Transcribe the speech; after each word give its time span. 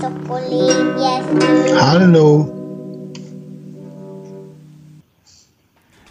Szokolébresztő. 0.00 1.74
Halló! 1.74 2.55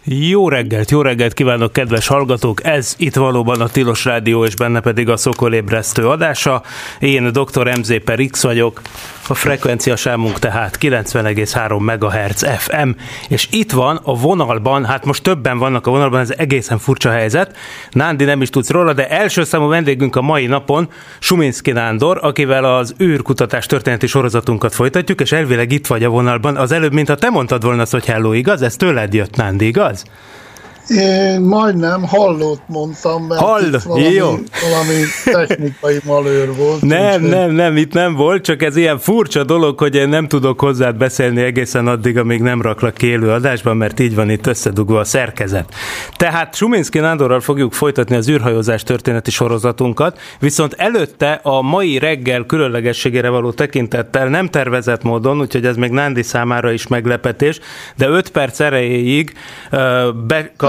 Jó 0.08 0.48
reggelt, 0.48 0.90
jó 0.90 1.02
reggelt 1.02 1.32
kívánok, 1.32 1.72
kedves 1.72 2.06
hallgatók! 2.06 2.64
Ez 2.64 2.94
itt 2.98 3.14
valóban 3.14 3.60
a 3.60 3.68
Tilos 3.68 4.04
Rádió, 4.04 4.44
és 4.44 4.56
benne 4.56 4.80
pedig 4.80 5.08
a 5.08 5.16
Szokolébresztő 5.16 6.08
adása. 6.08 6.62
Én 6.98 7.32
dr. 7.32 7.78
MZ 7.78 7.94
per 8.04 8.20
X 8.30 8.42
vagyok, 8.42 8.80
a 9.28 9.34
frekvencia 9.34 9.96
sámunk 9.96 10.38
tehát 10.38 10.78
90,3 10.80 11.78
MHz 11.80 12.46
FM, 12.58 12.88
és 13.28 13.48
itt 13.50 13.72
van 13.72 14.00
a 14.02 14.14
vonalban, 14.14 14.84
hát 14.84 15.04
most 15.04 15.22
többen 15.22 15.58
vannak 15.58 15.86
a 15.86 15.90
vonalban, 15.90 16.20
ez 16.20 16.30
egészen 16.30 16.78
furcsa 16.78 17.10
helyzet. 17.10 17.56
Nándi 17.90 18.24
nem 18.24 18.42
is 18.42 18.50
tudsz 18.50 18.70
róla, 18.70 18.92
de 18.92 19.08
első 19.08 19.44
számú 19.44 19.68
vendégünk 19.68 20.16
a 20.16 20.22
mai 20.22 20.46
napon 20.46 20.88
Suminski 21.18 21.70
Nándor, 21.70 22.18
akivel 22.22 22.64
az 22.64 22.94
űrkutatás 23.02 23.66
történeti 23.66 24.06
sorozatunkat 24.06 24.74
folytatjuk, 24.74 25.20
és 25.20 25.32
elvileg 25.32 25.72
itt 25.72 25.86
vagy 25.86 26.04
a 26.04 26.08
vonalban. 26.08 26.56
Az 26.56 26.72
előbb, 26.72 26.92
mint 26.92 27.08
ha 27.08 27.14
te 27.14 27.30
mondtad 27.30 27.64
volna 27.64 27.82
azt, 27.82 27.92
hogy 27.92 28.06
hello, 28.06 28.32
igaz? 28.32 28.62
Ez 28.62 28.76
tőled 28.76 29.14
jött, 29.14 29.36
Nándi, 29.36 29.66
igaz? 29.66 29.95
damals 29.96 30.45
Én 30.88 31.40
majdnem 31.40 32.02
hallót 32.02 32.60
mondtam, 32.66 33.24
mert 33.24 33.40
Hall, 33.40 33.62
itt 33.62 33.82
valami, 33.82 34.12
jó. 34.12 34.26
valami 34.26 35.00
technikai 35.24 35.98
malőr 36.04 36.54
volt. 36.56 36.82
Nem, 36.82 37.22
nem, 37.22 37.50
nem, 37.50 37.76
itt 37.76 37.92
nem 37.92 38.14
volt, 38.14 38.44
csak 38.44 38.62
ez 38.62 38.76
ilyen 38.76 38.98
furcsa 38.98 39.44
dolog, 39.44 39.78
hogy 39.78 39.94
én 39.94 40.08
nem 40.08 40.28
tudok 40.28 40.60
hozzád 40.60 40.96
beszélni 40.96 41.42
egészen 41.42 41.86
addig, 41.86 42.18
amíg 42.18 42.40
nem 42.40 42.62
raklak 42.62 42.94
ki 42.94 43.06
élő 43.06 43.30
adásban, 43.30 43.76
mert 43.76 44.00
így 44.00 44.14
van 44.14 44.30
itt 44.30 44.46
összedugva 44.46 44.98
a 44.98 45.04
szerkezet. 45.04 45.74
Tehát 46.16 46.54
Suminski 46.54 46.98
Nándorral 46.98 47.40
fogjuk 47.40 47.72
folytatni 47.72 48.16
az 48.16 48.28
űrhajózás 48.28 48.82
történeti 48.82 49.30
sorozatunkat, 49.30 50.18
viszont 50.40 50.74
előtte 50.76 51.40
a 51.42 51.62
mai 51.62 51.98
reggel 51.98 52.44
különlegességére 52.44 53.28
való 53.28 53.52
tekintettel 53.52 54.28
nem 54.28 54.48
tervezett 54.48 55.02
módon, 55.02 55.40
úgyhogy 55.40 55.66
ez 55.66 55.76
még 55.76 55.90
Nándi 55.90 56.22
számára 56.22 56.72
is 56.72 56.86
meglepetés, 56.86 57.60
de 57.96 58.08
5 58.08 58.30
perc 58.30 58.60
erejéig 58.60 59.32
uh, 59.72 59.80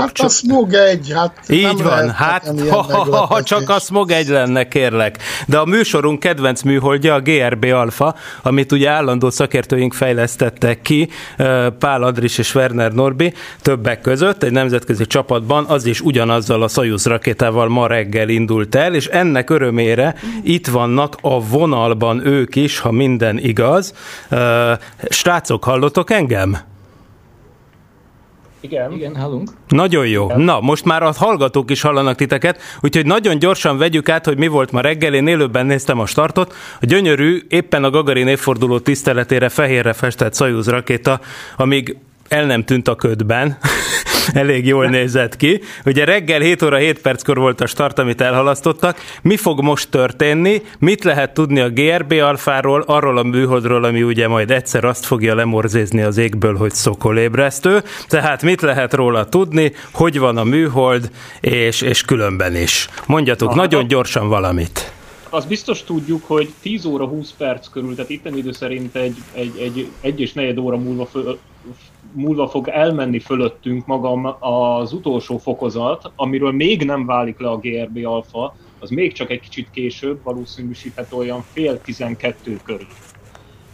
bekapcsol... 0.08 0.26
Hát 0.26 0.30
a 0.30 0.30
smog 0.30 0.74
egy, 0.74 1.12
hát 1.16 1.40
Így 1.50 1.84
van, 1.84 2.10
hát 2.12 2.54
ha, 2.70 3.26
ha, 3.26 3.44
csak 3.44 3.70
a 3.70 3.80
smog 3.80 4.12
egy 4.12 4.28
lenne, 4.28 4.68
kérlek. 4.68 5.18
De 5.46 5.58
a 5.58 5.66
műsorunk 5.66 6.20
kedvenc 6.20 6.62
műholdja 6.62 7.14
a 7.14 7.20
GRB 7.20 7.64
Alpha, 7.64 8.16
amit 8.42 8.72
ugye 8.72 8.90
állandó 8.90 9.30
szakértőink 9.30 9.94
fejlesztettek 9.94 10.82
ki, 10.82 11.10
Pál 11.80 12.04
Adris 12.04 12.38
és 12.38 12.56
Werner 12.56 12.92
Norbi 12.92 13.34
többek 13.62 14.02
között 14.02 14.44
egy 14.44 14.52
nemzetközi 14.52 15.06
csapatban, 15.06 15.66
az 15.66 15.86
is 15.86 16.02
ugyanazzal 16.02 16.64
a 16.64 16.68
Soyuz 16.68 17.06
rakétával 17.06 17.68
ma 17.68 17.88
reggel 17.88 18.30
indult 18.30 18.76
el, 18.76 18.94
és 18.94 19.08
ennek 19.08 19.50
örömére 19.50 20.16
itt 20.44 20.68
vannak 20.68 21.16
a 21.22 21.48
vonalban 21.48 22.28
ők 22.28 22.56
is, 22.56 22.80
ha 22.80 22.92
minden 22.92 23.38
igaz. 23.38 23.94
Srácok, 25.10 25.64
hallotok 25.64 26.12
engem? 26.12 26.76
Igen. 28.68 28.92
Igen, 28.92 29.16
hallunk. 29.16 29.50
Nagyon 29.68 30.08
jó. 30.08 30.32
Na, 30.36 30.60
most 30.60 30.86
már 30.86 31.04
a 31.04 31.14
hallgatók 31.18 31.72
is 31.72 31.82
hallanak 31.82 32.16
titeket, 32.16 32.62
úgyhogy 32.82 33.06
nagyon 33.06 33.40
gyorsan 33.40 33.78
vegyük 33.78 34.10
át, 34.10 34.26
hogy 34.26 34.38
mi 34.38 34.48
volt 34.48 34.72
ma 34.72 34.82
reggel. 34.82 35.14
Én 35.14 35.28
élőben 35.28 35.66
néztem 35.66 36.00
a 36.00 36.06
startot. 36.06 36.54
A 36.82 36.86
gyönyörű, 36.86 37.42
éppen 37.50 37.84
a 37.84 37.90
Gagarin 37.90 38.28
évforduló 38.28 38.80
tiszteletére 38.80 39.50
fehérre 39.50 39.94
festett 39.94 40.36
Soyuz 40.36 40.68
rakéta, 40.68 41.20
amíg 41.58 41.98
el 42.28 42.46
nem 42.46 42.64
tűnt 42.64 42.88
a 42.88 42.96
ködben. 42.96 43.58
Elég 44.34 44.66
jól 44.66 44.86
nézett 44.86 45.36
ki. 45.36 45.62
Ugye 45.86 46.06
reggel 46.06 46.40
7 46.40 46.62
óra 46.62 46.78
7 46.78 47.02
perckor 47.02 47.38
volt 47.38 47.62
a 47.62 47.66
start, 47.66 48.00
amit 48.00 48.22
elhalasztottak. 48.22 48.98
Mi 49.22 49.38
fog 49.38 49.62
most 49.62 49.90
történni? 49.90 50.62
Mit 50.80 51.04
lehet 51.04 51.34
tudni 51.34 51.60
a 51.60 51.70
GRB 51.70 52.12
alfáról, 52.12 52.84
arról 52.88 53.18
a 53.18 53.24
műholdról, 53.24 53.84
ami 53.84 54.04
ugye 54.04 54.28
majd 54.28 54.52
egyszer 54.52 54.84
azt 54.84 55.06
fogja 55.06 55.36
lemorzézni 55.36 56.02
az 56.02 56.18
égből, 56.18 56.56
hogy 56.56 56.74
szokolébresztő. 56.74 57.84
Tehát 58.08 58.42
mit 58.42 58.62
lehet 58.62 58.94
róla 58.94 59.26
tudni, 59.26 59.72
hogy 59.92 60.20
van 60.20 60.38
a 60.38 60.44
műhold, 60.44 61.12
és, 61.42 61.82
és 61.82 62.02
különben 62.02 62.56
is. 62.56 62.90
Mondjatok 63.06 63.50
Aha. 63.50 63.58
nagyon 63.58 63.88
gyorsan 63.88 64.28
valamit. 64.28 64.92
Azt 65.30 65.48
biztos 65.48 65.84
tudjuk, 65.84 66.24
hogy 66.28 66.54
10 66.62 66.86
óra 66.86 67.06
20 67.06 67.34
perc 67.38 67.68
körül, 67.68 67.96
tehát 67.96 68.10
itten 68.10 68.38
idő 68.38 68.52
szerint 68.52 68.96
egy, 68.96 69.18
egy, 69.34 69.58
egy, 69.60 69.88
egy 70.02 70.20
és 70.20 70.34
negyed 70.34 70.58
óra 70.58 70.78
múlva, 70.78 71.06
föl, 71.06 71.40
múlva 72.12 72.48
fog 72.48 72.68
elmenni 72.68 73.20
fölöttünk 73.20 73.86
maga 73.86 74.38
az 74.40 74.94
utolsó 74.94 75.38
fokozat, 75.38 76.12
amiről 76.16 76.52
még 76.52 76.86
nem 76.86 77.06
válik 77.06 77.40
le 77.40 77.50
a 77.50 77.58
GRB 77.58 78.06
alfa, 78.06 78.56
az 78.80 78.90
még 78.90 79.14
csak 79.14 79.30
egy 79.30 79.40
kicsit 79.40 79.70
később, 79.72 80.24
valószínűsíthető 80.24 81.16
olyan 81.16 81.42
fél 81.42 81.82
12 81.82 82.60
körül. 82.64 82.88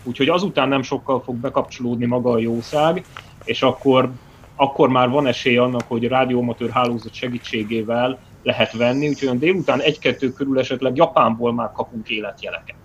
Úgyhogy 0.03 0.29
azután 0.29 0.67
nem 0.67 0.81
sokkal 0.81 1.21
fog 1.21 1.35
bekapcsolódni 1.35 2.05
maga 2.05 2.31
a 2.31 2.39
jószág, 2.39 3.05
és 3.43 3.61
akkor, 3.61 4.11
akkor 4.55 4.89
már 4.89 5.09
van 5.09 5.27
esély 5.27 5.57
annak, 5.57 5.83
hogy 5.87 6.07
rádióamatőr 6.07 6.69
hálózat 6.69 7.13
segítségével 7.13 8.19
lehet 8.43 8.73
venni, 8.73 9.07
úgyhogy 9.07 9.27
olyan 9.27 9.39
délután 9.39 9.81
egy-kettő 9.81 10.31
körül 10.31 10.59
esetleg 10.59 10.95
Japánból 10.95 11.53
már 11.53 11.71
kapunk 11.71 12.09
életjeleket. 12.09 12.82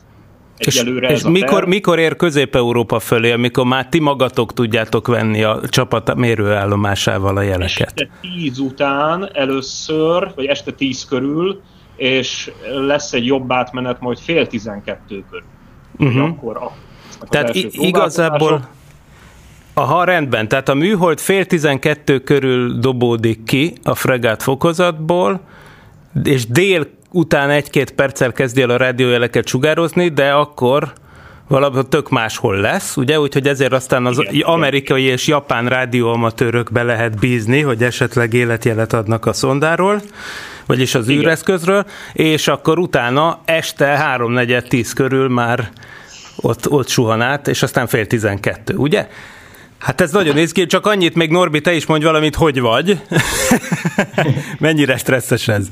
Egyelőre 0.59 1.11
és 1.11 1.23
a 1.23 1.31
mikor, 1.31 1.59
terv. 1.59 1.69
mikor 1.69 1.99
ér 1.99 2.17
Közép-Európa 2.17 2.99
fölé, 2.99 3.33
amikor 3.33 3.65
már 3.65 3.89
ti 3.89 3.99
magatok 3.99 4.53
tudjátok 4.53 5.07
venni 5.07 5.43
a 5.43 5.61
csapat 5.69 6.15
mérőállomásával 6.15 7.37
a 7.37 7.43
jeleket? 7.43 7.89
Este 7.89 8.09
10 8.21 8.59
után 8.59 9.31
először, 9.33 10.33
vagy 10.35 10.45
este 10.45 10.73
10 10.73 11.05
körül, 11.05 11.61
és 11.97 12.51
lesz 12.87 13.13
egy 13.13 13.27
jobb 13.27 13.53
átmenet 13.53 14.01
majd 14.01 14.19
fél 14.19 14.47
12 14.47 15.25
körül. 15.31 15.47
Uh-huh. 15.99 16.25
Akkor 16.25 16.57
a, 16.57 16.73
Tehát 17.29 17.55
igazából, 17.55 18.69
aha, 19.75 20.05
rendben, 20.05 20.49
tehát 20.49 20.69
a 20.69 20.75
műhold 20.75 21.19
fél 21.19 21.45
12 21.45 22.19
körül 22.19 22.79
dobódik 22.79 23.45
ki 23.45 23.73
a 23.83 23.95
fregát 23.95 24.43
fokozatból, 24.43 25.41
és 26.25 26.47
dél 26.47 26.87
után 27.11 27.51
egy-két 27.51 27.91
perccel 27.91 28.33
kezdi 28.33 28.63
el 28.63 28.71
a 28.71 28.77
rádiójeleket 28.77 29.47
sugározni, 29.47 30.09
de 30.09 30.33
akkor 30.33 30.93
valahol 31.49 31.89
tök 31.89 32.09
máshol 32.11 32.57
lesz, 32.57 32.97
ugye? 32.97 33.21
Úgyhogy 33.21 33.49
ezért 33.49 33.73
aztán 33.73 34.07
az 34.07 34.19
Igen, 34.19 34.35
igen, 34.35 34.49
amerikai 34.49 35.03
és 35.03 35.27
japán 35.27 35.69
rádióamatőrökbe 35.69 36.83
lehet 36.83 37.19
bízni, 37.19 37.61
hogy 37.61 37.83
esetleg 37.83 38.35
életjelet 38.35 38.93
adnak 38.93 39.27
a 39.27 39.33
szondáról, 39.33 40.03
vagyis 40.67 40.95
az 40.95 41.09
Igen. 41.09 41.21
űreszközről, 41.23 41.85
és 42.13 42.49
akkor 42.49 42.79
utána 42.79 43.41
este 43.45 44.17
3-4-10 44.17 44.91
körül 44.95 45.29
már 45.29 45.71
ott, 46.37 46.71
ott 46.71 46.89
suhan 46.89 47.21
át, 47.21 47.49
és 47.49 47.63
aztán 47.63 47.87
fél 47.87 48.07
12, 48.07 48.75
ugye? 48.75 49.09
Hát 49.78 50.00
ez 50.00 50.12
nagyon 50.12 50.34
néz 50.34 50.53
ki, 50.53 50.66
csak 50.66 50.87
annyit 50.87 51.15
még 51.15 51.31
Norbi, 51.31 51.61
te 51.61 51.75
is 51.75 51.87
mondj 51.87 52.05
valamit, 52.05 52.34
hogy 52.34 52.61
vagy. 52.61 53.00
Mennyire 54.59 54.97
stresszes 54.97 55.49
ez? 55.49 55.69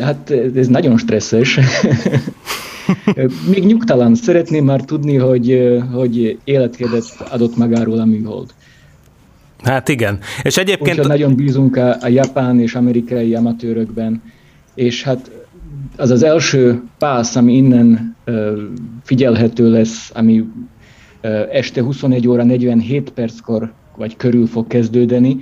Hát 0.00 0.30
ez 0.54 0.66
nagyon 0.66 0.98
stresszes. 0.98 1.58
Még 3.50 3.64
nyugtalan. 3.64 4.14
Szeretném 4.14 4.64
már 4.64 4.80
tudni, 4.80 5.16
hogy, 5.16 5.72
hogy 5.92 6.38
életkedet 6.44 7.04
adott 7.30 7.56
magáról 7.56 7.98
a 7.98 8.04
műhold. 8.04 8.50
Hát 9.62 9.88
igen. 9.88 10.18
És 10.42 10.56
egyébként... 10.56 10.90
Úgyhogy 10.90 11.06
nagyon 11.06 11.34
bízunk 11.34 11.76
a, 11.76 11.96
a 12.00 12.08
japán 12.08 12.60
és 12.60 12.74
amerikai 12.74 13.34
amatőrökben, 13.34 14.22
és 14.74 15.02
hát 15.02 15.30
az 15.96 16.10
az 16.10 16.22
első 16.22 16.82
pász, 16.98 17.36
ami 17.36 17.56
innen 17.56 18.16
uh, 18.26 18.52
figyelhető 19.02 19.70
lesz, 19.70 20.10
ami 20.14 20.44
este 21.50 21.82
21 21.82 22.28
óra 22.28 22.42
47 22.44 23.10
perckor 23.10 23.72
vagy 23.96 24.16
körül 24.16 24.46
fog 24.46 24.66
kezdődni, 24.66 25.38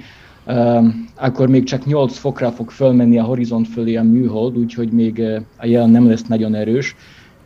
uh, 0.47 0.87
akkor 1.16 1.48
még 1.48 1.65
csak 1.65 1.87
8 1.87 2.19
fokra 2.19 2.50
fog 2.50 2.70
fölmenni 2.70 3.19
a 3.19 3.22
horizont 3.22 3.69
fölé 3.69 3.97
a 3.97 4.03
műhold, 4.03 4.59
úgyhogy 4.59 4.92
még 4.92 5.22
a 5.56 5.66
jel 5.66 5.86
nem 5.86 6.09
lesz 6.09 6.22
nagyon 6.22 6.54
erős. 6.54 6.97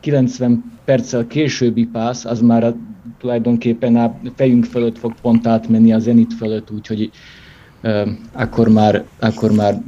90 0.01 0.73
perccel 0.85 1.27
későbbi 1.27 1.87
pász, 1.87 2.25
az 2.25 2.41
már 2.41 2.65
a, 2.65 2.77
tulajdonképpen 3.19 3.97
a 3.97 4.15
fejünk 4.35 4.65
fölött 4.65 4.99
fog 4.99 5.15
pont 5.23 5.47
átmenni 5.47 5.93
a 5.93 5.99
zenit 5.99 6.35
fölött, 6.35 6.71
úgyhogy 6.71 7.11
akkor, 8.33 8.69
már, 8.69 9.05
akkor 9.19 9.53
már 9.53 9.83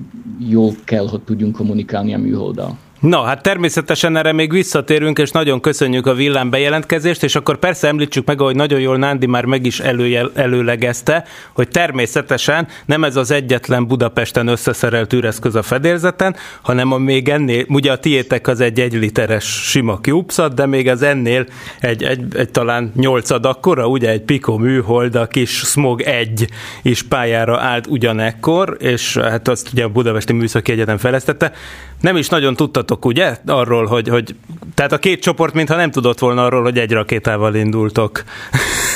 jól 0.49 0.73
kell, 0.85 1.09
hogy 1.09 1.21
tudjunk 1.21 1.57
kommunikálni 1.57 2.15
a 2.15 2.19
műholddal. 2.19 2.79
Na, 3.01 3.23
hát 3.23 3.43
természetesen 3.43 4.17
erre 4.17 4.33
még 4.33 4.53
visszatérünk, 4.53 5.19
és 5.19 5.31
nagyon 5.31 5.61
köszönjük 5.61 6.07
a 6.07 6.15
villám 6.15 6.51
bejelentkezést, 6.51 7.23
és 7.23 7.35
akkor 7.35 7.59
persze 7.59 7.89
említsük 7.89 8.27
meg, 8.27 8.41
ahogy 8.41 8.57
nagyon 8.57 8.81
jól 8.81 8.97
Nándi 8.97 9.27
már 9.27 9.45
meg 9.45 9.67
is 9.67 9.81
előjel, 9.81 10.31
előlegezte, 10.35 11.25
hogy 11.53 11.69
természetesen 11.69 12.69
nem 12.87 13.05
ez 13.05 13.17
az 13.17 13.31
egyetlen 13.31 13.87
Budapesten 13.87 14.47
összeszerelt 14.47 15.13
űreszköz 15.13 15.55
a 15.55 15.63
fedélzeten, 15.63 16.37
hanem 16.63 16.93
a 16.93 16.99
még 16.99 17.29
ennél, 17.29 17.65
ugye 17.69 17.93
a 17.93 17.99
tiétek 17.99 18.47
az 18.47 18.61
egy 18.61 18.81
egy 18.81 18.93
literes 18.93 19.45
sima 19.45 19.99
CubeSat, 20.01 20.55
de 20.55 20.67
még 20.67 20.89
az 20.89 21.03
ennél 21.03 21.47
egy, 21.81 22.03
egy, 22.03 22.37
egy 22.37 22.51
talán 22.51 22.93
nyolcad 22.95 23.47
akkora, 23.47 23.87
ugye 23.87 24.11
egy 24.11 24.23
Pico 24.23 24.57
műhold, 24.57 25.15
a 25.15 25.27
kis 25.27 25.51
Smog 25.51 26.01
1 26.01 26.49
is 26.83 27.03
pályára 27.03 27.61
állt 27.61 27.87
ugyanekkor, 27.87 28.77
és 28.81 29.17
hát 29.17 29.49
azt 29.49 29.69
ugye 29.73 29.85
a 29.85 29.89
Budapesti 29.89 30.33
Műszaki 30.33 30.73
Egyetem 30.73 30.97
fejlesztette. 30.97 31.53
Nem 32.01 32.17
is 32.17 32.29
nagyon 32.29 32.55
tudtatok, 32.55 33.05
ugye, 33.05 33.37
arról, 33.47 33.87
hogy, 33.87 34.09
hogy 34.09 34.35
tehát 34.75 34.93
a 34.93 34.99
két 34.99 35.23
csoport 35.23 35.55
mintha 35.55 35.77
nem 35.77 35.91
tudott 35.91 36.19
volna 36.19 36.45
arról, 36.45 36.63
hogy 36.63 36.79
egy 36.79 36.93
rakétával 36.93 37.55
indultok. 37.55 38.25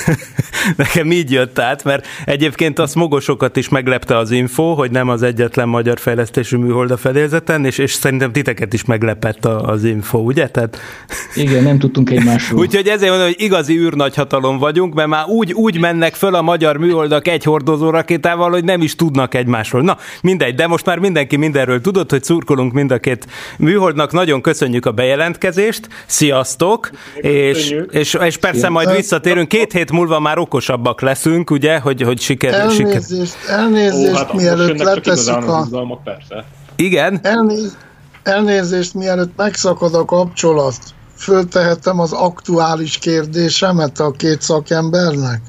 Nekem 0.77 1.11
így 1.11 1.31
jött 1.31 1.59
át, 1.59 1.85
mert 1.85 2.07
egyébként 2.25 2.79
a 2.79 2.87
smogosokat 2.87 3.57
is 3.57 3.69
meglepte 3.69 4.17
az 4.17 4.31
info, 4.31 4.75
hogy 4.75 4.91
nem 4.91 5.09
az 5.09 5.23
egyetlen 5.23 5.69
magyar 5.69 5.99
fejlesztésű 5.99 6.57
műhold 6.57 6.91
a 6.91 6.97
fedélzeten, 6.97 7.65
és, 7.65 7.79
és 7.79 7.93
szerintem 7.93 8.33
titeket 8.33 8.73
is 8.73 8.85
meglepett 8.85 9.45
az 9.45 9.85
info, 9.85 10.19
ugye? 10.19 10.49
Tehát... 10.49 10.79
Igen, 11.35 11.63
nem 11.63 11.79
tudtunk 11.79 12.11
egymásról. 12.11 12.61
Úgyhogy 12.63 12.87
ezért 12.87 13.11
mondom, 13.11 13.27
hogy 13.27 13.41
igazi 13.41 13.79
űrnagyhatalom 13.79 14.59
vagyunk, 14.59 14.95
mert 14.95 15.09
már 15.09 15.25
úgy, 15.27 15.53
úgy 15.53 15.81
mennek 15.81 16.15
föl 16.15 16.35
a 16.35 16.43
magyar 16.43 16.77
műholdak 16.77 17.29
egy 17.29 17.45
hordozó 17.45 17.91
rakétával, 17.91 18.51
hogy 18.51 18.65
nem 18.65 18.83
is 18.83 18.97
tudnak 18.97 19.35
egymásról. 19.35 19.83
Na, 19.83 19.97
mindegy, 20.23 20.55
de 20.55 20.67
most 20.67 20.87
már 20.87 20.99
mindenki 20.99 21.37
mindenről 21.37 21.81
tudott, 21.81 22.11
hogy 22.11 22.25
szurkolunk 22.25 22.73
mind 22.73 22.91
a 22.91 22.99
két 22.99 23.27
műholdnak. 23.59 24.13
Nagyon 24.13 24.41
köszönjük 24.41 24.87
a 24.87 24.93
bejelentkezést, 24.93 25.89
sziasztok, 26.07 26.91
és, 27.15 27.75
és, 27.91 28.15
és 28.15 28.37
persze 28.37 28.69
majd 28.69 28.97
visszatérünk. 28.97 29.49
Két 29.49 29.73
hét 29.73 29.92
múlva 29.93 30.21
már 30.21 30.39
okosabbak 30.39 31.01
leszünk, 31.01 31.51
ugye, 31.51 31.79
hogy, 31.79 32.03
hogy 32.03 32.21
siker... 32.21 32.55
Elnézést, 32.55 33.37
siker. 33.41 33.59
elnézést, 33.59 34.13
Ó, 34.13 34.17
hát 34.17 34.33
mielőtt 34.33 34.79
letesszük 34.79 35.49
a... 35.49 36.01
Persze. 36.05 36.45
Igen? 36.77 37.21
Elnéz, 37.23 37.77
elnézést, 38.23 38.95
mielőtt 38.95 39.37
megszakad 39.37 39.95
a 39.95 40.05
kapcsolat. 40.05 40.77
Föltehetem 41.17 42.01
az 42.01 42.13
aktuális 42.13 42.99
kérdésemet 42.99 44.01
a 44.01 44.11
két 44.11 44.43
szakembernek? 44.43 45.41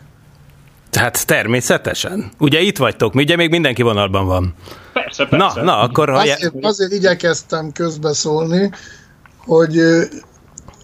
Hát 0.92 1.26
természetesen. 1.26 2.32
Ugye 2.40 2.60
itt 2.60 2.78
vagytok, 2.78 3.16
ugye 3.16 3.36
még 3.36 3.50
mindenki 3.50 3.82
vonalban 3.82 4.26
van. 4.26 4.54
Persze, 4.94 5.26
persze. 5.26 5.62
Na, 5.62 5.64
na 5.64 5.80
akkor... 5.80 6.10
Ha 6.10 6.16
azért, 6.18 6.54
azért 6.62 6.92
igyekeztem 6.92 7.72
közbeszólni, 7.72 8.72
hogy 9.46 9.82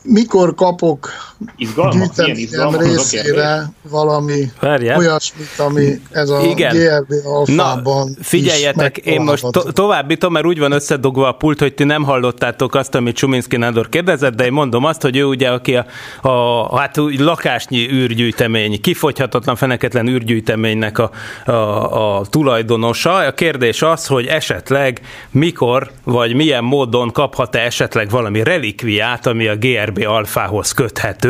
mikor 0.03 0.55
kapok 0.55 1.09
gyűjteményem 1.57 2.75
részére 2.77 3.69
valami 3.89 4.51
Várjál. 4.59 4.97
olyasmit, 4.97 5.47
ami 5.57 6.01
ez 6.11 6.29
a 6.29 6.41
Igen. 6.41 6.75
GRB 6.75 7.13
alfában 7.25 8.07
Na, 8.07 8.23
figyeljetek, 8.23 8.97
én 8.97 9.21
most 9.21 9.45
to- 9.51 9.73
továbbítom, 9.73 10.31
mert 10.31 10.45
úgy 10.45 10.59
van 10.59 10.71
összedugva 10.71 11.27
a 11.27 11.31
pult, 11.31 11.59
hogy 11.59 11.73
ti 11.73 11.83
nem 11.83 12.03
hallottátok 12.03 12.75
azt, 12.75 12.95
amit 12.95 13.15
Csuminski 13.15 13.57
Nádor 13.57 13.89
kérdezett, 13.89 14.35
de 14.35 14.45
én 14.45 14.51
mondom 14.51 14.83
azt, 14.85 15.01
hogy 15.01 15.17
ő 15.17 15.23
ugye, 15.23 15.49
aki 15.49 15.75
a, 15.75 15.85
a 16.21 16.77
hát 16.77 16.95
lakásnyi 17.17 17.89
űrgyűjtemény, 17.91 18.81
kifogyhatatlan, 18.81 19.55
feneketlen 19.55 20.07
űrgyűjteménynek 20.07 20.97
a, 20.97 21.11
a, 21.45 22.17
a 22.17 22.25
tulajdonosa. 22.25 23.13
A 23.15 23.33
kérdés 23.33 23.81
az, 23.81 24.05
hogy 24.05 24.25
esetleg 24.25 25.01
mikor, 25.31 25.91
vagy 26.03 26.33
milyen 26.33 26.63
módon 26.63 27.11
kaphat-e 27.11 27.59
esetleg 27.59 28.09
valami 28.09 28.43
relikviát, 28.43 29.25
ami 29.25 29.47
a 29.47 29.55
GRB 29.55 30.03
alfához 30.07 30.71
köthető. 30.71 31.28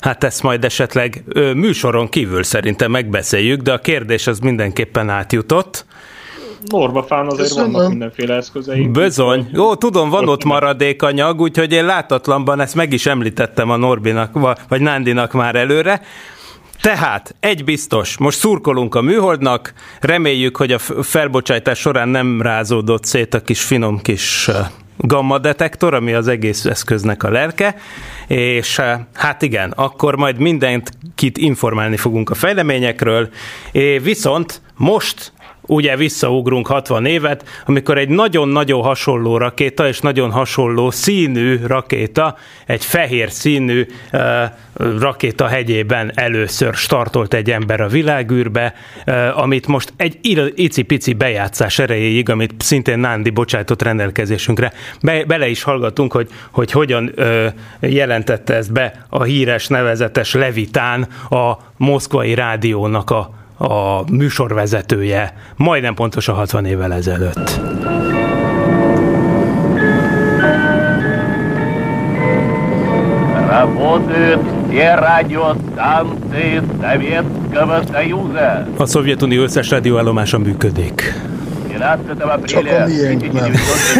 Hát 0.00 0.24
ezt 0.24 0.42
majd 0.42 0.64
esetleg 0.64 1.24
ö, 1.28 1.52
műsoron 1.52 2.08
kívül 2.08 2.42
szerintem 2.42 2.90
megbeszéljük, 2.90 3.60
de 3.60 3.72
a 3.72 3.78
kérdés 3.78 4.26
az 4.26 4.38
mindenképpen 4.38 5.10
átjutott. 5.10 5.84
Norbafán 6.66 7.26
azért 7.26 7.48
Köszönöm. 7.48 7.72
vannak 7.72 7.88
mindenféle 7.88 8.34
eszközei. 8.34 8.86
Bizony. 8.86 9.48
Jó, 9.52 9.74
tudom, 9.74 10.10
van 10.10 10.28
ott 10.28 10.44
maradékanyag, 10.44 11.40
úgyhogy 11.40 11.72
én 11.72 11.84
látatlanban 11.84 12.60
ezt 12.60 12.74
meg 12.74 12.92
is 12.92 13.06
említettem 13.06 13.70
a 13.70 13.76
Norbinak, 13.76 14.58
vagy 14.68 14.80
Nándinak 14.80 15.32
már 15.32 15.54
előre. 15.54 16.00
Tehát, 16.80 17.34
egy 17.40 17.64
biztos, 17.64 18.18
most 18.18 18.38
szurkolunk 18.38 18.94
a 18.94 19.00
műholdnak, 19.00 19.72
reméljük, 20.00 20.56
hogy 20.56 20.72
a 20.72 20.78
felbocsátás 21.02 21.78
során 21.78 22.08
nem 22.08 22.42
rázódott 22.42 23.04
szét 23.04 23.34
a 23.34 23.40
kis 23.40 23.62
finom 23.62 24.00
kis 24.00 24.50
gamma 24.96 25.38
detektor, 25.38 25.94
ami 25.94 26.12
az 26.12 26.28
egész 26.28 26.64
eszköznek 26.64 27.22
a 27.22 27.30
lelke, 27.30 27.74
és 28.26 28.78
eh, 28.78 29.00
hát 29.14 29.42
igen, 29.42 29.70
akkor 29.70 30.16
majd 30.16 30.38
mindenkit 30.38 31.38
informálni 31.38 31.96
fogunk 31.96 32.30
a 32.30 32.34
fejleményekről, 32.34 33.28
viszont 34.02 34.60
most 34.76 35.32
ugye 35.66 35.96
visszaugrunk 35.96 36.66
60 36.66 37.06
évet, 37.06 37.62
amikor 37.66 37.98
egy 37.98 38.08
nagyon-nagyon 38.08 38.82
hasonló 38.82 39.36
rakéta, 39.36 39.88
és 39.88 40.00
nagyon 40.00 40.30
hasonló 40.30 40.90
színű 40.90 41.60
rakéta, 41.66 42.36
egy 42.66 42.84
fehér 42.84 43.30
színű 43.30 43.86
uh, 44.12 44.20
rakéta 44.98 45.46
hegyében 45.46 46.12
először 46.14 46.74
startolt 46.74 47.34
egy 47.34 47.50
ember 47.50 47.80
a 47.80 47.88
világűrbe, 47.88 48.74
uh, 49.06 49.38
amit 49.38 49.66
most 49.66 49.92
egy 49.96 50.18
icipici 50.54 51.12
bejátszás 51.12 51.78
erejéig, 51.78 52.28
amit 52.28 52.54
szintén 52.58 52.98
Nándi 52.98 53.30
bocsájtott 53.30 53.82
rendelkezésünkre, 53.82 54.72
be, 55.02 55.24
bele 55.24 55.48
is 55.48 55.62
hallgatunk, 55.62 56.12
hogy, 56.12 56.28
hogy 56.50 56.70
hogyan 56.70 57.12
uh, 57.16 57.46
jelentette 57.80 58.54
ezt 58.54 58.72
be 58.72 59.06
a 59.08 59.22
híres 59.22 59.66
nevezetes 59.66 60.34
Levitán 60.34 61.08
a 61.30 61.56
moszkvai 61.76 62.34
rádiónak 62.34 63.10
a 63.10 63.43
a 63.57 64.11
műsorvezetője 64.11 65.33
majdnem 65.55 65.93
pontosan 65.93 66.35
60 66.35 66.65
évvel 66.65 66.93
ezelőtt. 66.93 67.59
Работают 73.49 74.41
все 74.69 74.95
радиостанции 74.95 76.61
Советского 76.81 77.81
Союза. 77.91 78.67
A 78.77 78.85
Szovjetunió 78.85 79.41
összes 79.41 79.69
rádióállomása 79.69 80.37
működik. 80.37 81.13
Csak 82.44 82.64
a 82.80 82.86
miénk 82.86 83.32
nem. 83.32 83.52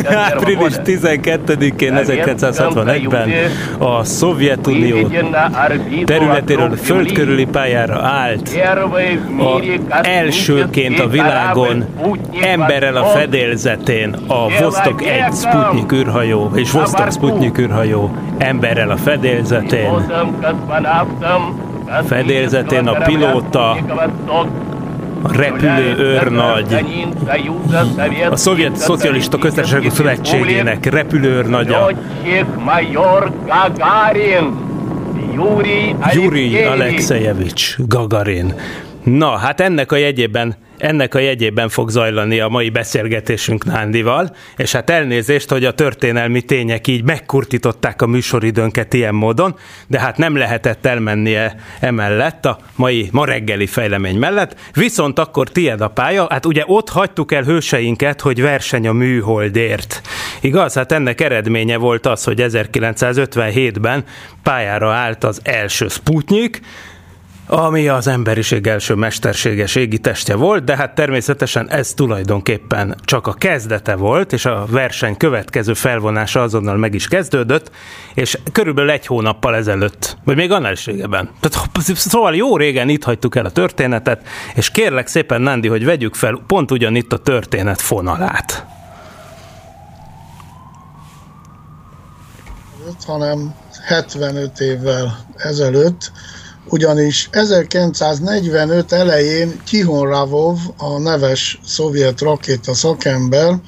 Április 0.09 0.75
12-én 0.85 1.99
1961-ben 2.03 3.31
a 3.79 4.05
Szovjetunió 4.05 5.11
területéről 6.05 6.77
földkörüli 6.77 7.45
pályára 7.45 8.03
állt. 8.03 8.59
A 9.39 9.61
elsőként 10.03 11.01
a 11.01 11.09
világon 11.09 11.85
emberrel 12.41 12.97
a 12.97 13.05
fedélzetén 13.05 14.17
a 14.27 14.49
Vostok 14.61 15.03
1 15.05 15.25
Sputnik 15.33 15.93
űrhajó 15.93 16.51
és 16.55 16.71
Vostok 16.71 17.13
Sputnik 17.13 17.59
űrhajó 17.59 18.17
emberrel 18.39 18.91
a 18.91 18.97
fedélzetén. 18.97 19.91
Fedélzetén 22.07 22.87
a 22.87 22.93
pilóta 22.93 23.77
repülő 25.33 25.97
őrnagy, 25.99 26.85
a 28.31 28.37
Szovjet 28.37 28.77
Szocialista 28.77 29.39
Köztársaságok 29.39 29.93
Szövetségének 29.93 30.85
repülő 30.85 31.29
őrnagya, 31.29 31.91
Yuri 36.13 36.63
Alexejevics 36.63 37.77
Gagarin. 37.79 38.55
Na, 39.03 39.37
hát 39.37 39.61
ennek 39.61 39.93
a 39.93 39.97
jegyében 39.97 40.57
ennek 40.85 41.15
a 41.15 41.19
jegyében 41.19 41.69
fog 41.69 41.91
zajlani 41.91 42.41
a 42.41 42.49
mai 42.49 42.71
beszélgetésünk 42.71 43.65
Nándival, 43.65 44.37
és 44.57 44.73
hát 44.73 44.91
elnézést, 44.91 45.51
hogy 45.51 45.65
a 45.65 45.75
történelmi 45.75 46.43
tények 46.43 46.87
így 46.87 47.05
megkurtították 47.05 48.03
a 48.03 48.07
műsoridőnket 48.07 48.95
ilyen 48.95 49.15
módon, 49.15 49.57
de 49.87 50.01
hát 50.01 50.17
nem 50.17 50.37
lehetett 50.37 50.87
elmennie 50.87 51.57
emellett 51.81 52.45
a 52.45 52.59
mai, 52.77 53.09
ma 53.13 53.25
reggeli 53.25 53.67
fejlemény 53.67 54.19
mellett, 54.19 54.57
viszont 54.73 55.19
akkor 55.19 55.49
tied 55.49 55.81
a 55.81 55.89
pálya, 55.89 56.27
hát 56.31 56.47
ugye 56.47 56.63
ott 56.67 56.89
hagytuk 56.89 57.33
el 57.33 57.43
hőseinket, 57.43 58.21
hogy 58.21 58.41
verseny 58.41 58.87
a 58.87 58.93
műholdért. 58.93 60.01
Igaz? 60.41 60.75
Hát 60.75 60.93
ennek 60.93 61.21
eredménye 61.21 61.77
volt 61.77 62.07
az, 62.07 62.25
hogy 62.25 62.43
1957-ben 62.43 64.05
pályára 64.43 64.93
állt 64.93 65.25
az 65.25 65.41
első 65.43 65.89
Sputnik, 65.89 66.61
ami 67.47 67.89
az 67.89 68.07
emberiség 68.07 68.67
első 68.67 68.95
mesterséges 68.95 69.75
égitestje 69.75 70.35
volt, 70.35 70.65
de 70.65 70.77
hát 70.77 70.95
természetesen 70.95 71.71
ez 71.71 71.95
tulajdonképpen 71.95 72.97
csak 73.05 73.27
a 73.27 73.33
kezdete 73.33 73.95
volt, 73.95 74.33
és 74.33 74.45
a 74.45 74.67
verseny 74.69 75.17
következő 75.17 75.75
felvonása 75.75 76.43
azonnal 76.43 76.77
meg 76.77 76.95
is 76.95 77.09
kezdődött, 77.09 77.71
és 78.15 78.39
körülbelül 78.53 78.91
egy 78.91 79.07
hónappal 79.07 79.55
ezelőtt, 79.55 80.17
vagy 80.25 80.37
még 80.37 80.51
annál 80.51 80.73
is 80.73 80.87
régebben. 80.87 81.31
Tehát, 81.41 81.69
szóval 81.95 82.35
jó 82.35 82.57
régen 82.57 82.89
itt 82.89 83.05
hagytuk 83.05 83.37
el 83.37 83.45
a 83.45 83.51
történetet, 83.51 84.27
és 84.55 84.71
kérlek 84.71 85.07
szépen, 85.07 85.43
Nandi, 85.43 85.69
hogy 85.69 85.85
vegyük 85.85 86.15
fel 86.15 86.43
pont 86.47 86.71
ugyanitt 86.71 87.13
a 87.13 87.19
történet 87.19 87.81
fonalát. 87.81 88.67
hanem 93.07 93.55
75 93.87 94.61
évvel 94.61 95.27
ezelőtt 95.37 96.13
ugyanis 96.69 97.29
1945 97.33 98.93
elején 98.93 99.61
Kihon 99.65 100.09
Ravov, 100.09 100.59
a 100.77 100.99
neves 100.99 101.61
szovjet 101.65 102.21
rakéta 102.21 102.75
szakember, 102.75 103.61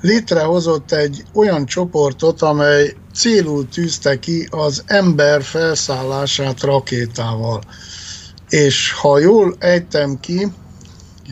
létrehozott 0.00 0.92
egy 0.92 1.24
olyan 1.34 1.66
csoportot, 1.66 2.42
amely 2.42 2.94
célul 3.14 3.68
tűzte 3.68 4.18
ki 4.18 4.48
az 4.50 4.82
ember 4.86 5.42
felszállását 5.42 6.62
rakétával. 6.62 7.60
És 8.48 8.92
ha 8.92 9.18
jól 9.18 9.56
ejtem 9.58 10.20
ki, 10.20 10.52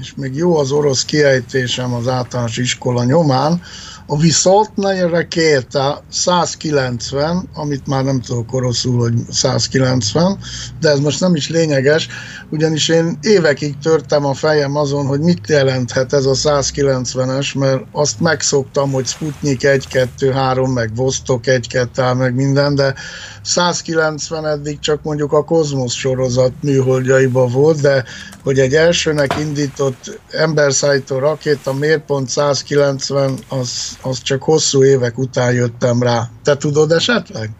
és 0.00 0.14
még 0.16 0.34
jó 0.34 0.56
az 0.56 0.70
orosz 0.70 1.04
kiejtésem 1.04 1.94
az 1.94 2.08
általános 2.08 2.56
iskola 2.56 3.04
nyomán, 3.04 3.62
A 4.08 4.16
Viszoltnai 4.16 5.00
rakéta 5.00 6.04
190, 6.10 7.48
amit 7.54 7.86
már 7.86 8.04
nem 8.04 8.20
tudok 8.20 8.52
oroszul, 8.52 8.98
hogy 8.98 9.14
190, 9.30 10.38
de 10.80 10.90
ez 10.90 10.98
most 10.98 11.20
nem 11.20 11.34
is 11.34 11.48
lényeges, 11.48 12.08
ugyanis 12.50 12.88
én 12.88 13.18
évekig 13.22 13.78
törtem 13.78 14.24
a 14.24 14.34
fejem 14.34 14.76
azon, 14.76 15.06
hogy 15.06 15.20
mit 15.20 15.48
jelenthet 15.48 16.12
ez 16.12 16.24
a 16.24 16.34
190-es, 16.34 17.58
mert 17.58 17.82
azt 17.92 18.20
megszoktam, 18.20 18.92
hogy 18.92 19.06
Sputnik 19.06 19.64
1, 19.64 19.88
2, 19.88 20.30
3, 20.30 20.72
meg 20.72 20.94
Vostok 20.94 21.46
1, 21.46 21.68
2, 21.68 22.12
meg 22.12 22.34
minden, 22.34 22.74
de 22.74 22.94
190 23.42 24.46
eddig 24.46 24.78
csak 24.78 25.02
mondjuk 25.02 25.32
a 25.32 25.44
Kozmosz 25.44 25.92
sorozat 25.92 26.52
műholdjaiba 26.60 27.46
volt, 27.46 27.80
de 27.80 28.04
hogy 28.42 28.58
egy 28.58 28.74
elsőnek 28.74 29.34
indított 29.38 30.20
emberszállító 30.30 31.18
rakéta 31.18 31.72
miért 31.72 32.04
pont 32.04 32.28
190, 32.28 33.38
az, 33.48 33.95
az 34.02 34.22
csak 34.22 34.42
hosszú 34.42 34.84
évek 34.84 35.18
után 35.18 35.52
jöttem 35.52 36.02
rá. 36.02 36.30
Te 36.44 36.56
tudod 36.56 36.92
esetleg? 36.92 37.50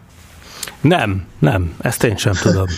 Nem, 0.81 1.25
nem, 1.39 1.75
ezt 1.81 2.03
én 2.03 2.17
sem 2.17 2.33
tudom. 2.33 2.65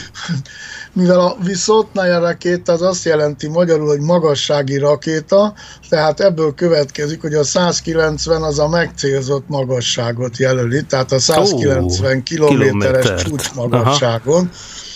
Mivel 0.93 1.19
a 1.19 1.37
Viszotnaja 1.43 2.19
rakéta 2.19 2.71
az 2.71 2.81
azt 2.81 3.05
jelenti 3.05 3.47
magyarul, 3.47 3.87
hogy 3.87 3.99
magassági 3.99 4.77
rakéta, 4.77 5.53
tehát 5.89 6.19
ebből 6.19 6.53
következik, 6.53 7.21
hogy 7.21 7.33
a 7.33 7.43
190 7.43 8.43
az 8.43 8.59
a 8.59 8.67
megcélzott 8.67 9.47
magasságot 9.47 10.37
jelöli, 10.37 10.83
tehát 10.83 11.11
a 11.11 11.19
190 11.19 12.17
oh, 12.17 12.23
kilométeres 12.23 13.21
csúcsmagasságon. 13.23 14.35
Aha 14.35 14.87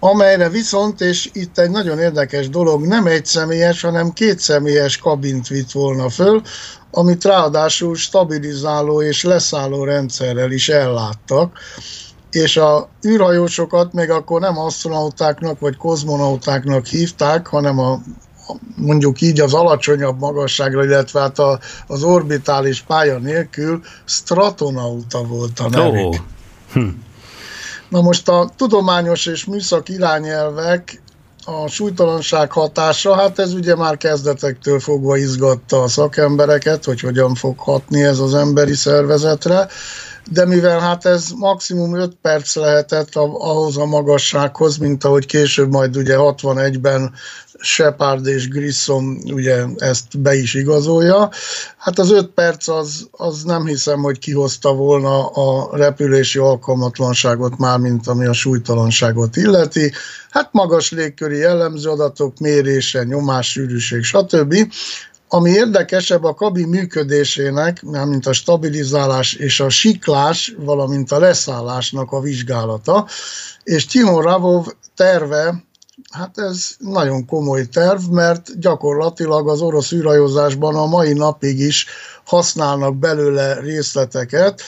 amelyre 0.00 0.48
viszont, 0.48 1.00
és 1.00 1.30
itt 1.32 1.58
egy 1.58 1.70
nagyon 1.70 1.98
érdekes 1.98 2.48
dolog, 2.48 2.86
nem 2.86 3.06
egy 3.06 3.26
személyes, 3.26 3.80
hanem 3.80 4.12
két 4.12 4.38
személyes 4.38 4.98
kabint 4.98 5.48
vitt 5.48 5.70
volna 5.70 6.08
föl, 6.08 6.42
amit 6.90 7.24
ráadásul 7.24 7.94
stabilizáló 7.94 9.02
és 9.02 9.24
leszálló 9.24 9.84
rendszerrel 9.84 10.50
is 10.50 10.68
elláttak, 10.68 11.58
és 12.30 12.56
a 12.56 12.88
űrhajósokat 13.06 13.92
még 13.92 14.10
akkor 14.10 14.40
nem 14.40 14.58
astronautáknak 14.58 15.60
vagy 15.60 15.76
kozmonautáknak 15.76 16.86
hívták, 16.86 17.46
hanem 17.46 17.78
a 17.78 18.00
mondjuk 18.76 19.20
így 19.20 19.40
az 19.40 19.54
alacsonyabb 19.54 20.18
magasságra, 20.18 20.84
illetve 20.84 21.20
hát 21.20 21.38
a, 21.38 21.58
az 21.86 22.02
orbitális 22.02 22.80
pálya 22.80 23.18
nélkül 23.18 23.80
stratonauta 24.04 25.22
volt 25.22 25.58
a 25.58 25.68
nevük. 25.68 26.04
Oh. 26.04 26.16
Hm. 26.72 26.88
Na 27.88 28.00
most 28.00 28.28
a 28.28 28.50
tudományos 28.56 29.26
és 29.26 29.44
műszak 29.44 29.88
irányelvek 29.88 31.02
a 31.44 31.68
súlytalanság 31.68 32.52
hatása, 32.52 33.14
hát 33.14 33.38
ez 33.38 33.52
ugye 33.52 33.76
már 33.76 33.96
kezdetektől 33.96 34.80
fogva 34.80 35.16
izgatta 35.16 35.82
a 35.82 35.88
szakembereket, 35.88 36.84
hogy 36.84 37.00
hogyan 37.00 37.34
fog 37.34 37.58
hatni 37.58 38.02
ez 38.02 38.18
az 38.18 38.34
emberi 38.34 38.74
szervezetre, 38.74 39.68
de 40.30 40.44
mivel 40.44 40.80
hát 40.80 41.06
ez 41.06 41.30
maximum 41.36 41.96
5 41.96 42.16
perc 42.22 42.54
lehetett 42.54 43.14
ahhoz 43.14 43.76
a 43.76 43.86
magassághoz, 43.86 44.76
mint 44.76 45.04
ahogy 45.04 45.26
később 45.26 45.70
majd 45.70 45.96
ugye 45.96 46.14
61-ben 46.18 47.12
Shepard 47.60 48.26
és 48.26 48.48
Grissom 48.48 49.18
ugye 49.24 49.64
ezt 49.76 50.20
be 50.20 50.34
is 50.34 50.54
igazolja. 50.54 51.30
Hát 51.76 51.98
az 51.98 52.10
5 52.10 52.26
perc 52.26 52.68
az, 52.68 53.08
az 53.10 53.42
nem 53.42 53.66
hiszem, 53.66 54.00
hogy 54.00 54.18
kihozta 54.18 54.74
volna 54.74 55.26
a 55.26 55.76
repülési 55.76 56.38
alkalmatlanságot 56.38 57.58
már, 57.58 57.78
mint 57.78 58.06
ami 58.06 58.26
a 58.26 58.32
súlytalanságot 58.32 59.36
illeti. 59.36 59.92
Hát 60.30 60.48
magas 60.52 60.90
légköri 60.90 61.36
jellemző 61.36 61.90
adatok, 61.90 62.38
mérése, 62.38 63.04
nyomás, 63.04 63.50
sűrűség, 63.50 64.02
stb. 64.02 64.54
Ami 65.28 65.50
érdekesebb 65.50 66.24
a 66.24 66.34
kabin 66.34 66.68
működésének, 66.68 67.82
mint 67.82 68.26
a 68.26 68.32
stabilizálás 68.32 69.34
és 69.34 69.60
a 69.60 69.68
siklás, 69.68 70.54
valamint 70.58 71.12
a 71.12 71.18
leszállásnak 71.18 72.12
a 72.12 72.20
vizsgálata, 72.20 73.06
és 73.64 73.86
Timo 73.86 74.20
Ravov 74.20 74.66
terve, 74.94 75.64
hát 76.10 76.38
ez 76.38 76.74
nagyon 76.78 77.26
komoly 77.26 77.64
terv, 77.64 78.10
mert 78.10 78.58
gyakorlatilag 78.60 79.48
az 79.48 79.60
orosz 79.60 79.92
űrhajózásban 79.92 80.74
a 80.74 80.86
mai 80.86 81.12
napig 81.12 81.58
is 81.58 81.86
használnak 82.24 82.96
belőle 82.96 83.60
részleteket, 83.60 84.62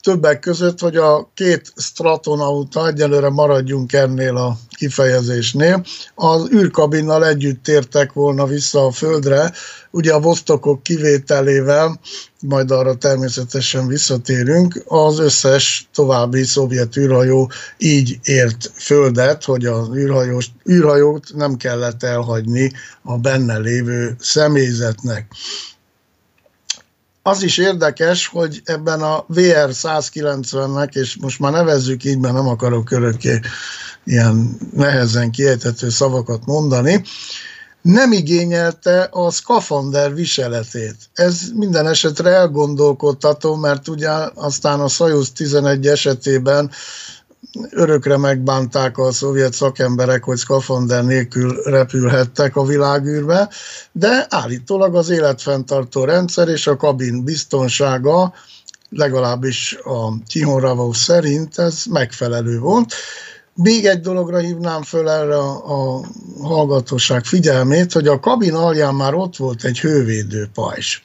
többek 0.00 0.38
között, 0.40 0.80
hogy 0.80 0.96
a 0.96 1.30
két 1.34 1.72
stratonauta, 1.76 2.86
egyelőre 2.86 3.28
maradjunk 3.28 3.92
ennél 3.92 4.36
a 4.36 4.56
kifejezésnél, 4.76 5.84
az 6.14 6.48
űrkabinnal 6.52 7.26
együtt 7.26 7.62
tértek 7.62 8.12
volna 8.12 8.46
vissza 8.46 8.86
a 8.86 8.90
Földre, 8.90 9.52
ugye 9.90 10.12
a 10.12 10.20
Vostokok 10.20 10.82
kivételével, 10.82 12.00
majd 12.40 12.70
arra 12.70 12.94
természetesen 12.94 13.86
visszatérünk, 13.86 14.82
az 14.86 15.18
összes 15.18 15.88
további 15.94 16.44
szovjet 16.44 16.96
űrhajó 16.96 17.50
így 17.78 18.18
ért 18.22 18.70
Földet, 18.74 19.44
hogy 19.44 19.64
az 19.64 19.88
űrhajós, 19.94 20.46
űrhajót 20.70 21.34
nem 21.34 21.56
kellett 21.56 22.02
elhagyni 22.02 22.72
a 23.02 23.16
benne 23.18 23.58
lévő 23.58 24.16
személyzetnek. 24.20 25.26
Az 27.22 27.42
is 27.42 27.58
érdekes, 27.58 28.26
hogy 28.26 28.62
ebben 28.64 29.02
a 29.02 29.24
VR 29.28 29.70
190-nek, 29.72 30.94
és 30.94 31.16
most 31.20 31.38
már 31.38 31.52
nevezzük 31.52 32.04
így, 32.04 32.18
mert 32.18 32.34
nem 32.34 32.48
akarok 32.48 32.90
örökké 32.90 33.40
ilyen 34.06 34.56
nehezen 34.72 35.30
kiejthető 35.30 35.90
szavakat 35.90 36.46
mondani, 36.46 37.02
nem 37.82 38.12
igényelte 38.12 39.08
a 39.10 39.30
szkafander 39.30 40.14
viseletét. 40.14 40.96
Ez 41.14 41.40
minden 41.54 41.86
esetre 41.86 42.30
elgondolkodtató, 42.30 43.54
mert 43.54 43.88
ugye 43.88 44.10
aztán 44.34 44.80
a 44.80 44.88
Soyuz 44.88 45.30
11 45.30 45.86
esetében 45.86 46.70
örökre 47.70 48.16
megbánták 48.16 48.98
a 48.98 49.12
szovjet 49.12 49.52
szakemberek, 49.52 50.24
hogy 50.24 50.36
szkafander 50.36 51.04
nélkül 51.04 51.62
repülhettek 51.64 52.56
a 52.56 52.64
világűrbe, 52.64 53.48
de 53.92 54.26
állítólag 54.28 54.96
az 54.96 55.08
életfenntartó 55.08 56.04
rendszer 56.04 56.48
és 56.48 56.66
a 56.66 56.76
kabin 56.76 57.24
biztonsága 57.24 58.32
legalábbis 58.90 59.78
a 59.84 60.12
Tihon 60.32 60.92
szerint 60.92 61.58
ez 61.58 61.82
megfelelő 61.90 62.58
volt. 62.58 62.94
Még 63.56 63.86
egy 63.86 64.00
dologra 64.00 64.38
hívnám 64.38 64.82
föl 64.82 65.08
erre 65.08 65.36
a, 65.36 65.96
a 65.96 66.04
hallgatóság 66.42 67.24
figyelmét, 67.24 67.92
hogy 67.92 68.08
a 68.08 68.20
kabin 68.20 68.54
alján 68.54 68.94
már 68.94 69.14
ott 69.14 69.36
volt 69.36 69.64
egy 69.64 69.78
hővédő 69.78 70.48
pajzs. 70.54 71.00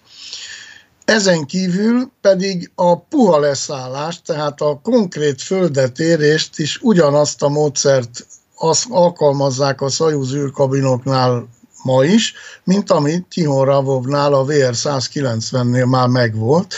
Ezen 1.06 1.46
kívül 1.46 2.12
pedig 2.22 2.72
a 2.76 3.00
puha 3.00 3.40
leszállás, 3.40 4.22
tehát 4.22 4.62
a 4.62 4.80
konkrét 4.84 5.42
földetérést 5.42 6.60
is 6.60 6.80
ugyanazt 6.82 7.44
a 7.44 7.50
módszert 7.50 8.28
azt 8.56 8.86
alkalmazzák 8.90 9.82
a 9.82 9.90
Szajúz 9.90 10.34
űrkabinoknál 10.34 11.48
ma 11.84 12.04
is, 12.04 12.34
mint 12.64 12.92
amit 12.92 13.26
Tihon 13.30 13.66
Ravovnál 13.66 14.34
a 14.34 14.46
VR-190-nél 14.46 15.90
már 15.90 16.08
megvolt. 16.08 16.76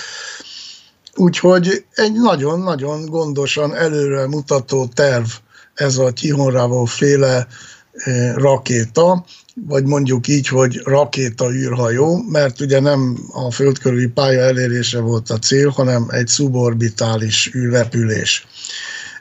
Úgyhogy 1.15 1.85
egy 1.93 2.13
nagyon-nagyon 2.13 3.05
gondosan 3.05 3.75
előre 3.75 4.27
mutató 4.27 4.85
terv 4.85 5.25
ez 5.73 5.97
a 5.97 6.11
Tihon 6.11 6.51
Ravov 6.51 6.87
féle 6.87 7.47
eh, 7.93 8.33
rakéta, 8.35 9.25
vagy 9.55 9.83
mondjuk 9.85 10.27
így, 10.27 10.47
hogy 10.47 10.81
rakéta 10.83 11.51
űrhajó, 11.51 12.23
mert 12.29 12.59
ugye 12.59 12.79
nem 12.79 13.17
a 13.31 13.51
földkörüli 13.51 14.07
pálya 14.07 14.41
elérése 14.41 14.99
volt 14.99 15.29
a 15.29 15.39
cél, 15.39 15.69
hanem 15.69 16.05
egy 16.09 16.27
suborbitális 16.27 17.51
űrrepülés. 17.55 18.47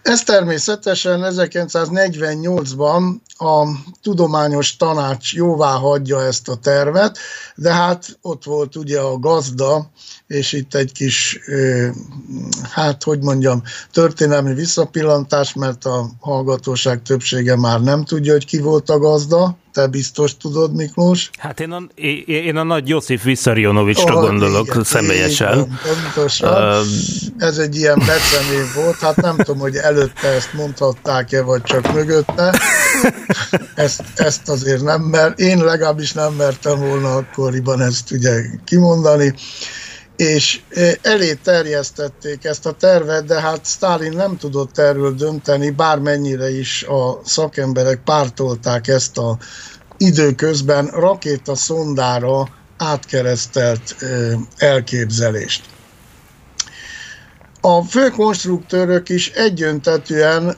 Ez 0.02 0.22
természetesen 0.22 1.24
1948-ban 1.24 3.14
a 3.38 3.66
tudományos 4.02 4.76
tanács 4.76 5.34
jóvá 5.34 5.70
hagyja 5.70 6.22
ezt 6.22 6.48
a 6.48 6.56
tervet, 6.56 7.18
de 7.54 7.72
hát 7.72 8.18
ott 8.22 8.44
volt 8.44 8.76
ugye 8.76 9.00
a 9.00 9.18
gazda, 9.18 9.90
és 10.32 10.52
itt 10.52 10.74
egy 10.74 10.92
kis, 10.92 11.38
hát 12.70 13.02
hogy 13.02 13.18
mondjam, 13.20 13.62
történelmi 13.92 14.54
visszapillantás, 14.54 15.54
mert 15.54 15.84
a 15.84 16.10
hallgatóság 16.20 17.02
többsége 17.02 17.56
már 17.56 17.80
nem 17.80 18.04
tudja, 18.04 18.32
hogy 18.32 18.46
ki 18.46 18.60
volt 18.60 18.90
a 18.90 18.98
gazda, 18.98 19.56
te 19.72 19.86
biztos 19.86 20.36
tudod, 20.36 20.74
Miklós? 20.74 21.30
Hát 21.38 21.60
én 21.60 21.70
a, 21.70 21.82
én 22.26 22.56
a 22.56 22.62
nagy 22.62 22.88
Josif 22.88 23.22
Vissarionovicsra 23.22 24.14
oh, 24.14 24.20
gondolok 24.20 24.66
igen, 24.66 24.84
személyesen. 24.84 25.52
Igen, 25.52 25.78
pontosan. 25.82 26.80
Uh, 26.80 26.86
Ez 27.38 27.58
egy 27.58 27.76
ilyen 27.76 27.98
becenév 27.98 28.74
volt, 28.74 28.96
hát 28.96 29.16
nem 29.16 29.36
tudom, 29.36 29.58
hogy 29.58 29.76
előtte 29.76 30.28
ezt 30.28 30.52
mondhatták-e, 30.52 31.42
vagy 31.42 31.62
csak 31.62 31.92
mögötte. 31.92 32.60
Ezt, 33.74 34.02
ezt 34.14 34.48
azért 34.48 34.82
nem, 34.82 35.00
mert 35.00 35.38
én 35.38 35.64
legalábbis 35.64 36.12
nem 36.12 36.32
mertem 36.32 36.78
volna 36.78 37.14
akkoriban 37.14 37.80
ezt 37.80 38.10
ugye 38.10 38.42
kimondani 38.64 39.34
és 40.22 40.60
elé 41.02 41.34
terjesztették 41.34 42.44
ezt 42.44 42.66
a 42.66 42.72
tervet, 42.72 43.24
de 43.24 43.40
hát 43.40 43.66
Stalin 43.66 44.12
nem 44.12 44.36
tudott 44.36 44.78
erről 44.78 45.14
dönteni, 45.14 45.70
bármennyire 45.70 46.50
is 46.50 46.82
a 46.82 47.20
szakemberek 47.24 48.00
pártolták 48.04 48.88
ezt 48.88 49.18
a 49.18 49.38
időközben 49.96 50.86
rakéta 50.86 51.54
szondára 51.54 52.48
átkeresztelt 52.76 53.96
elképzelést. 54.56 55.71
A 57.64 57.82
főkonstruktőrök 57.82 59.08
is 59.08 59.30
egyöntetűen 59.30 60.56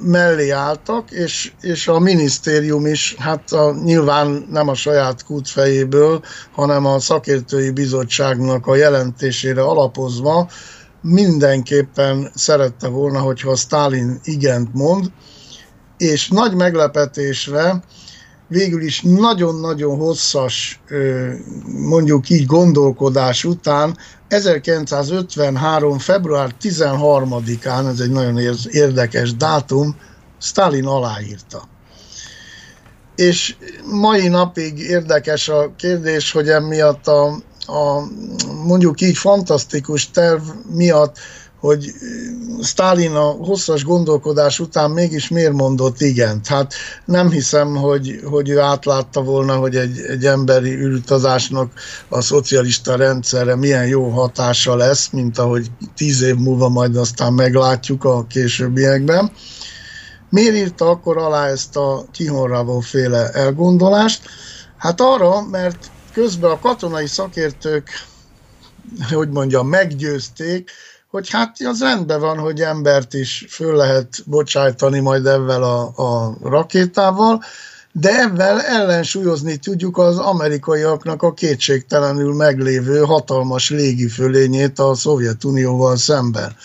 mellé 0.00 0.50
álltak, 0.50 1.10
és, 1.10 1.52
és 1.60 1.88
a 1.88 1.98
minisztérium 1.98 2.86
is, 2.86 3.14
hát 3.18 3.52
a, 3.52 3.74
nyilván 3.84 4.46
nem 4.50 4.68
a 4.68 4.74
saját 4.74 5.24
kútfejéből, 5.24 6.22
hanem 6.52 6.86
a 6.86 6.98
szakértői 6.98 7.70
bizottságnak 7.70 8.66
a 8.66 8.74
jelentésére 8.74 9.62
alapozva 9.62 10.50
mindenképpen 11.00 12.30
szerette 12.34 12.88
volna, 12.88 13.18
hogyha 13.18 13.56
Stalin 13.56 14.20
igent 14.24 14.68
mond, 14.72 15.06
és 15.96 16.28
nagy 16.28 16.54
meglepetésre 16.54 17.84
végül 18.54 18.82
is 18.82 19.02
nagyon-nagyon 19.02 19.96
hosszas, 19.96 20.80
mondjuk 21.66 22.28
így 22.28 22.46
gondolkodás 22.46 23.44
után 23.44 23.96
1953. 24.28 25.98
február 25.98 26.54
13-án, 26.62 27.88
ez 27.88 28.00
egy 28.00 28.10
nagyon 28.10 28.38
érdekes 28.70 29.34
dátum, 29.34 29.96
Stalin 30.40 30.86
aláírta. 30.86 31.68
És 33.16 33.56
mai 33.84 34.28
napig 34.28 34.78
érdekes 34.78 35.48
a 35.48 35.72
kérdés, 35.76 36.32
hogy 36.32 36.48
emiatt 36.48 37.06
a, 37.06 37.24
a 37.66 38.08
mondjuk 38.64 39.00
így 39.00 39.16
fantasztikus 39.16 40.10
terv 40.10 40.42
miatt 40.70 41.18
hogy 41.64 41.92
Stalin 42.62 43.14
a 43.14 43.30
hosszas 43.30 43.84
gondolkodás 43.84 44.60
után 44.60 44.90
mégis 44.90 45.28
miért 45.28 45.52
mondott 45.52 46.00
igent. 46.00 46.46
Hát 46.46 46.74
nem 47.04 47.30
hiszem, 47.30 47.74
hogy, 47.74 48.20
hogy 48.24 48.48
ő 48.48 48.58
átlátta 48.58 49.22
volna, 49.22 49.56
hogy 49.56 49.76
egy, 49.76 49.98
egy 49.98 50.26
emberi 50.26 50.70
űrutazásnak 50.70 51.72
a 52.08 52.20
szocialista 52.20 52.96
rendszerre 52.96 53.56
milyen 53.56 53.86
jó 53.86 54.08
hatása 54.08 54.76
lesz, 54.76 55.10
mint 55.10 55.38
ahogy 55.38 55.70
tíz 55.96 56.22
év 56.22 56.34
múlva 56.34 56.68
majd 56.68 56.96
aztán 56.96 57.32
meglátjuk 57.32 58.04
a 58.04 58.26
későbbiekben. 58.26 59.32
Miért 60.30 60.54
írta 60.54 60.88
akkor 60.88 61.18
alá 61.18 61.46
ezt 61.46 61.76
a 61.76 62.04
Kihonravó 62.12 62.80
féle 62.80 63.30
elgondolást? 63.30 64.22
Hát 64.76 65.00
arra, 65.00 65.42
mert 65.42 65.90
közben 66.12 66.50
a 66.50 66.58
katonai 66.58 67.06
szakértők, 67.06 67.88
hogy 69.12 69.28
mondjam, 69.28 69.68
meggyőzték, 69.68 70.70
hogy 71.14 71.30
hát 71.30 71.56
az 71.64 71.80
rendben 71.80 72.20
van, 72.20 72.38
hogy 72.38 72.60
embert 72.60 73.14
is 73.14 73.46
föl 73.48 73.76
lehet 73.76 74.08
bocsájtani 74.24 75.00
majd 75.00 75.26
ezzel 75.26 75.62
a, 75.62 75.92
a 75.96 76.36
rakétával, 76.42 77.42
de 77.92 78.20
ebben 78.20 78.60
ellensúlyozni 78.60 79.56
tudjuk 79.56 79.98
az 79.98 80.18
amerikaiaknak 80.18 81.22
a 81.22 81.34
kétségtelenül 81.34 82.34
meglévő 82.34 83.00
hatalmas 83.00 83.70
légifölényét 83.70 84.78
a 84.78 84.94
Szovjetunióval 84.94 85.96
szemben. 85.96 86.56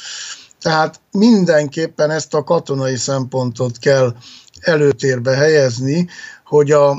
Tehát 0.61 0.99
mindenképpen 1.11 2.11
ezt 2.11 2.33
a 2.33 2.43
katonai 2.43 2.95
szempontot 2.95 3.77
kell 3.77 4.15
előtérbe 4.59 5.31
helyezni, 5.31 6.07
hogy 6.43 6.71
a, 6.71 6.97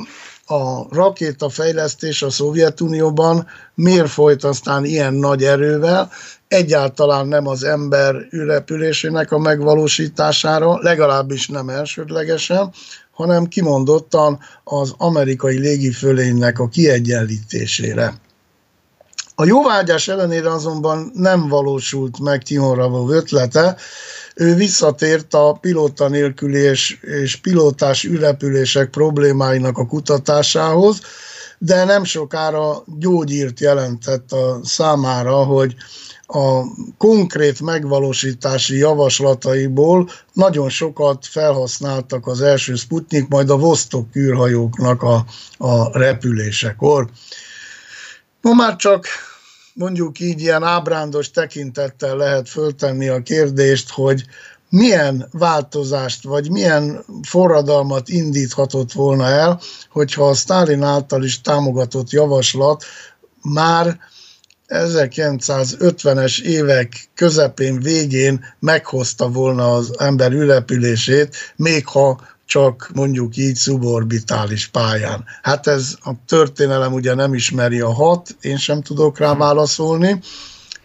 a 0.51 0.87
rakétafejlesztés 0.91 2.23
a 2.23 2.31
Szovjetunióban 2.31 3.47
miért 3.75 4.09
folyt 4.09 4.45
aztán 4.45 4.85
ilyen 4.85 5.15
nagy 5.15 5.45
erővel, 5.45 6.11
egyáltalán 6.49 7.27
nem 7.27 7.47
az 7.47 7.65
ember 7.65 8.15
ürepülésének 8.31 9.33
a 9.33 9.39
megvalósítására, 9.39 10.79
legalábbis 10.81 11.49
nem 11.49 11.69
elsődlegesen, 11.69 12.73
hanem 13.13 13.47
kimondottan 13.47 14.39
az 14.65 14.95
amerikai 14.97 15.59
légifölénynek 15.59 16.59
a 16.59 16.69
kiegyenlítésére. 16.69 18.15
A 19.35 19.45
jóvágyás 19.45 20.09
ellenére 20.09 20.53
azonban 20.53 21.11
nem 21.15 21.49
valósult 21.49 22.19
meg 22.19 22.43
Tihon 22.43 23.11
ötlete, 23.11 23.77
ő 24.35 24.55
visszatért 24.55 25.35
a 25.35 25.53
pilóta 25.53 26.09
nélküli 26.09 26.59
és, 26.59 26.99
és 27.01 27.37
pilótás 27.37 28.05
ürepülések 28.05 28.91
problémáinak 28.91 29.79
a 29.79 29.87
kutatásához, 29.87 31.01
de 31.59 31.85
nem 31.85 32.05
sokára 32.05 32.85
gyógyírt 32.99 33.61
jelentett 33.61 34.33
a 34.33 34.61
számára, 34.65 35.45
hogy 35.45 35.75
a 36.27 36.63
konkrét 36.99 37.61
megvalósítási 37.61 38.77
javaslataiból 38.77 40.09
nagyon 40.33 40.69
sokat 40.69 41.27
felhasználtak 41.27 42.27
az 42.27 42.41
első 42.41 42.75
Sputnik, 42.75 43.29
majd 43.29 43.51
a 43.51 43.57
Vostok 43.57 44.17
űrhajóknak 44.17 45.03
a, 45.03 45.25
a 45.59 45.99
repülésekor. 45.99 47.09
Ma 48.41 48.53
már 48.53 48.77
csak 48.77 49.07
mondjuk 49.81 50.21
így 50.21 50.41
ilyen 50.41 50.63
ábrándos 50.63 51.31
tekintettel 51.31 52.17
lehet 52.17 52.49
föltenni 52.49 53.09
a 53.09 53.23
kérdést, 53.23 53.91
hogy 53.91 54.25
milyen 54.69 55.29
változást, 55.33 56.25
vagy 56.25 56.51
milyen 56.51 57.05
forradalmat 57.29 58.09
indíthatott 58.09 58.93
volna 58.93 59.27
el, 59.27 59.61
hogyha 59.91 60.29
a 60.29 60.35
Stalin 60.35 60.83
által 60.83 61.25
is 61.25 61.41
támogatott 61.41 62.11
javaslat 62.11 62.85
már 63.43 63.99
1950-es 64.69 66.41
évek 66.41 67.09
közepén, 67.15 67.81
végén 67.81 68.45
meghozta 68.59 69.29
volna 69.29 69.75
az 69.75 69.95
ember 69.99 70.33
ülepülését, 70.33 71.37
még 71.57 71.87
ha 71.87 72.21
csak 72.51 72.91
mondjuk 72.95 73.37
így 73.37 73.55
szuborbitális 73.55 74.67
pályán. 74.67 75.25
Hát 75.43 75.67
ez 75.67 75.97
a 76.01 76.11
történelem 76.27 76.93
ugye 76.93 77.15
nem 77.15 77.35
ismeri 77.35 77.81
a 77.81 77.93
hat, 77.93 78.37
én 78.41 78.57
sem 78.57 78.83
tudok 78.83 79.19
rá 79.19 79.35
válaszolni, 79.35 80.21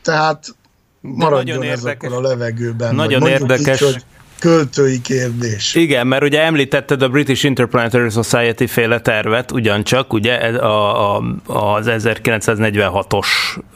tehát 0.01 0.55
maradjon 1.01 1.63
ez 1.63 1.83
akkor 1.83 2.13
a 2.13 2.21
levegőben. 2.21 2.95
Nagyon 2.95 3.27
érdekes. 3.27 3.81
Így, 3.81 3.87
hogy 3.87 4.03
költői 4.39 5.01
kérdés. 5.01 5.75
Igen, 5.75 6.07
mert 6.07 6.23
ugye 6.23 6.41
említetted 6.41 7.01
a 7.01 7.09
British 7.09 7.45
Interplanetary 7.45 8.09
Society 8.09 8.65
féle 8.65 8.99
tervet, 8.99 9.51
ugyancsak, 9.51 10.13
ugye 10.13 10.33
a, 10.33 11.15
a, 11.15 11.23
az 11.45 11.85
1946-os 11.89 13.27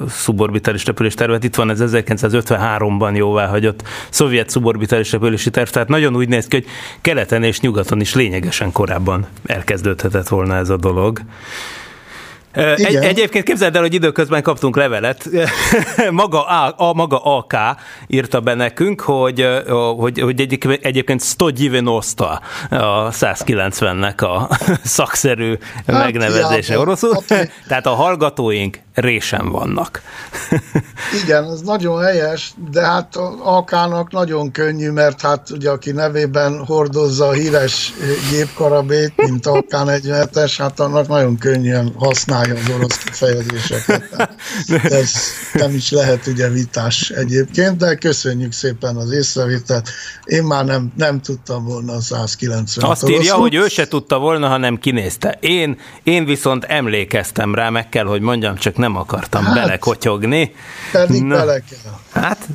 szuborbitális 0.09 0.85
repülés 0.85 1.13
tervet, 1.13 1.43
itt 1.43 1.55
van 1.55 1.69
az 1.69 1.83
1953-ban 1.85 3.15
jóváhagyott 3.15 3.83
szovjet 4.09 4.49
szuborbitális 4.49 5.11
repülési 5.11 5.49
terv, 5.49 5.69
tehát 5.69 5.87
nagyon 5.87 6.15
úgy 6.15 6.29
néz 6.29 6.47
ki, 6.47 6.55
hogy 6.55 6.65
keleten 7.01 7.43
és 7.43 7.59
nyugaton 7.59 8.01
is 8.01 8.13
lényegesen 8.13 8.71
korábban 8.71 9.27
elkezdődhetett 9.45 10.27
volna 10.27 10.55
ez 10.55 10.69
a 10.69 10.77
dolog. 10.77 11.21
Egy, 12.51 12.95
egyébként 12.95 13.45
képzeld 13.45 13.75
el, 13.75 13.81
hogy 13.81 13.93
időközben 13.93 14.41
kaptunk 14.41 14.75
levelet, 14.75 15.29
maga 16.11 16.45
a, 16.45 16.73
a, 16.77 16.93
maga 16.93 17.17
AK 17.17 17.55
írta 18.07 18.39
be 18.39 18.53
nekünk, 18.53 19.01
hogy, 19.01 19.47
hogy, 19.97 20.19
hogy 20.19 20.41
egyébként, 20.41 20.85
egyébként 20.85 21.21
Stodjivenosta 21.21 22.41
a 22.69 23.09
190-nek 23.09 24.17
a 24.17 24.57
szakszerű 24.83 25.57
hát, 25.87 26.03
megnevezése 26.03 26.73
ja, 26.73 26.79
oroszul, 26.79 27.09
okay. 27.09 27.49
tehát 27.67 27.85
a 27.85 27.93
hallgatóink 27.93 28.79
résen 28.99 29.49
vannak. 29.49 30.01
Igen, 31.23 31.43
ez 31.43 31.61
nagyon 31.61 32.03
helyes, 32.03 32.53
de 32.71 32.81
hát 32.81 33.15
Akának 33.43 34.11
nagyon 34.11 34.51
könnyű, 34.51 34.89
mert 34.89 35.21
hát 35.21 35.49
ugye 35.49 35.69
aki 35.69 35.91
nevében 35.91 36.65
hordozza 36.65 37.27
a 37.27 37.31
híres 37.31 37.93
gépkarabét, 38.31 39.13
mint 39.15 39.45
AK-47-es, 39.45 40.53
hát 40.57 40.79
annak 40.79 41.07
nagyon 41.07 41.37
könnyen 41.37 41.93
használja 41.95 42.53
az 42.53 42.69
orosz 42.75 42.97
kifejezéseket. 42.97 44.35
Ez 44.83 45.11
nem 45.53 45.73
is 45.73 45.91
lehet 45.91 46.27
ugye 46.27 46.49
vitás 46.49 47.09
egyébként, 47.09 47.77
de 47.77 47.95
köszönjük 47.95 48.51
szépen 48.51 48.95
az 48.95 49.11
észrevételt. 49.11 49.89
Én 50.25 50.43
már 50.43 50.65
nem, 50.65 50.91
nem 50.95 51.21
tudtam 51.21 51.65
volna 51.65 51.93
a 51.93 52.01
190 52.01 52.89
Azt 52.89 53.09
írja, 53.09 53.35
hogy 53.35 53.55
ő 53.55 53.67
se 53.67 53.87
tudta 53.87 54.19
volna, 54.19 54.47
ha 54.47 54.57
nem 54.57 54.77
kinézte. 54.77 55.37
Én, 55.41 55.79
én 56.03 56.25
viszont 56.25 56.63
emlékeztem 56.63 57.55
rá, 57.55 57.69
meg 57.69 57.89
kell, 57.89 58.05
hogy 58.05 58.21
mondjam, 58.21 58.55
csak 58.55 58.77
nem 58.77 58.88
akartam 58.95 59.43
hát, 59.43 59.53
belekotyogni. 59.53 60.55
Pedig 60.91 61.23
Na, 61.23 61.35
bele 61.35 61.59
kell. 61.59 62.21
Hát, 62.21 62.47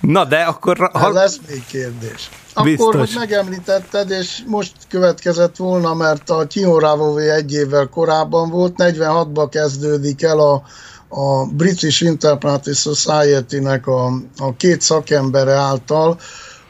na 0.00 0.24
de 0.24 0.36
akkor... 0.36 0.90
Ha... 0.92 1.12
Lesz 1.12 1.38
még 1.48 1.64
kérdés. 1.66 2.30
Akkor, 2.52 2.70
Biztos. 2.70 2.94
hogy 2.94 3.14
megemlítetted, 3.14 4.10
és 4.10 4.42
most 4.46 4.72
következett 4.88 5.56
volna, 5.56 5.94
mert 5.94 6.30
a 6.30 6.46
Kihorávóvé 6.46 7.30
egy 7.30 7.52
évvel 7.52 7.86
korábban 7.86 8.50
volt, 8.50 8.74
46-ban 8.76 9.46
kezdődik 9.50 10.22
el 10.22 10.38
a, 10.38 10.62
a 11.08 11.46
British 11.46 12.02
Interplanetary 12.02 12.76
Society-nek 12.76 13.86
a, 13.86 14.06
a 14.38 14.56
két 14.56 14.80
szakembere 14.80 15.52
által 15.52 16.18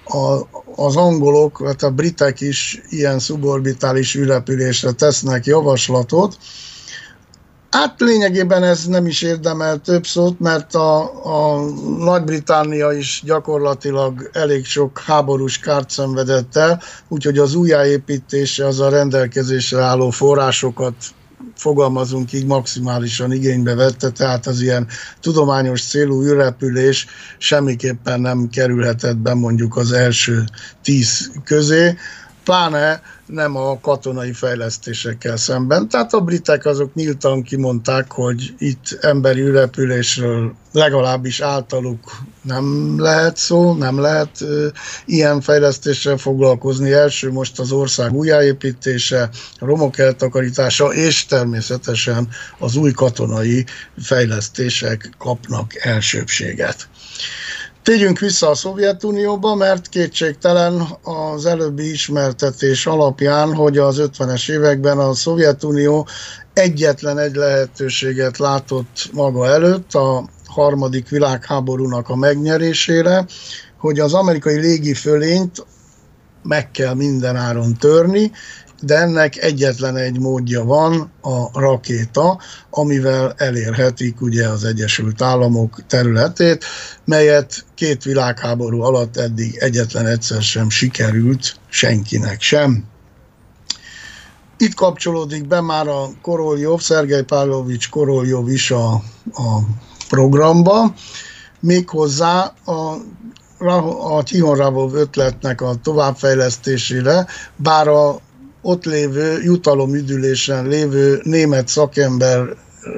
a, 0.08 0.40
az 0.76 0.96
angolok, 0.96 1.66
hát 1.66 1.82
a 1.82 1.90
britek 1.90 2.40
is 2.40 2.82
ilyen 2.88 3.18
suborbitális 3.18 4.14
ürepülésre 4.14 4.92
tesznek 4.92 5.46
javaslatot, 5.46 6.38
Hát 7.70 8.00
lényegében 8.00 8.62
ez 8.62 8.86
nem 8.86 9.06
is 9.06 9.22
érdemel 9.22 9.78
több 9.78 10.06
szót, 10.06 10.40
mert 10.40 10.74
a, 10.74 11.00
a 11.24 11.60
Nagy-Britannia 11.98 12.92
is 12.92 13.22
gyakorlatilag 13.24 14.30
elég 14.32 14.64
sok 14.64 14.98
háborús 14.98 15.58
kárt 15.58 15.90
szenvedett 15.90 16.56
el, 16.56 16.82
úgyhogy 17.08 17.38
az 17.38 17.54
újjáépítése 17.54 18.66
az 18.66 18.80
a 18.80 18.88
rendelkezésre 18.88 19.80
álló 19.80 20.10
forrásokat 20.10 20.94
fogalmazunk 21.54 22.32
így 22.32 22.46
maximálisan 22.46 23.32
igénybe 23.32 23.74
vette, 23.74 24.10
tehát 24.10 24.46
az 24.46 24.60
ilyen 24.60 24.86
tudományos 25.20 25.82
célú 25.82 26.22
űrrepülés 26.22 27.06
semmiképpen 27.38 28.20
nem 28.20 28.48
kerülhetett 28.48 29.16
be 29.16 29.34
mondjuk 29.34 29.76
az 29.76 29.92
első 29.92 30.44
tíz 30.82 31.30
közé, 31.44 31.96
pláne 32.48 33.02
nem 33.26 33.56
a 33.56 33.80
katonai 33.80 34.32
fejlesztésekkel 34.32 35.36
szemben. 35.36 35.88
Tehát 35.88 36.12
a 36.12 36.20
britek 36.20 36.66
azok 36.66 36.94
nyíltan 36.94 37.42
kimondták, 37.42 38.12
hogy 38.12 38.54
itt 38.58 38.98
emberi 39.00 39.40
ürepülésről 39.40 40.54
legalábbis 40.72 41.40
általuk 41.40 42.16
nem 42.42 42.94
lehet 43.00 43.36
szó, 43.36 43.74
nem 43.74 44.00
lehet 44.00 44.40
ö, 44.40 44.66
ilyen 45.04 45.40
fejlesztéssel 45.40 46.16
foglalkozni. 46.16 46.92
Első 46.92 47.30
most 47.30 47.58
az 47.58 47.72
ország 47.72 48.12
újjáépítése, 48.12 49.30
romok 49.58 49.98
eltakarítása, 49.98 50.86
és 50.86 51.26
természetesen 51.26 52.28
az 52.58 52.76
új 52.76 52.92
katonai 52.92 53.64
fejlesztések 54.02 55.10
kapnak 55.18 55.84
elsőbséget. 55.84 56.88
Térjünk 57.88 58.18
vissza 58.18 58.48
a 58.48 58.54
Szovjetunióba, 58.54 59.54
mert 59.54 59.88
kétségtelen 59.88 60.82
az 61.02 61.46
előbbi 61.46 61.90
ismertetés 61.90 62.86
alapján, 62.86 63.54
hogy 63.54 63.78
az 63.78 64.02
50-es 64.02 64.50
években 64.50 64.98
a 64.98 65.14
Szovjetunió 65.14 66.06
egyetlen 66.52 67.18
egy 67.18 67.34
lehetőséget 67.34 68.38
látott 68.38 69.10
maga 69.12 69.46
előtt 69.46 69.94
a 69.94 70.28
harmadik 70.46 71.08
világháborúnak 71.08 72.08
a 72.08 72.16
megnyerésére, 72.16 73.26
hogy 73.78 74.00
az 74.00 74.14
amerikai 74.14 74.58
légifölényt 74.60 75.66
meg 76.42 76.70
kell 76.70 76.94
mindenáron 76.94 77.74
törni, 77.74 78.32
de 78.80 78.96
ennek 78.96 79.36
egyetlen 79.36 79.96
egy 79.96 80.18
módja 80.18 80.64
van, 80.64 81.12
a 81.20 81.60
rakéta, 81.60 82.40
amivel 82.70 83.34
elérhetik 83.36 84.20
ugye 84.20 84.48
az 84.48 84.64
Egyesült 84.64 85.22
Államok 85.22 85.86
területét, 85.86 86.64
melyet 87.04 87.64
két 87.74 88.02
világháború 88.02 88.82
alatt 88.82 89.16
eddig 89.16 89.56
egyetlen 89.56 90.06
egyszer 90.06 90.42
sem 90.42 90.70
sikerült 90.70 91.56
senkinek 91.68 92.40
sem. 92.40 92.84
Itt 94.56 94.74
kapcsolódik 94.74 95.46
be 95.46 95.60
már 95.60 95.88
a 95.88 96.08
Koroljov, 96.22 96.80
Szergej 96.80 97.22
Pavlovics 97.22 97.88
Koroljov 97.88 98.48
is 98.48 98.70
a, 98.70 98.92
a 99.32 99.58
programba, 100.08 100.94
méghozzá 101.60 102.54
a 102.64 102.96
a 104.00 104.22
Tihon 104.22 104.94
ötletnek 104.94 105.60
a 105.60 105.74
továbbfejlesztésére, 105.82 107.26
bár 107.56 107.88
a 107.88 108.20
ott 108.62 108.84
lévő 108.84 109.42
jutalomüdülésen 109.42 110.66
lévő 110.66 111.20
német 111.22 111.68
szakember 111.68 112.56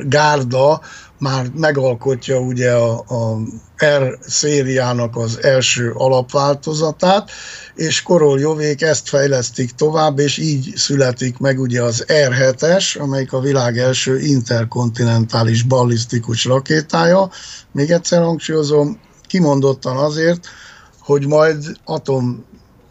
gárda 0.08 0.80
már 1.18 1.50
megalkotja 1.54 2.38
ugye 2.38 2.72
a, 2.72 2.92
a 2.98 3.38
R 3.84 4.18
szériának 4.20 5.16
az 5.16 5.42
első 5.42 5.92
alapváltozatát, 5.94 7.30
és 7.74 8.02
Koroljovék 8.02 8.82
ezt 8.82 9.08
fejlesztik 9.08 9.70
tovább, 9.70 10.18
és 10.18 10.38
így 10.38 10.72
születik 10.76 11.38
meg 11.38 11.60
ugye 11.60 11.82
az 11.82 12.04
R7-es, 12.08 13.00
amelyik 13.00 13.32
a 13.32 13.40
világ 13.40 13.78
első 13.78 14.20
interkontinentális 14.20 15.62
ballisztikus 15.62 16.44
rakétája. 16.44 17.30
Még 17.72 17.90
egyszer 17.90 18.22
hangsúlyozom, 18.22 19.00
kimondottan 19.26 19.96
azért, 19.96 20.46
hogy 21.00 21.26
majd 21.26 21.64
atom 21.84 22.44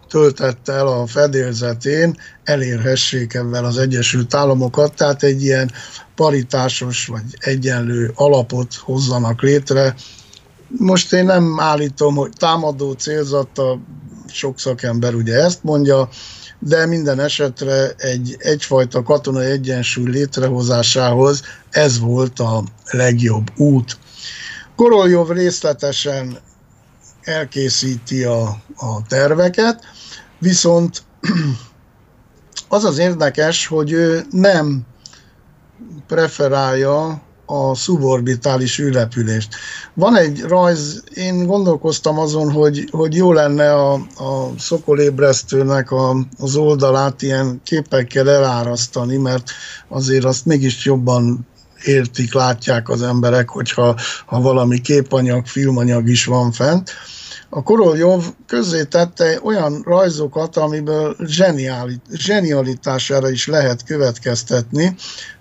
töltette 0.10 0.74
el 0.74 0.88
a 0.88 1.08
fedélzetén, 1.08 2.18
elérhessék 2.44 3.34
ebben 3.34 3.66
az 3.66 3.78
Egyesült 3.78 4.34
Államokat, 4.34 4.94
tehát 4.94 5.24
egy 5.24 5.44
ilyen 5.44 5.72
paritásos 6.16 7.06
vagy 7.06 7.24
egyenlő 7.40 8.12
alapot 8.16 8.74
hozzanak 8.76 9.42
létre. 9.42 9.96
Most 10.68 11.14
én 11.14 11.26
nem 11.26 11.60
állítom, 11.60 12.16
hogy 12.16 12.32
támadó 12.38 12.92
célzata, 12.92 13.80
sok 14.28 14.60
szakember 14.60 15.14
ugye 15.14 15.44
ezt 15.44 15.64
mondja, 15.64 16.10
de 16.60 16.86
minden 16.86 17.20
esetre 17.20 17.90
egy 17.98 18.36
egyfajta 18.38 19.04
katonai 19.04 19.46
egyensúly 19.46 20.10
létrehozásához 20.10 21.42
ez 21.70 22.00
volt 22.00 22.40
a 22.40 22.64
legjobb 22.92 23.52
út. 23.58 23.98
Koroljov 24.76 25.30
részletesen 25.30 26.40
elkészíti 27.22 28.24
a, 28.24 28.42
a 28.76 29.02
terveket, 29.08 29.84
Viszont 30.40 31.04
az 32.68 32.84
az 32.84 32.98
érdekes, 32.98 33.68
hogy 33.68 33.92
ő 33.92 34.26
nem 34.32 34.82
preferálja 36.08 37.22
a 37.46 37.76
szuborbitális 37.76 38.80
űrrepülést. 38.80 39.56
Van 39.94 40.16
egy 40.16 40.42
rajz, 40.42 41.04
én 41.14 41.46
gondolkoztam 41.46 42.20
azon, 42.20 42.52
hogy, 42.52 42.88
hogy 42.92 43.16
jó 43.16 43.34
lenne 43.34 43.74
a, 43.74 43.94
a 43.94 44.52
szokolébresztőnek 44.58 45.92
a, 45.92 46.18
az 46.40 46.56
oldalát 46.56 47.22
ilyen 47.22 47.62
képekkel 47.64 48.30
elárasztani, 48.30 49.18
mert 49.18 49.52
azért 49.88 50.26
azt 50.26 50.46
mégis 50.46 50.86
jobban 50.86 51.48
értik, 51.84 52.34
látják 52.34 52.90
az 52.90 53.02
emberek, 53.02 53.50
hogyha 53.50 53.96
ha 54.26 54.42
valami 54.42 54.82
képanyag, 54.82 55.48
filmanyag 55.48 56.10
is 56.10 56.26
van 56.26 56.52
fent. 56.52 56.92
A 57.50 57.64
Koroljov 57.64 58.24
tette 58.90 59.40
olyan 59.44 59.82
rajzokat, 59.86 60.58
amiből 60.58 61.16
zseniáli, 61.26 61.96
zsenialitására 62.12 63.30
is 63.30 63.48
lehet 63.48 63.84
következtetni, 63.84 64.96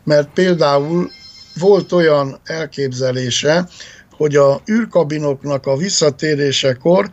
mert 0.04 0.28
például 0.34 1.10
volt 1.58 1.92
olyan 1.92 2.40
elképzelése, 2.44 3.68
hogy 4.16 4.36
a 4.36 4.60
űrkabinoknak 4.70 5.66
a 5.66 5.76
visszatérésekor 5.76 7.10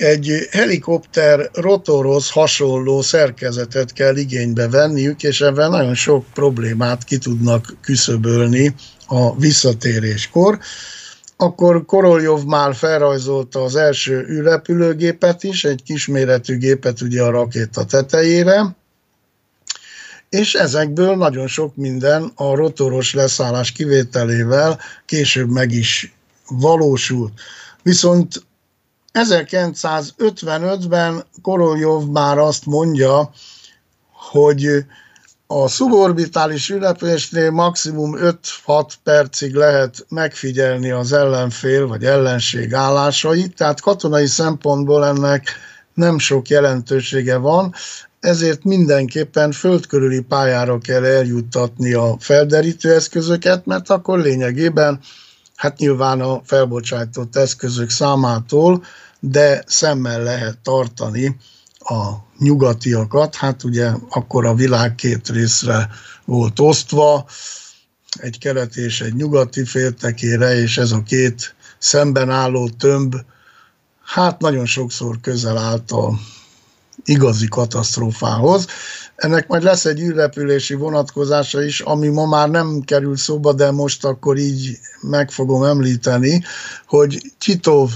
egy 0.00 0.48
helikopter 0.50 1.50
rotorhoz 1.52 2.30
hasonló 2.30 3.02
szerkezetet 3.02 3.92
kell 3.92 4.16
igénybe 4.16 4.68
venniük, 4.68 5.22
és 5.22 5.40
ebben 5.40 5.70
nagyon 5.70 5.94
sok 5.94 6.24
problémát 6.34 7.04
ki 7.04 7.18
tudnak 7.18 7.76
küszöbölni 7.80 8.74
a 9.06 9.36
visszatéréskor 9.36 10.58
akkor 11.40 11.84
Koroljov 11.84 12.44
már 12.44 12.74
felrajzolta 12.74 13.62
az 13.62 13.76
első 13.76 14.26
űrrepülőgépet 14.28 15.42
is, 15.42 15.64
egy 15.64 15.82
kisméretű 15.82 16.58
gépet 16.58 17.00
ugye 17.00 17.22
a 17.22 17.30
rakéta 17.30 17.84
tetejére, 17.84 18.76
és 20.28 20.54
ezekből 20.54 21.16
nagyon 21.16 21.46
sok 21.46 21.76
minden 21.76 22.32
a 22.34 22.54
rotoros 22.54 23.14
leszállás 23.14 23.72
kivételével 23.72 24.78
később 25.06 25.50
meg 25.50 25.72
is 25.72 26.14
valósult. 26.48 27.32
Viszont 27.82 28.42
1955-ben 29.12 31.24
Koroljov 31.42 32.06
már 32.06 32.38
azt 32.38 32.66
mondja, 32.66 33.30
hogy 34.12 34.84
a 35.46 35.68
szuborbitális 35.68 36.68
ülepésnél 36.68 37.50
maximum 37.50 38.16
5-6 38.66 38.92
percig 39.02 39.54
lehet 39.54 40.06
megfigyelni 40.08 40.90
az 40.90 41.12
ellenfél 41.12 41.86
vagy 41.86 42.04
ellenség 42.04 42.74
állásait, 42.74 43.56
tehát 43.56 43.80
katonai 43.80 44.26
szempontból 44.26 45.06
ennek 45.06 45.48
nem 45.94 46.18
sok 46.18 46.48
jelentősége 46.48 47.36
van, 47.36 47.74
ezért 48.20 48.64
mindenképpen 48.64 49.52
földkörüli 49.52 50.20
pályára 50.20 50.78
kell 50.78 51.04
eljuttatni 51.04 51.92
a 51.92 52.16
felderítő 52.18 52.94
eszközöket, 52.94 53.66
mert 53.66 53.90
akkor 53.90 54.18
lényegében, 54.18 55.00
hát 55.60 55.78
nyilván 55.78 56.20
a 56.20 56.40
felbocsájtott 56.44 57.36
eszközök 57.36 57.90
számától, 57.90 58.84
de 59.18 59.62
szemmel 59.66 60.22
lehet 60.22 60.58
tartani 60.58 61.36
a 61.78 62.12
nyugatiakat, 62.38 63.34
hát 63.34 63.64
ugye 63.64 63.90
akkor 64.08 64.46
a 64.46 64.54
világ 64.54 64.94
két 64.94 65.28
részre 65.28 65.90
volt 66.24 66.60
osztva, 66.60 67.26
egy 68.18 68.38
keleti 68.38 68.80
és 68.80 69.00
egy 69.00 69.14
nyugati 69.14 69.64
féltekére, 69.64 70.54
és 70.54 70.78
ez 70.78 70.92
a 70.92 71.02
két 71.02 71.54
szemben 71.78 72.30
álló 72.30 72.68
tömb, 72.68 73.14
hát 74.04 74.40
nagyon 74.40 74.66
sokszor 74.66 75.20
közel 75.20 75.58
állt 75.58 75.90
a 75.90 76.12
igazi 77.04 77.48
katasztrófához. 77.48 78.66
Ennek 79.20 79.46
majd 79.46 79.62
lesz 79.62 79.84
egy 79.84 80.00
űrrepülési 80.00 80.74
vonatkozása 80.74 81.62
is, 81.62 81.80
ami 81.80 82.08
ma 82.08 82.26
már 82.26 82.50
nem 82.50 82.80
kerül 82.80 83.16
szóba, 83.16 83.52
de 83.52 83.70
most 83.70 84.04
akkor 84.04 84.36
így 84.36 84.78
meg 85.00 85.30
fogom 85.30 85.62
említeni, 85.62 86.42
hogy 86.86 87.32
Csitov 87.38 87.90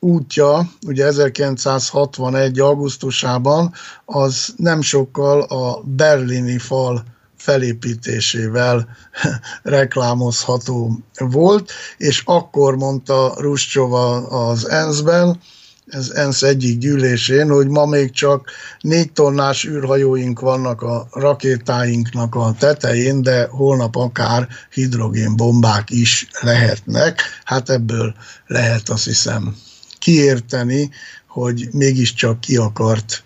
útja, 0.00 0.70
ugye 0.86 1.04
1961. 1.06 2.60
augusztusában, 2.60 3.72
az 4.04 4.54
nem 4.56 4.80
sokkal 4.80 5.40
a 5.42 5.82
berlini 5.84 6.58
fal 6.58 7.04
felépítésével 7.36 8.88
reklámozható 9.62 10.98
volt, 11.18 11.70
és 11.96 12.22
akkor 12.24 12.76
mondta 12.76 13.34
Ruscsova 13.38 14.26
az 14.26 14.68
ENSZ-ben, 14.68 15.40
ez 15.86 16.10
ENSZ 16.10 16.42
egyik 16.42 16.78
gyűlésén, 16.78 17.48
hogy 17.48 17.68
ma 17.68 17.86
még 17.86 18.10
csak 18.10 18.50
négy 18.80 19.12
tonnás 19.12 19.64
űrhajóink 19.64 20.40
vannak 20.40 20.82
a 20.82 21.08
rakétáinknak 21.10 22.34
a 22.34 22.54
tetején, 22.58 23.22
de 23.22 23.46
holnap 23.50 23.96
akár 23.96 24.48
hidrogénbombák 24.70 25.90
is 25.90 26.28
lehetnek. 26.40 27.22
Hát 27.44 27.70
ebből 27.70 28.14
lehet 28.46 28.88
azt 28.88 29.04
hiszem 29.04 29.56
kiérteni, 29.98 30.90
hogy 31.28 31.68
mégiscsak 31.72 32.40
ki 32.40 32.56
akart, 32.56 33.22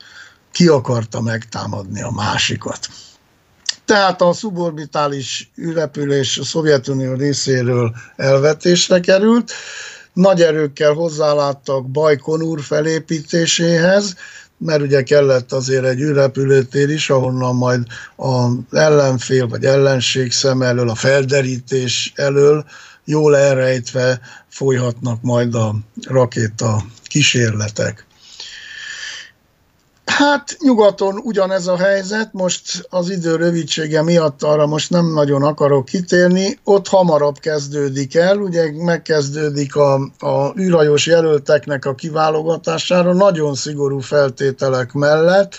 ki 0.53 0.69
akarta 0.69 1.21
megtámadni 1.21 2.03
a 2.03 2.11
másikat. 2.11 2.89
Tehát 3.85 4.23
a 4.23 4.33
szuborbitális 4.33 5.51
űrrepülés 5.59 6.39
a 6.39 6.45
Szovjetunió 6.45 7.15
részéről 7.15 7.95
elvetésre 8.17 9.01
került, 9.01 9.53
nagy 10.21 10.43
erőkkel 10.43 10.93
hozzáláttak 10.93 11.91
Bajkonur 11.91 12.61
felépítéséhez, 12.61 14.15
mert 14.59 14.83
ugye 14.83 15.03
kellett 15.03 15.53
azért 15.53 15.85
egy 15.85 16.01
űrrepülőtér 16.01 16.89
is, 16.89 17.11
ahonnan 17.11 17.55
majd 17.55 17.83
az 18.17 18.53
ellenfél 18.71 19.49
vagy 19.49 19.65
ellenség 19.65 20.33
szem 20.33 20.63
elől, 20.63 20.89
a 20.89 20.95
felderítés 20.95 22.13
elől 22.15 22.65
jól 23.05 23.37
elrejtve 23.37 24.21
folyhatnak 24.49 25.23
majd 25.23 25.55
a 25.55 25.75
rakéta 26.07 26.85
kísérletek. 27.03 28.07
Hát 30.21 30.57
nyugaton 30.59 31.21
ugyanez 31.25 31.67
a 31.67 31.77
helyzet, 31.77 32.33
most 32.33 32.87
az 32.91 33.11
idő 33.11 33.37
rövidsége 33.37 34.03
miatt 34.03 34.43
arra 34.43 34.67
most 34.67 34.91
nem 34.91 35.13
nagyon 35.13 35.43
akarok 35.43 35.85
kitérni, 35.85 36.59
ott 36.65 36.89
hamarabb 36.89 37.39
kezdődik 37.39 38.15
el, 38.15 38.39
ugye 38.39 38.73
megkezdődik 38.73 39.77
a, 39.77 39.95
a 40.19 40.53
űrhajós 40.59 41.07
jelölteknek 41.07 41.85
a 41.85 41.95
kiválogatására, 41.95 43.13
nagyon 43.13 43.55
szigorú 43.55 43.99
feltételek 43.99 44.93
mellett. 44.93 45.55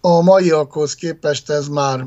A 0.00 0.20
maiakhoz 0.20 0.94
képest 0.94 1.50
ez 1.50 1.68
már, 1.68 2.06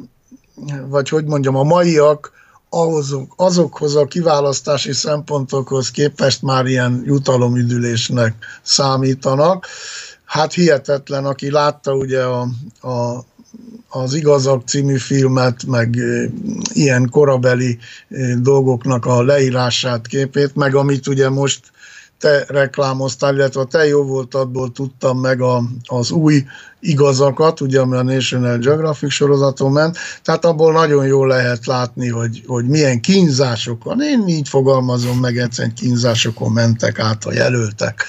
vagy 0.88 1.10
hogy 1.10 1.26
mondjam, 1.26 1.56
a 1.56 1.64
maiak 1.64 2.32
ahhoz, 2.70 3.16
azokhoz 3.36 3.96
a 3.96 4.06
kiválasztási 4.06 4.94
szempontokhoz 4.94 5.92
képest 5.92 6.42
már 6.42 6.66
ilyen 6.66 7.02
jutalomüdülésnek 7.06 8.36
számítanak 8.62 9.68
hát 10.26 10.54
hihetetlen, 10.54 11.26
aki 11.26 11.52
látta 11.52 11.94
ugye 11.94 12.24
a, 12.24 12.48
a, 12.82 13.26
az 13.90 14.14
Igazak 14.14 14.68
című 14.68 14.98
filmet, 14.98 15.66
meg 15.66 15.98
ilyen 16.74 17.10
korabeli 17.10 17.78
dolgoknak 18.38 19.06
a 19.06 19.24
leírását, 19.24 20.08
képét, 20.08 20.56
meg 20.56 20.76
amit 20.76 21.08
ugye 21.08 21.30
most 21.30 21.60
te 22.20 22.46
reklámoztál, 22.48 23.36
illetve 23.36 23.64
te 23.64 23.88
jó 23.88 24.04
voltadból 24.04 24.72
tudtam 24.72 25.20
meg 25.20 25.42
a, 25.42 25.64
az 25.86 26.12
új 26.12 26.44
igazakat, 26.80 27.62
ugye 27.62 27.80
ami 27.80 27.96
a 27.96 28.04
National 28.04 28.58
Geographic 28.58 29.12
sorozaton 29.12 29.72
ment, 29.72 29.98
tehát 30.24 30.46
abból 30.46 30.72
nagyon 30.72 31.06
jól 31.06 31.28
lehet 31.28 31.66
látni, 31.66 32.10
hogy, 32.10 32.44
hogy 32.48 32.68
milyen 32.68 33.02
kínzásokon, 33.02 34.02
én 34.02 34.28
így 34.28 34.50
fogalmazom 34.50 35.20
meg, 35.20 35.38
egyszerűen 35.38 35.76
kínzásokon 35.76 36.52
mentek 36.52 37.00
át 37.00 37.26
a 37.26 37.34
jelöltek. 37.34 38.06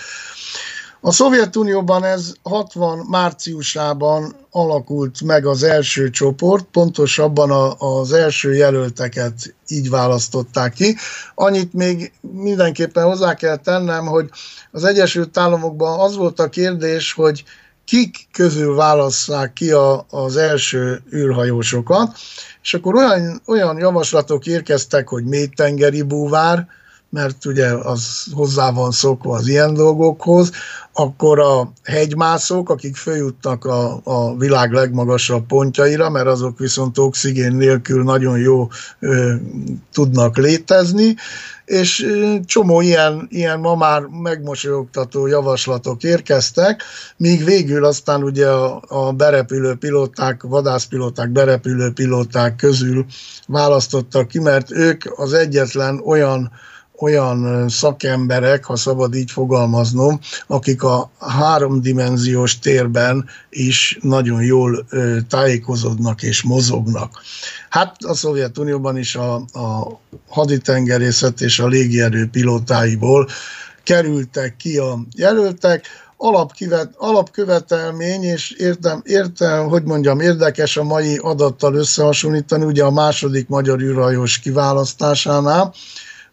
A 1.07 1.12
Szovjetunióban 1.12 2.05
ez 2.05 2.33
60 2.42 2.99
márciusában 2.99 4.37
alakult 4.51 5.21
meg 5.21 5.47
az 5.47 5.62
első 5.62 6.11
csoport, 6.11 6.64
pontosabban 6.64 7.51
a, 7.51 7.75
az 7.99 8.12
első 8.12 8.55
jelölteket 8.55 9.55
így 9.69 9.90
választották 9.90 10.73
ki. 10.73 10.97
Annyit 11.35 11.73
még 11.73 12.12
mindenképpen 12.21 13.05
hozzá 13.05 13.35
kell 13.35 13.57
tennem, 13.57 14.07
hogy 14.07 14.31
az 14.71 14.85
Egyesült 14.85 15.38
Államokban 15.38 16.01
az 16.01 16.16
volt 16.16 16.40
a 16.40 16.49
kérdés, 16.49 17.12
hogy 17.12 17.45
kik 17.85 18.29
közül 18.33 18.75
válasszák 18.75 19.53
ki 19.53 19.71
a, 19.71 20.07
az 20.11 20.37
első 20.37 21.03
űrhajósokat, 21.12 22.16
és 22.62 22.75
akkor 22.75 22.95
olyan, 22.95 23.42
olyan 23.47 23.79
javaslatok 23.79 24.47
érkeztek, 24.47 25.09
hogy 25.09 25.25
mélytengeri 25.25 26.03
búvár, 26.03 26.66
mert 27.11 27.45
ugye 27.45 27.66
az 27.66 28.25
hozzá 28.33 28.71
van 28.71 28.90
szokva 28.90 29.35
az 29.35 29.49
ilyen 29.49 29.75
dolgokhoz, 29.75 30.51
akkor 30.92 31.38
a 31.40 31.73
hegymászók, 31.83 32.71
akik 32.71 32.97
följutnak 32.97 33.64
a, 33.64 34.01
a 34.05 34.37
világ 34.37 34.73
legmagasabb 34.73 35.47
pontjaira, 35.47 36.11
mert 36.11 36.27
azok 36.27 36.59
viszont 36.59 36.99
oxigén 36.99 37.55
nélkül 37.55 38.03
nagyon 38.03 38.38
jó 38.38 38.69
ö, 38.99 39.35
tudnak 39.92 40.37
létezni, 40.37 41.14
és 41.64 42.07
csomó 42.45 42.81
ilyen, 42.81 43.27
ilyen 43.31 43.61
ma 43.61 43.75
már 43.75 44.03
megmosolyogtató 44.03 45.27
javaslatok 45.27 46.03
érkeztek, 46.03 46.83
míg 47.16 47.45
végül 47.45 47.85
aztán 47.85 48.23
ugye 48.23 48.49
a, 48.49 48.83
a 48.88 49.12
berepülő 49.12 49.75
pilóták, 49.75 50.42
vadászpilóták, 50.42 51.31
berepülő 51.31 51.92
pilóták 51.92 52.57
közül 52.57 53.05
választottak 53.47 54.29
ki, 54.29 54.38
mert 54.38 54.71
ők 54.71 55.19
az 55.19 55.33
egyetlen 55.33 56.01
olyan 56.05 56.51
olyan 56.98 57.68
szakemberek, 57.68 58.64
ha 58.64 58.76
szabad 58.76 59.14
így 59.14 59.30
fogalmaznom, 59.30 60.20
akik 60.46 60.82
a 60.82 61.11
háromdimenziós 61.18 62.59
térben 62.59 63.24
is 63.50 63.98
nagyon 64.02 64.42
jól 64.42 64.87
tájékozódnak 65.28 66.22
és 66.22 66.42
mozognak. 66.42 67.22
Hát 67.68 67.96
a 68.04 68.14
Szovjetunióban 68.14 68.98
is 68.98 69.16
a, 69.16 69.35
a 69.35 70.00
haditengerészet 70.28 71.40
és 71.40 71.59
a 71.59 71.66
légierő 71.66 72.28
pilótáiból 72.32 73.28
kerültek 73.82 74.56
ki 74.56 74.78
a 74.78 74.98
jelöltek, 75.16 75.87
alapkivet, 76.16 76.94
alapkövetelmény, 76.96 78.22
és 78.22 78.50
értem, 78.50 79.02
értem, 79.04 79.68
hogy 79.68 79.82
mondjam, 79.82 80.20
érdekes 80.20 80.76
a 80.76 80.82
mai 80.82 81.16
adattal 81.16 81.74
összehasonlítani, 81.74 82.64
ugye 82.64 82.85
a 82.85 82.90
második 82.90 83.48
magyar 83.48 83.80
űrhajós 83.80 84.38
kiválasztásánál, 84.38 85.74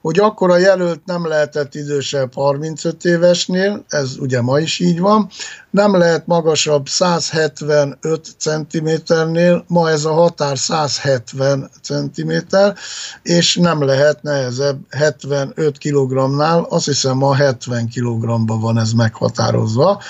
hogy 0.04 0.20
akkor 0.20 0.50
a 0.50 0.58
jelölt 0.58 1.06
nem 1.06 1.28
lehetett 1.28 1.76
idősebb 1.76 2.34
35 2.34 3.06
évesnél, 3.06 3.84
ez 3.88 4.16
ugye 4.20 4.42
ma 4.42 4.60
is 4.60 4.80
így 4.80 5.00
van, 5.00 5.30
nem 5.70 5.98
lehet 5.98 6.28
magasabb 6.28 6.88
175 6.88 8.28
cm-nél, 8.38 9.63
ma 9.68 9.89
ez 9.89 10.06
a 10.06 10.13
határ 10.13 10.58
170 10.58 11.70
cm, 11.82 12.32
és 13.22 13.56
nem 13.56 13.84
lehet 13.84 14.22
nehezebb 14.22 14.80
75 14.89 15.78
kg-nál, 15.78 16.66
azt 16.70 16.86
hiszem 16.86 17.18
ma 17.18 17.36
70 17.36 17.89
kg-ban 17.89 18.60
van 18.60 18.78
ez 18.78 18.92
meghatározva, 18.92 20.02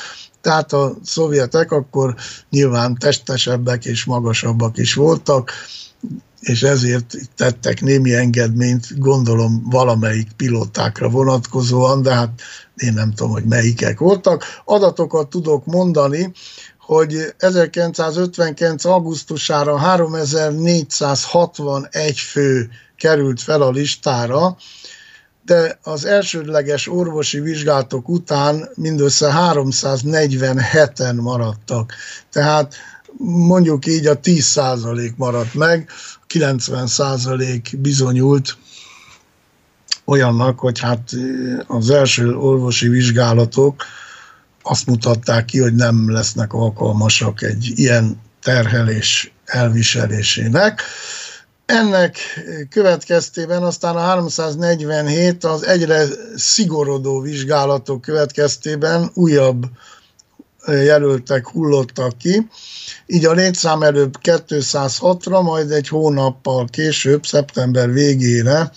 tehát 0.42 0.74
a 0.74 0.94
szovjetek 1.04 1.72
akkor 1.72 2.16
nyilván 2.50 2.98
testesebbek 2.98 3.86
és 3.86 4.06
magasabbak 4.06 4.78
is 4.78 4.94
voltak, 4.94 5.52
és 6.44 6.64
ezért 6.64 7.16
tettek 7.36 7.82
némi 7.82 8.14
engedményt, 8.14 9.00
gondolom 9.00 9.70
valamelyik 9.70 10.32
pilótákra 10.32 11.10
vonatkozóan, 11.10 12.02
de 12.02 12.14
hát 12.14 12.42
én 12.76 12.94
nem 12.94 13.14
tudom, 13.14 13.32
hogy 13.32 13.44
melyikek 13.44 14.00
voltak. 14.00 14.62
Adatokat 14.66 15.30
tudok 15.30 15.66
mondani, 15.66 16.32
hogy 16.78 17.34
1959. 17.38 18.86
augusztusára 18.86 19.78
3461 19.78 22.20
fő 22.20 22.70
került 22.98 23.42
fel 23.42 23.62
a 23.62 23.72
listára, 23.72 24.58
de 25.46 25.80
az 25.84 26.06
elsődleges 26.06 26.88
orvosi 26.88 27.40
vizsgálatok 27.40 28.10
után 28.10 28.70
mindössze 28.76 29.34
347-en 29.54 31.22
maradtak. 31.22 31.94
Tehát 32.32 32.76
mondjuk 33.26 33.86
így 33.86 34.06
a 34.06 34.20
10% 34.20 35.16
maradt 35.16 35.54
meg, 35.54 35.90
90% 36.34 37.60
bizonyult 37.78 38.58
olyannak, 40.06 40.60
hogy 40.60 40.80
hát 40.80 41.10
az 41.68 41.90
első 41.90 42.36
orvosi 42.36 42.88
vizsgálatok 42.88 43.84
azt 44.62 44.86
mutatták 44.86 45.46
ki, 45.46 45.60
hogy 45.60 45.74
nem 45.74 46.12
lesznek 46.12 46.54
alkalmasak 46.54 47.42
egy 47.42 47.72
ilyen 47.76 48.22
terhelés 48.44 49.34
elviselésének. 49.46 50.82
Ennek 51.66 52.18
következtében 52.70 53.64
aztán 53.64 53.96
a 53.96 54.00
347 54.00 55.44
az 55.44 55.66
egyre 55.66 56.06
szigorodó 56.36 57.20
vizsgálatok 57.20 58.02
következtében 58.02 59.10
újabb 59.14 59.66
jelöltek 60.68 61.48
hullottak 61.48 62.18
ki, 62.18 62.48
így 63.06 63.26
a 63.26 63.32
létszám 63.32 63.82
előbb 63.84 64.18
206-ra, 64.22 65.44
majd 65.44 65.72
egy 65.72 65.88
hónappal 65.88 66.66
később, 66.66 67.26
szeptember 67.26 67.92
végére 67.92 68.72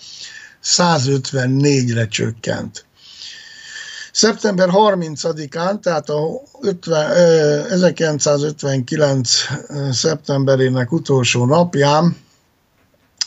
154-re 0.63 2.07
csökkent. 2.07 2.85
Szeptember 4.11 4.69
30-án, 4.71 5.79
tehát 5.79 6.09
a 6.09 6.41
50, 6.61 7.11
1959. 7.69 9.29
szeptemberének 9.91 10.91
utolsó 10.91 11.45
napján 11.45 12.17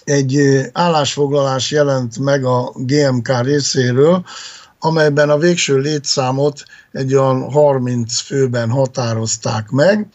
egy 0.05 0.61
állásfoglalás 0.73 1.71
jelent 1.71 2.19
meg 2.19 2.45
a 2.45 2.73
GMK 2.75 3.41
részéről, 3.43 4.25
amelyben 4.81 5.31
a 5.31 5.39
végső 5.39 5.79
létszámot 5.79 6.63
egy 6.93 7.15
olyan 7.15 7.51
30 7.51 8.21
főben 8.21 8.71
határozták 8.71 9.69
meg, 9.69 10.09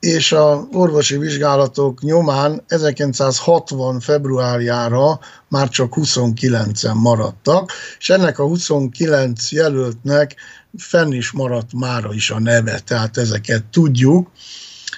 és 0.00 0.32
a 0.32 0.68
orvosi 0.72 1.16
vizsgálatok 1.16 2.02
nyomán 2.02 2.64
1960 2.66 4.00
februárjára 4.00 5.20
már 5.48 5.68
csak 5.68 5.94
29-en 5.96 6.94
maradtak, 6.94 7.72
és 7.98 8.10
ennek 8.10 8.38
a 8.38 8.44
29 8.44 9.52
jelöltnek 9.52 10.36
fenn 10.78 11.12
is 11.12 11.30
maradt 11.30 11.72
mára 11.72 12.14
is 12.14 12.30
a 12.30 12.40
neve, 12.40 12.78
tehát 12.78 13.16
ezeket 13.16 13.64
tudjuk, 13.64 14.30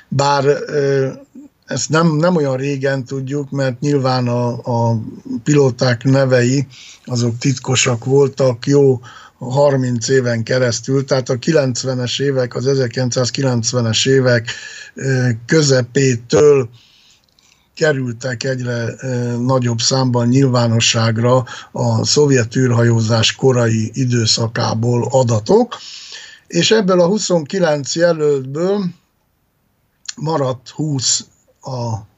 bár 0.09 0.45
ezt 1.73 1.89
nem, 1.89 2.17
nem 2.17 2.37
olyan 2.37 2.57
régen 2.57 3.05
tudjuk, 3.05 3.51
mert 3.51 3.81
nyilván 3.81 4.29
a, 4.29 4.49
a 4.49 5.01
pilóták 5.45 6.05
nevei 6.05 6.67
azok 7.05 7.39
titkosak 7.39 8.05
voltak 8.05 8.67
jó 8.67 9.01
30 9.39 10.09
éven 10.09 10.43
keresztül, 10.43 11.05
tehát 11.05 11.29
a 11.29 11.39
90-es 11.39 12.23
évek, 12.23 12.55
az 12.55 12.65
1990-es 12.69 14.09
évek 14.09 14.51
közepétől 15.47 16.69
kerültek 17.75 18.45
egyre 18.45 18.95
nagyobb 19.39 19.79
számban 19.79 20.29
nyilvánosságra 20.29 21.45
a 21.73 22.05
szovjet 22.05 22.57
űrhajózás 22.57 23.35
korai 23.35 23.91
időszakából 23.95 25.09
adatok, 25.11 25.79
és 26.47 26.71
ebből 26.71 27.01
a 27.01 27.07
29 27.07 27.97
jelöltből 27.97 28.85
maradt 30.17 30.69
20 30.69 31.27
a 31.63 32.11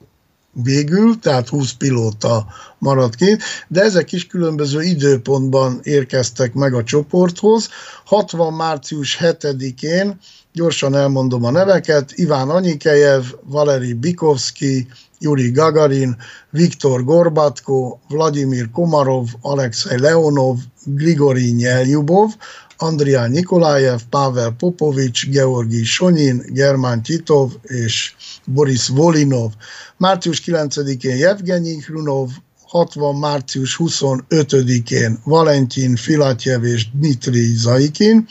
végül, 0.63 1.19
tehát 1.19 1.49
20 1.49 1.73
pilóta 1.73 2.47
maradt 2.79 3.15
ki, 3.15 3.37
de 3.69 3.81
ezek 3.81 4.13
is 4.13 4.27
különböző 4.27 4.83
időpontban 4.83 5.81
érkeztek 5.83 6.55
meg 6.55 6.75
a 6.75 6.85
csoporthoz. 6.85 7.69
60. 8.05 8.53
március 8.53 9.19
7-én, 9.21 10.19
gyorsan 10.53 10.95
elmondom 10.95 11.45
a 11.45 11.51
neveket, 11.51 12.13
Iván 12.13 12.51
Anyikejev, 12.51 13.25
Valeri 13.43 13.95
Bikovski, 13.95 14.89
Yuri 15.19 15.51
Gagarin, 15.51 16.17
Viktor 16.51 17.05
Gorbatko, 17.05 17.99
Vladimir 18.09 18.71
Komarov, 18.71 19.29
Alexei 19.41 19.99
Leonov, 19.99 20.59
Grigori 20.85 21.51
Nyeljubov, 21.51 22.31
Andrián 22.77 23.31
Nikolajev, 23.31 24.01
Pavel 24.11 24.53
Popovics, 24.59 25.29
Georgi 25.31 25.85
Sonyin, 25.85 26.43
Germán 26.53 27.03
Titov 27.03 27.53
és 27.63 28.15
Boris 28.47 28.89
Volinov. 28.89 29.53
Március 29.97 30.43
9-én 30.47 31.17
Jevgenyi 31.17 31.81
Hrunov, 31.81 32.31
60. 32.67 33.15
március 33.15 33.77
25-én 33.79 35.19
Valentin 35.25 35.97
Filatjev 35.97 36.65
és 36.65 36.91
Dmitri 36.91 37.55
Zaikin, 37.57 38.27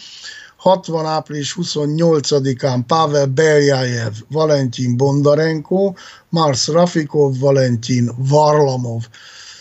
60. 0.57 1.05
április 1.05 1.55
28-án 1.59 2.83
Pavel 2.87 3.25
Beljajev, 3.25 4.13
Valentin 4.29 4.97
Bondarenko, 4.97 5.93
Mars 6.29 6.67
Rafikov, 6.67 7.39
Valentin 7.39 8.11
Varlamov, 8.17 9.03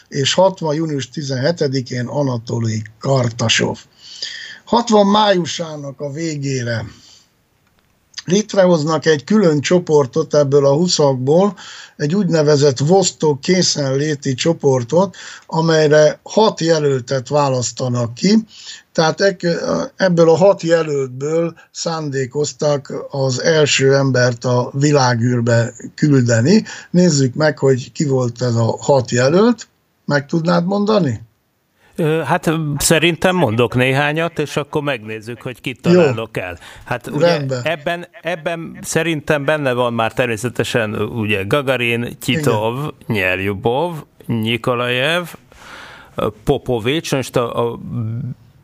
és 0.08 0.30
60. 0.30 0.74
június 0.74 1.08
17-én 1.14 2.06
Anatoli 2.06 2.82
Kartasov. 2.98 3.78
60 4.72 5.06
májusának 5.06 6.00
a 6.00 6.10
végére 6.10 6.84
létrehoznak 8.24 9.06
egy 9.06 9.24
külön 9.24 9.60
csoportot 9.60 10.34
ebből 10.34 10.66
a 10.66 10.74
huszakból, 10.74 11.56
egy 11.96 12.14
úgynevezett 12.14 12.78
Vostok 12.78 13.40
készenléti 13.40 14.34
csoportot, 14.34 15.16
amelyre 15.46 16.20
hat 16.22 16.60
jelöltet 16.60 17.28
választanak 17.28 18.14
ki, 18.14 18.44
tehát 18.92 19.36
ebből 19.96 20.30
a 20.30 20.36
hat 20.36 20.62
jelöltből 20.62 21.54
szándékoztak 21.70 22.92
az 23.10 23.42
első 23.42 23.94
embert 23.94 24.44
a 24.44 24.70
világűrbe 24.74 25.74
küldeni. 25.94 26.64
Nézzük 26.90 27.34
meg, 27.34 27.58
hogy 27.58 27.92
ki 27.92 28.04
volt 28.04 28.42
ez 28.42 28.54
a 28.54 28.76
hat 28.80 29.10
jelölt. 29.10 29.68
Meg 30.04 30.26
tudnád 30.26 30.66
mondani? 30.66 31.30
Hát 32.24 32.50
szerintem 32.76 33.36
mondok 33.36 33.74
néhányat, 33.74 34.38
és 34.38 34.56
akkor 34.56 34.82
megnézzük, 34.82 35.42
hogy 35.42 35.60
kit 35.60 35.80
találok 35.80 36.36
el. 36.36 36.58
Hát 36.84 37.06
ugye 37.06 37.40
ebben, 37.62 38.06
ebben 38.22 38.78
szerintem 38.80 39.44
benne 39.44 39.72
van 39.72 39.92
már 39.92 40.12
természetesen 40.12 40.94
ugye 40.94 41.42
Gagarin, 41.42 42.18
Titov, 42.20 42.90
Nyerjubov, 43.06 43.94
Nikolajev, 44.26 45.24
Popovics, 46.44 47.12
most 47.12 47.36
a, 47.36 47.68
a 47.68 47.78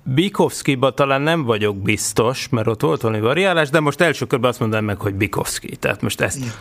Bikovszkiba 0.03 0.91
talán 0.91 1.21
nem 1.21 1.45
vagyok 1.45 1.77
biztos, 1.77 2.49
mert 2.49 2.67
ott 2.67 2.81
volt 2.81 3.01
valami 3.01 3.21
variálás, 3.21 3.69
de 3.71 3.81
most 3.81 4.01
első 4.01 4.27
körben 4.27 4.51
azt 4.51 4.61
mondanám 4.61 4.85
meg, 4.85 5.01
hogy 5.01 5.15
Bikovszki. 5.15 5.77
Tehát 5.77 6.03
most 6.03 6.21
ezt... 6.21 6.37
Igen. 6.37 6.53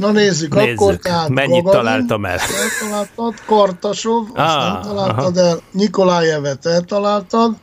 Na 0.00 0.10
nézzük, 0.10 0.54
nézzük. 0.54 0.80
akkor 0.80 0.96
tehát 0.96 1.28
Mennyit 1.28 1.64
Gagarin, 1.64 1.84
találtam 1.84 2.24
el? 2.24 2.38
Eltaláltad, 2.38 3.34
Kartasov, 3.46 4.26
azt 4.34 4.54
ah, 4.54 4.72
nem 4.72 4.82
találtad 4.82 5.36
aha. 5.36 5.46
el, 5.46 5.60
Nikolajevet 5.70 6.66
eltaláltad, 6.66 7.54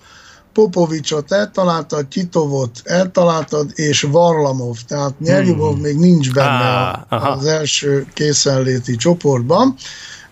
Popovicsot 0.53 1.31
eltaláltad, 1.31 2.07
Titovot 2.07 2.81
eltaláltad, 2.83 3.71
és 3.75 4.01
Varlamov, 4.01 4.77
tehát 4.87 5.19
Nyerjubov 5.19 5.73
hmm. 5.73 5.81
még 5.81 5.97
nincs 5.97 6.33
benne 6.33 7.05
ah, 7.09 7.31
az 7.31 7.45
első 7.45 8.05
készenléti 8.13 8.95
csoportban. 8.95 9.75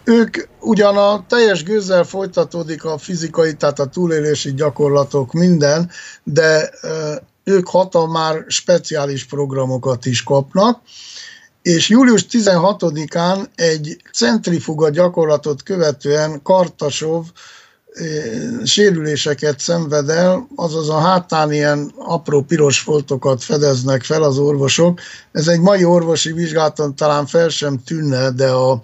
Ők 0.03 0.37
ugyan 0.59 0.97
a 0.97 1.25
teljes 1.27 1.63
gőzzel 1.63 2.03
folytatódik 2.03 2.85
a 2.85 2.97
fizikai, 2.97 3.53
tehát 3.53 3.79
a 3.79 3.85
túlélési 3.85 4.53
gyakorlatok 4.53 5.33
minden, 5.33 5.89
de 6.23 6.69
ők 7.43 7.67
hatan 7.67 8.09
már 8.09 8.43
speciális 8.47 9.25
programokat 9.25 10.05
is 10.05 10.23
kapnak, 10.23 10.81
és 11.65 11.89
július 11.89 12.25
16-án 12.31 13.45
egy 13.55 13.97
centrifuga 14.13 14.89
gyakorlatot 14.89 15.63
követően 15.63 16.41
Kartasov 16.41 17.25
sérüléseket 18.63 19.59
szenved 19.59 20.09
el, 20.09 20.47
azaz 20.55 20.89
a 20.89 20.99
hátán 20.99 21.53
ilyen 21.53 21.91
apró 21.97 22.41
piros 22.41 22.79
foltokat 22.79 23.43
fedeznek 23.43 24.03
fel 24.03 24.23
az 24.23 24.37
orvosok. 24.37 24.99
Ez 25.31 25.47
egy 25.47 25.59
mai 25.59 25.83
orvosi 25.83 26.31
vizsgálaton 26.31 26.95
talán 26.95 27.25
fel 27.25 27.49
sem 27.49 27.83
tűnne, 27.83 28.31
de 28.31 28.47
a 28.47 28.81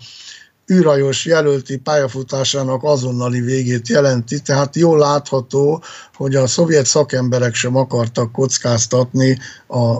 űrhajós 0.71 1.25
jelölti 1.25 1.77
pályafutásának 1.77 2.84
azonnali 2.84 3.41
végét 3.41 3.88
jelenti, 3.88 4.39
tehát 4.39 4.75
jól 4.75 4.97
látható, 4.97 5.84
hogy 6.15 6.36
a 6.36 6.47
szovjet 6.47 6.86
szakemberek 6.86 7.53
sem 7.53 7.75
akartak 7.75 8.31
kockáztatni 8.31 9.38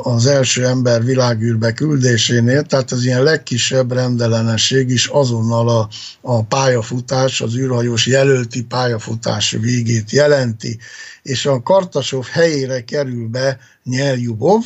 az 0.04 0.26
első 0.26 0.66
ember 0.66 1.04
világűrbe 1.04 1.72
küldésénél, 1.72 2.64
tehát 2.64 2.92
az 2.92 3.06
ilyen 3.06 3.24
legkisebb 3.24 3.92
rendellenesség 3.92 4.90
is 4.90 5.08
azonnal 5.08 5.70
a, 5.70 5.88
a 6.22 6.44
pályafutás, 6.44 7.42
az 7.42 7.56
űrhajós 7.56 8.08
jelölti 8.08 8.64
pályafutás 8.64 9.52
végét 9.52 10.12
jelenti, 10.12 10.80
és 11.22 11.46
a 11.46 11.62
Kartasov 11.62 12.26
helyére 12.26 12.84
kerül 12.84 13.28
be 13.28 13.58
Nyeljubov, 13.84 14.64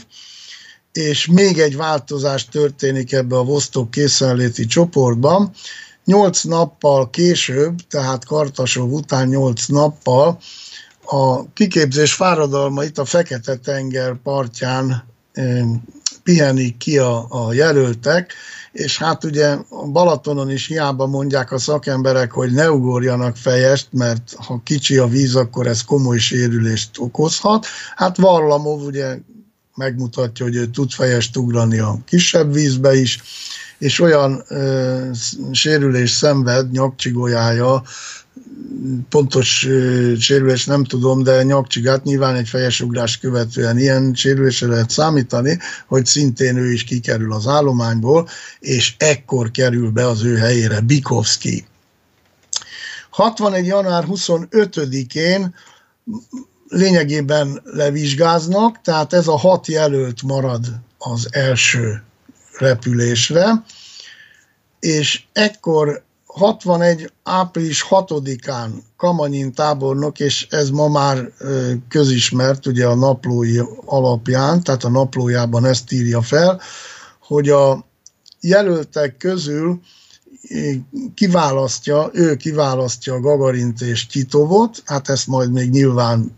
és 0.92 1.26
még 1.26 1.60
egy 1.60 1.76
változás 1.76 2.46
történik 2.46 3.12
ebbe 3.12 3.38
a 3.38 3.44
Vostok 3.44 3.92
készenléti 3.92 4.66
csoportban, 4.66 5.52
Nyolc 6.06 6.44
nappal 6.44 7.10
később, 7.10 7.80
tehát 7.90 8.26
Kartasov 8.26 8.92
után 8.92 9.28
nyolc 9.28 9.66
nappal 9.66 10.38
a 11.06 11.54
kiképzés 11.54 12.14
fáradalma 12.14 12.84
itt 12.84 12.98
a 12.98 13.06
Fekete-tenger 13.06 14.16
partján 14.24 15.04
pihenik 16.24 16.78
ki 16.78 16.98
a, 16.98 17.26
a 17.30 17.54
jelöltek, 17.54 18.34
és 18.72 18.98
hát 18.98 19.24
ugye 19.24 19.58
Balatonon 19.92 20.52
is 20.52 20.68
hiába 20.68 21.06
mondják 21.06 21.52
a 21.52 21.58
szakemberek, 21.58 22.32
hogy 22.32 22.52
ne 22.52 22.72
ugorjanak 22.72 23.36
fejest, 23.36 23.88
mert 23.92 24.36
ha 24.38 24.62
kicsi 24.64 24.98
a 24.98 25.08
víz, 25.08 25.36
akkor 25.36 25.68
ez 25.68 25.84
komoly 25.84 26.18
sérülést 26.18 26.90
okozhat. 26.98 27.66
Hát 27.96 28.18
Varlamov 28.18 28.82
ugye 28.82 29.18
megmutatja, 29.76 30.46
hogy 30.46 30.56
ő 30.56 30.68
tud 30.68 30.92
fejest 30.92 31.38
ugrani 31.38 31.80
a 31.80 31.98
kisebb 32.06 32.54
vízbe 32.54 32.96
is, 32.96 33.22
és 33.78 34.00
olyan 34.00 34.44
ö, 34.48 35.10
sérülés 35.52 36.10
szenved 36.10 36.72
nyakcsigolyája, 36.72 37.84
pontos 39.10 39.66
ö, 39.66 40.14
sérülés 40.20 40.66
nem 40.66 40.84
tudom, 40.84 41.24
de 41.24 41.44
nyakcsigát 41.44 42.04
nyilván 42.04 42.36
egy 42.36 42.50
fejesugrás 42.50 43.18
követően 43.18 43.78
ilyen 43.78 44.14
sérülésre 44.14 44.68
lehet 44.68 44.90
számítani, 44.90 45.60
hogy 45.88 46.06
szintén 46.06 46.58
ő 46.58 46.72
is 46.72 46.84
kikerül 46.84 47.34
az 47.34 47.48
állományból, 47.48 48.28
és 48.60 48.96
ekkor 48.98 49.52
kerül 49.52 49.90
be 49.90 50.08
az 50.08 50.24
ő 50.24 50.36
helyére 50.36 50.80
Bikovski. 50.80 51.66
61. 53.10 53.66
január 53.66 54.06
25-én 54.08 55.54
lényegében 56.68 57.62
levizsgáznak, 57.64 58.82
tehát 58.82 59.14
ez 59.14 59.28
a 59.28 59.38
hat 59.38 59.68
jelölt 59.68 60.24
marad 60.24 60.66
az 60.98 61.28
első 61.32 62.04
repülésre, 62.58 63.64
és 64.80 65.24
ekkor 65.34 66.04
61. 66.26 67.12
április 67.24 67.86
6-án 67.90 68.70
Kamanyin 68.98 69.54
tábornok, 69.54 70.20
és 70.20 70.48
ez 70.50 70.70
ma 70.70 70.88
már 70.88 71.32
közismert, 71.90 72.66
ugye 72.66 72.86
a 72.86 72.96
naplói 72.96 73.60
alapján, 73.86 74.64
tehát 74.64 74.84
a 74.84 74.90
naplójában 74.90 75.66
ezt 75.66 75.92
írja 75.92 76.22
fel, 76.22 76.62
hogy 77.20 77.50
a 77.50 77.86
jelöltek 78.40 79.18
közül 79.18 79.80
kiválasztja, 81.14 82.10
ő 82.14 82.36
kiválasztja 82.36 83.20
Gagarint 83.20 83.82
és 83.82 84.08
Titovot, 84.08 84.84
hát 84.86 85.10
ezt 85.10 85.28
majd 85.28 85.52
még 85.52 85.70
nyilván, 85.70 86.38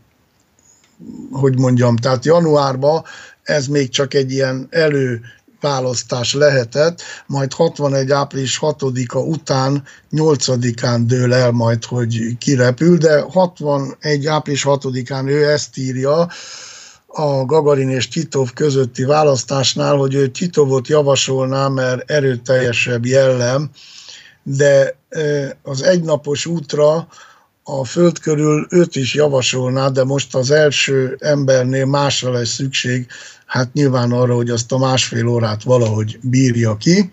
hogy 1.31 1.59
mondjam, 1.59 1.95
tehát 1.95 2.25
januárban 2.25 3.03
ez 3.43 3.67
még 3.67 3.89
csak 3.89 4.13
egy 4.13 4.31
ilyen 4.31 4.67
elő 4.69 5.21
választás 5.61 6.33
lehetett, 6.33 7.01
majd 7.27 7.53
61. 7.53 8.11
április 8.11 8.59
6-a 8.61 9.17
után 9.17 9.83
8-án 10.11 11.01
dől 11.05 11.33
el 11.33 11.51
majd, 11.51 11.83
hogy 11.83 12.37
kirepül, 12.37 12.97
de 12.97 13.21
61. 13.21 14.27
április 14.27 14.63
6-án 14.67 15.27
ő 15.27 15.49
ezt 15.49 15.77
írja, 15.77 16.27
a 17.07 17.45
Gagarin 17.45 17.89
és 17.89 18.07
Titov 18.07 18.53
közötti 18.53 19.03
választásnál, 19.03 19.95
hogy 19.95 20.13
ő 20.13 20.27
Titovot 20.27 20.87
javasolná, 20.87 21.67
mert 21.67 22.11
erőteljesebb 22.11 23.05
jellem, 23.05 23.69
de 24.43 24.97
az 25.61 25.81
egynapos 25.83 26.45
útra 26.45 27.07
a 27.69 27.83
föld 27.83 28.19
körül 28.19 28.67
őt 28.69 28.95
is 28.95 29.13
javasolná, 29.13 29.89
de 29.89 30.03
most 30.03 30.35
az 30.35 30.51
első 30.51 31.17
embernél 31.19 31.85
másra 31.85 32.31
lesz 32.31 32.49
szükség, 32.49 33.07
hát 33.45 33.73
nyilván 33.73 34.11
arra, 34.11 34.35
hogy 34.35 34.49
azt 34.49 34.71
a 34.71 34.77
másfél 34.77 35.27
órát 35.27 35.63
valahogy 35.63 36.19
bírja 36.21 36.77
ki. 36.77 37.11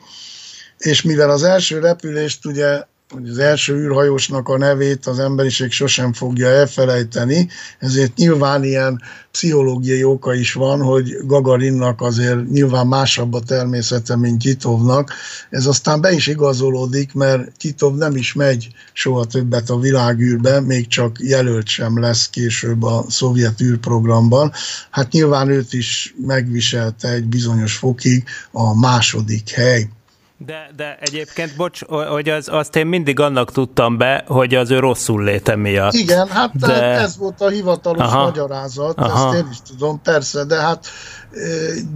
És 0.78 1.02
mivel 1.02 1.30
az 1.30 1.42
első 1.42 1.78
repülést 1.78 2.46
ugye 2.46 2.82
hogy 3.14 3.28
az 3.28 3.38
első 3.38 3.74
űrhajósnak 3.74 4.48
a 4.48 4.58
nevét 4.58 5.06
az 5.06 5.18
emberiség 5.18 5.70
sosem 5.70 6.12
fogja 6.12 6.48
elfelejteni, 6.48 7.48
ezért 7.78 8.16
nyilván 8.16 8.64
ilyen 8.64 9.02
pszichológiai 9.30 10.04
oka 10.04 10.34
is 10.34 10.52
van, 10.52 10.82
hogy 10.82 11.16
Gagarinnak 11.26 12.00
azért 12.00 12.50
nyilván 12.50 12.86
másabb 12.86 13.34
a 13.34 13.40
természete, 13.40 14.16
mint 14.16 14.42
Titovnak. 14.42 15.12
Ez 15.50 15.66
aztán 15.66 16.00
be 16.00 16.12
is 16.12 16.26
igazolódik, 16.26 17.12
mert 17.12 17.56
Titov 17.58 17.96
nem 17.96 18.16
is 18.16 18.32
megy 18.32 18.68
soha 18.92 19.24
többet 19.24 19.70
a 19.70 19.78
világűrbe, 19.78 20.60
még 20.60 20.86
csak 20.86 21.16
jelölt 21.20 21.66
sem 21.66 22.00
lesz 22.00 22.30
később 22.30 22.82
a 22.82 23.04
szovjet 23.08 23.60
űrprogramban. 23.60 24.52
Hát 24.90 25.12
nyilván 25.12 25.48
őt 25.48 25.72
is 25.72 26.14
megviselte 26.26 27.08
egy 27.08 27.24
bizonyos 27.24 27.76
fokig 27.76 28.24
a 28.52 28.78
második 28.78 29.50
hely. 29.50 29.88
De, 30.36 30.70
de 30.76 30.96
egyébként, 31.00 31.56
bocs, 31.56 31.84
hogy 31.84 32.28
az, 32.28 32.48
azt 32.48 32.76
én 32.76 32.86
mindig 32.86 33.20
annak 33.20 33.52
tudtam 33.52 33.96
be, 33.96 34.24
hogy 34.26 34.54
az 34.54 34.70
ő 34.70 34.78
rosszul 34.78 35.22
léte 35.22 35.56
miatt. 35.56 35.92
Igen, 35.92 36.28
hát 36.28 36.56
de... 36.56 36.82
ez 36.82 37.16
volt 37.16 37.40
a 37.40 37.48
hivatalos 37.48 38.06
Aha. 38.06 38.22
magyarázat, 38.22 38.98
Aha. 38.98 39.34
ezt 39.34 39.44
én 39.44 39.48
is 39.50 39.58
tudom, 39.60 40.00
persze, 40.02 40.44
de 40.44 40.60
hát 40.60 40.86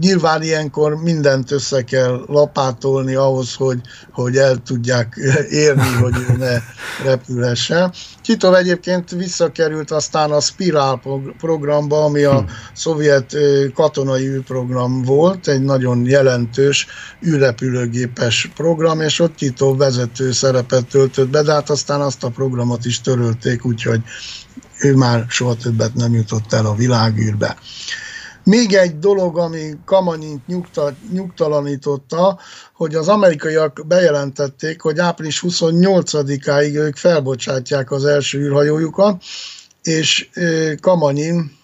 Nyilván 0.01 0.43
ilyenkor 0.43 0.97
mindent 1.03 1.51
össze 1.51 1.83
kell 1.83 2.25
lapátolni 2.27 3.15
ahhoz, 3.15 3.55
hogy, 3.55 3.81
hogy 4.13 4.37
el 4.37 4.57
tudják 4.57 5.15
érni, 5.51 5.89
hogy 6.01 6.15
ő 6.29 6.37
ne 6.37 6.59
repülhessen. 7.11 7.93
Titov 8.23 8.55
egyébként 8.55 9.11
visszakerült 9.11 9.91
aztán 9.91 10.31
a 10.31 10.41
Spiral 10.41 11.01
programba, 11.39 12.05
ami 12.05 12.23
a 12.23 12.45
szovjet 12.75 13.37
katonai 13.75 14.27
űrprogram 14.27 15.03
volt, 15.03 15.49
egy 15.49 15.63
nagyon 15.63 16.07
jelentős 16.07 16.87
űrrepülőgépes 17.27 18.51
program, 18.55 19.01
és 19.01 19.21
ott 19.21 19.37
Titov 19.37 19.77
vezető 19.77 20.33
szerepet 20.33 20.87
töltött 20.87 21.29
be, 21.29 21.43
de 21.43 21.53
hát 21.53 21.71
aztán 21.71 22.01
azt 22.01 22.25
a 22.25 22.29
programot 22.29 22.85
is 22.85 23.01
törölték, 23.01 23.65
úgyhogy 23.65 24.01
ő 24.81 24.95
már 24.95 25.25
soha 25.29 25.55
többet 25.55 25.95
nem 25.95 26.15
jutott 26.15 26.53
el 26.53 26.67
a 26.67 26.75
világűrbe. 26.75 27.57
Még 28.49 28.75
egy 28.75 28.99
dolog, 28.99 29.39
ami 29.39 29.71
Kamanyint 29.85 30.47
nyugta, 30.47 30.95
nyugtalanította, 31.13 32.39
hogy 32.75 32.95
az 32.95 33.09
amerikaiak 33.09 33.85
bejelentették, 33.87 34.81
hogy 34.81 34.99
április 34.99 35.43
28-áig 35.47 36.75
ők 36.75 36.97
felbocsátják 36.97 37.91
az 37.91 38.05
első 38.05 38.39
űrhajójukat, 38.39 39.23
és 39.83 40.29
Kamanyin 40.81 41.57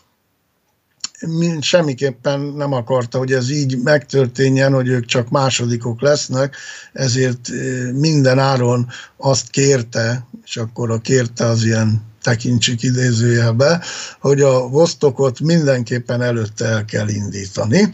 semmiképpen 1.60 2.40
nem 2.40 2.72
akarta, 2.72 3.18
hogy 3.18 3.32
ez 3.32 3.50
így 3.50 3.78
megtörténjen, 3.82 4.72
hogy 4.72 4.88
ők 4.88 5.04
csak 5.04 5.28
másodikok 5.28 6.00
lesznek, 6.00 6.56
ezért 6.92 7.48
minden 7.92 8.38
áron 8.38 8.88
azt 9.16 9.50
kérte, 9.50 10.26
és 10.44 10.56
akkor 10.56 10.90
a 10.90 10.98
kérte 10.98 11.44
az 11.44 11.64
ilyen 11.64 12.13
tekintsük 12.24 12.82
idézőjelbe, 12.82 13.82
hogy 14.20 14.40
a 14.40 14.68
Vostokot 14.68 15.40
mindenképpen 15.40 16.22
előtte 16.22 16.64
el 16.64 16.84
kell 16.84 17.08
indítani, 17.08 17.90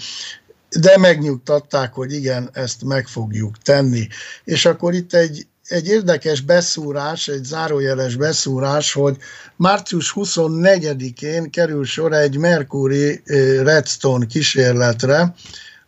de 0.81 0.99
megnyugtatták, 0.99 1.93
hogy 1.93 2.13
igen, 2.13 2.51
ezt 2.53 2.85
meg 2.85 3.07
fogjuk 3.07 3.59
tenni. 3.59 4.09
És 4.45 4.65
akkor 4.65 4.95
itt 4.95 5.15
egy, 5.15 5.47
egy 5.69 5.87
érdekes 5.87 6.41
beszúrás, 6.41 7.29
egy 7.29 7.45
zárójeles 7.45 8.17
beszúrás, 8.17 8.93
hogy 8.93 9.17
március 9.57 10.13
24-én 10.17 11.51
kerül 11.51 11.85
sor 11.85 12.13
egy 12.13 12.37
Mercury 12.37 13.23
Redstone 13.63 14.27
kísérletre, 14.27 15.35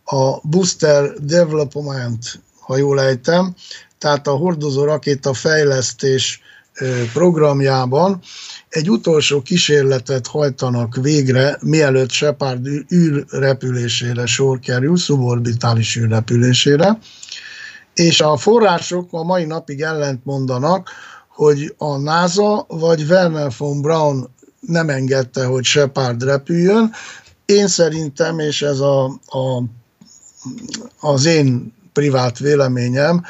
a 0.03 0.47
Booster 0.47 1.13
Development, 1.13 2.39
ha 2.59 2.77
jól 2.77 3.01
ejtem, 3.01 3.55
tehát 3.97 4.27
a 4.27 4.31
hordozó 4.31 4.83
rakéta 4.83 5.33
fejlesztés 5.33 6.42
programjában 7.13 8.19
egy 8.69 8.89
utolsó 8.89 9.41
kísérletet 9.41 10.27
hajtanak 10.27 10.95
végre, 11.01 11.57
mielőtt 11.61 12.09
Shepard 12.09 12.67
űrrepülésére 12.93 14.25
sor 14.25 14.59
kerül, 14.59 14.97
szuborbitális 14.97 15.97
űrrepülésére, 15.97 16.97
és 17.93 18.21
a 18.21 18.37
források 18.37 19.07
a 19.11 19.23
mai 19.23 19.45
napig 19.45 19.81
ellent 19.81 20.25
mondanak, 20.25 20.89
hogy 21.27 21.73
a 21.77 21.97
NASA 21.97 22.65
vagy 22.67 23.01
Werner 23.09 23.51
von 23.57 23.81
Braun 23.81 24.29
nem 24.59 24.89
engedte, 24.89 25.45
hogy 25.45 25.63
Shepard 25.63 26.23
repüljön. 26.23 26.91
Én 27.45 27.67
szerintem, 27.67 28.39
és 28.39 28.61
ez 28.61 28.79
a, 28.79 29.05
a, 29.25 29.63
az 30.99 31.25
én 31.25 31.73
privát 31.93 32.39
véleményem, 32.39 33.23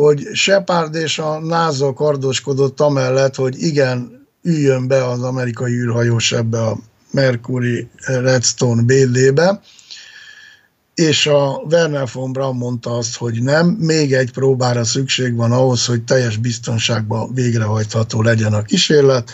hogy 0.00 0.28
Shepard 0.32 0.94
és 0.94 1.18
a 1.18 1.38
NASA 1.38 1.92
kardoskodott 1.92 2.80
amellett, 2.80 3.34
hogy 3.34 3.62
igen, 3.62 4.26
üljön 4.42 4.88
be 4.88 5.06
az 5.08 5.22
amerikai 5.22 5.72
űrhajós 5.72 6.32
ebbe 6.32 6.62
a 6.62 6.78
Mercury 7.10 7.88
Redstone 8.06 8.82
BD-be, 8.82 9.60
és 10.94 11.26
a 11.26 11.62
Werner 11.70 12.08
von 12.12 12.32
Braun 12.32 12.56
mondta 12.56 12.96
azt, 12.96 13.16
hogy 13.16 13.42
nem, 13.42 13.66
még 13.66 14.12
egy 14.12 14.32
próbára 14.32 14.84
szükség 14.84 15.36
van 15.36 15.52
ahhoz, 15.52 15.86
hogy 15.86 16.02
teljes 16.02 16.36
biztonságban 16.36 17.34
végrehajtható 17.34 18.22
legyen 18.22 18.52
a 18.52 18.62
kísérlet. 18.62 19.30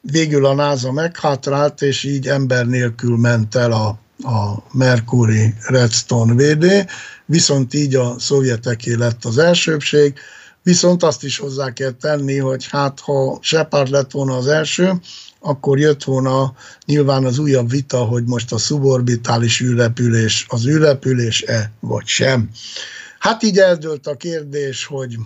Végül 0.00 0.46
a 0.46 0.54
NASA 0.54 0.92
meghátrált, 0.92 1.82
és 1.82 2.04
így 2.04 2.26
ember 2.28 2.66
nélkül 2.66 3.16
ment 3.16 3.54
el 3.54 3.72
a, 3.72 3.86
a 4.28 4.62
Mercury 4.72 5.54
Redstone 5.66 6.34
VD, 6.34 6.86
viszont 7.30 7.74
így 7.74 7.94
a 7.94 8.18
szovjeteké 8.18 8.94
lett 8.94 9.24
az 9.24 9.38
elsőbség, 9.38 10.14
viszont 10.62 11.02
azt 11.02 11.24
is 11.24 11.38
hozzá 11.38 11.72
kell 11.72 11.90
tenni, 11.90 12.38
hogy 12.38 12.66
hát 12.68 13.00
ha 13.00 13.38
Shepard 13.42 13.90
lett 13.90 14.10
volna 14.10 14.36
az 14.36 14.46
első, 14.46 15.00
akkor 15.40 15.78
jött 15.78 16.04
volna 16.04 16.54
nyilván 16.86 17.24
az 17.24 17.38
újabb 17.38 17.70
vita, 17.70 18.04
hogy 18.04 18.24
most 18.24 18.52
a 18.52 18.58
szuborbitális 18.58 19.60
űrrepülés 19.60 20.46
az 20.48 20.66
űrrepülés-e, 20.66 21.72
vagy 21.80 22.06
sem. 22.06 22.50
Hát 23.18 23.42
így 23.42 23.58
eldőlt 23.58 24.06
a 24.06 24.16
kérdés, 24.16 24.84
hogy, 24.84 25.16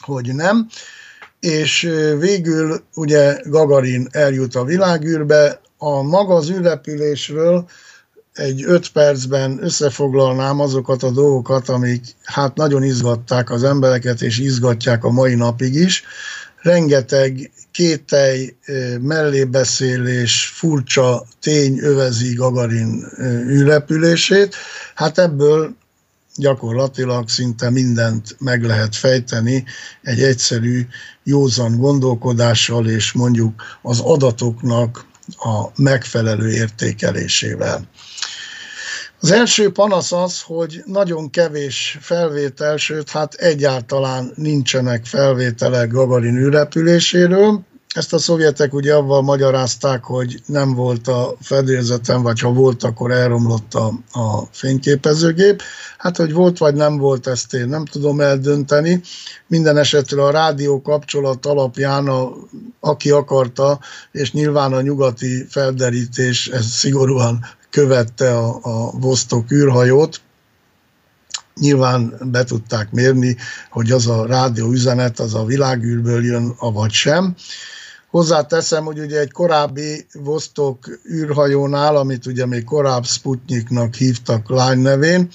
hogy 0.00 0.34
nem, 0.34 0.68
és 1.40 1.80
végül 2.18 2.82
ugye 2.94 3.40
Gagarin 3.44 4.08
eljut 4.10 4.54
a 4.54 4.64
világűrbe, 4.64 5.60
a 5.78 6.02
maga 6.02 6.34
az 6.34 6.50
űrrepülésről 6.50 7.68
egy 8.32 8.64
öt 8.64 8.88
percben 8.88 9.58
összefoglalnám 9.62 10.60
azokat 10.60 11.02
a 11.02 11.10
dolgokat, 11.10 11.68
amik 11.68 12.04
hát 12.22 12.56
nagyon 12.56 12.82
izgatták 12.82 13.50
az 13.50 13.64
embereket, 13.64 14.22
és 14.22 14.38
izgatják 14.38 15.04
a 15.04 15.10
mai 15.10 15.34
napig 15.34 15.74
is. 15.74 16.02
Rengeteg 16.62 17.50
kételj, 17.70 18.54
mellébeszélés, 19.00 20.52
furcsa 20.54 21.24
tény 21.40 21.78
övezi 21.78 22.34
Gagarin 22.34 23.06
űrrepülését. 23.48 24.54
Hát 24.94 25.18
ebből 25.18 25.74
gyakorlatilag 26.36 27.28
szinte 27.28 27.70
mindent 27.70 28.36
meg 28.38 28.64
lehet 28.64 28.96
fejteni 28.96 29.64
egy 30.02 30.22
egyszerű, 30.22 30.86
józan 31.24 31.76
gondolkodással, 31.76 32.88
és 32.88 33.12
mondjuk 33.12 33.62
az 33.82 34.00
adatoknak 34.00 35.04
a 35.36 35.82
megfelelő 35.82 36.52
értékelésével. 36.52 37.88
Az 39.22 39.30
első 39.30 39.72
panasz 39.72 40.12
az, 40.12 40.40
hogy 40.40 40.82
nagyon 40.86 41.30
kevés 41.30 41.98
felvétel, 42.00 42.76
sőt, 42.76 43.10
hát 43.10 43.34
egyáltalán 43.34 44.32
nincsenek 44.34 45.04
felvételek 45.04 45.90
Gagarin 45.90 46.36
űrrepüléséről. 46.36 47.60
Ezt 47.94 48.12
a 48.12 48.18
szovjetek 48.18 48.74
ugye 48.74 48.94
avval 48.94 49.22
magyarázták, 49.22 50.04
hogy 50.04 50.42
nem 50.46 50.74
volt 50.74 51.08
a 51.08 51.36
fedélzeten, 51.40 52.22
vagy 52.22 52.40
ha 52.40 52.52
volt, 52.52 52.82
akkor 52.82 53.10
elromlott 53.10 53.74
a, 53.74 53.86
a 54.12 54.48
fényképezőgép. 54.52 55.62
Hát, 55.98 56.16
hogy 56.16 56.32
volt 56.32 56.58
vagy 56.58 56.74
nem 56.74 56.98
volt, 56.98 57.26
ezt 57.26 57.54
én 57.54 57.68
nem 57.68 57.84
tudom 57.84 58.20
eldönteni. 58.20 59.00
Minden 59.46 59.76
esetre 59.76 60.22
a 60.22 60.30
rádió 60.30 60.80
kapcsolat 60.80 61.46
alapján, 61.46 62.08
a, 62.08 62.32
aki 62.80 63.10
akarta, 63.10 63.80
és 64.12 64.32
nyilván 64.32 64.72
a 64.72 64.80
nyugati 64.80 65.46
felderítés, 65.48 66.48
ez 66.48 66.66
szigorúan 66.66 67.44
követte 67.72 68.38
a, 68.38 68.58
a 68.62 68.90
Vostok 68.90 69.52
űrhajót, 69.52 70.20
nyilván 71.60 72.14
be 72.20 72.44
tudták 72.44 72.90
mérni, 72.90 73.36
hogy 73.70 73.90
az 73.90 74.06
a 74.06 74.26
rádió 74.26 74.70
üzenet 74.70 75.18
az 75.18 75.34
a 75.34 75.44
világűrből 75.44 76.24
jön, 76.24 76.54
avagy 76.58 76.92
sem. 76.92 77.34
Hozzáteszem, 78.10 78.84
hogy 78.84 78.98
ugye 78.98 79.18
egy 79.18 79.32
korábbi 79.32 80.06
Vostok 80.12 81.00
űrhajónál, 81.10 81.96
amit 81.96 82.26
ugye 82.26 82.46
még 82.46 82.64
korábbi 82.64 83.06
Sputniknak 83.06 83.94
hívtak 83.94 84.50
lány 84.50 84.78
nevén, 84.78 85.28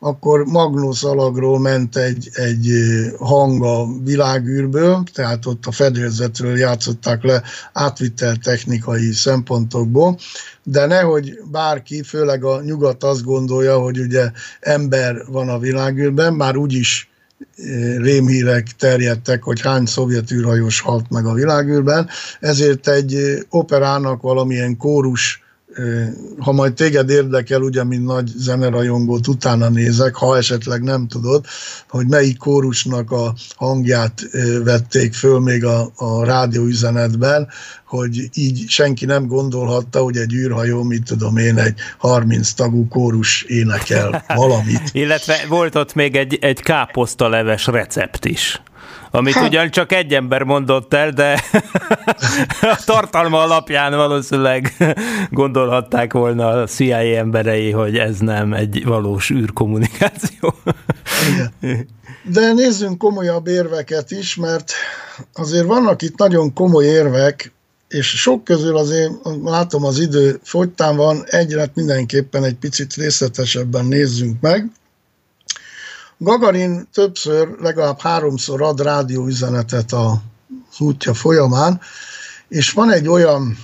akkor 0.00 0.44
Magnus 0.44 1.02
alagról 1.02 1.58
ment 1.58 1.96
egy, 1.96 2.28
egy 2.32 2.70
hang 3.18 3.62
a 3.62 3.86
világűrből, 4.04 5.02
tehát 5.12 5.46
ott 5.46 5.66
a 5.66 5.72
fedélzetről 5.72 6.58
játszották 6.58 7.22
le 7.22 7.42
átvitel 7.72 8.36
technikai 8.36 9.12
szempontokból, 9.12 10.18
de 10.62 10.86
nehogy 10.86 11.38
bárki, 11.50 12.02
főleg 12.02 12.44
a 12.44 12.62
nyugat 12.62 13.04
azt 13.04 13.24
gondolja, 13.24 13.78
hogy 13.78 13.98
ugye 13.98 14.30
ember 14.60 15.24
van 15.26 15.48
a 15.48 15.58
világűrben, 15.58 16.34
már 16.34 16.56
úgyis 16.56 17.10
rémhírek 17.96 18.66
terjedtek, 18.78 19.42
hogy 19.42 19.60
hány 19.60 19.86
szovjet 19.86 20.30
űrhajós 20.30 20.80
halt 20.80 21.10
meg 21.10 21.26
a 21.26 21.32
világűrben, 21.32 22.08
ezért 22.40 22.88
egy 22.88 23.38
operának 23.48 24.22
valamilyen 24.22 24.76
kórus 24.76 25.42
ha 26.38 26.52
majd 26.52 26.74
téged 26.74 27.10
érdekel, 27.10 27.62
ugye, 27.62 27.84
mint 27.84 28.04
nagy 28.04 28.30
zenerajongót, 28.36 29.26
utána 29.26 29.68
nézek, 29.68 30.14
ha 30.14 30.36
esetleg 30.36 30.82
nem 30.82 31.06
tudod, 31.06 31.44
hogy 31.88 32.06
melyik 32.06 32.36
kórusnak 32.36 33.10
a 33.10 33.34
hangját 33.56 34.22
vették 34.64 35.14
föl 35.14 35.40
még 35.40 35.64
a, 35.64 35.90
a 35.96 36.24
rádióüzenetben, 36.24 37.48
hogy 37.84 38.28
így 38.34 38.64
senki 38.68 39.04
nem 39.04 39.26
gondolhatta, 39.26 40.00
hogy 40.00 40.16
egy 40.16 40.32
űrhajó, 40.32 40.82
mit 40.82 41.04
tudom 41.04 41.36
én, 41.36 41.58
egy 41.58 41.78
30 41.98 42.52
tagú 42.52 42.88
kórus 42.88 43.42
énekel 43.42 44.24
valamit. 44.34 44.82
Illetve 44.92 45.44
volt 45.48 45.74
ott 45.74 45.94
még 45.94 46.16
egy, 46.16 46.38
egy 46.40 46.60
káposztaleves 46.60 47.66
recept 47.66 48.24
is 48.24 48.60
amit 49.10 49.34
hát. 49.34 49.48
ugyan 49.48 49.70
csak 49.70 49.92
egy 49.92 50.14
ember 50.14 50.42
mondott 50.42 50.94
el, 50.94 51.10
de 51.10 51.42
a 52.60 52.82
tartalma 52.84 53.42
alapján 53.42 53.96
valószínűleg 53.96 54.74
gondolhatták 55.30 56.12
volna 56.12 56.48
a 56.48 56.66
CIA 56.66 57.16
emberei, 57.16 57.70
hogy 57.70 57.96
ez 57.96 58.18
nem 58.18 58.52
egy 58.52 58.84
valós 58.84 59.30
űrkommunikáció. 59.30 60.54
Igen. 61.60 61.88
De 62.22 62.52
nézzünk 62.52 62.98
komolyabb 62.98 63.46
érveket 63.46 64.10
is, 64.10 64.36
mert 64.36 64.72
azért 65.34 65.66
vannak 65.66 66.02
itt 66.02 66.18
nagyon 66.18 66.52
komoly 66.52 66.84
érvek, 66.84 67.52
és 67.88 68.06
sok 68.06 68.44
közül 68.44 68.76
azért 68.76 69.12
látom 69.42 69.84
az 69.84 69.98
idő 69.98 70.40
fogytán 70.42 70.96
van, 70.96 71.24
egyre 71.26 71.70
mindenképpen 71.74 72.44
egy 72.44 72.54
picit 72.54 72.94
részletesebben 72.94 73.84
nézzünk 73.84 74.40
meg. 74.40 74.70
Gagarin 76.18 76.88
többször, 76.92 77.48
legalább 77.60 78.00
háromszor 78.00 78.62
ad 78.62 78.80
rádióüzenetet 78.80 79.92
a 79.92 80.22
útja 80.78 81.14
folyamán, 81.14 81.80
és 82.48 82.72
van 82.72 82.92
egy 82.92 83.08
olyan 83.08 83.58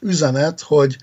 üzenet, 0.00 0.60
hogy 0.60 0.96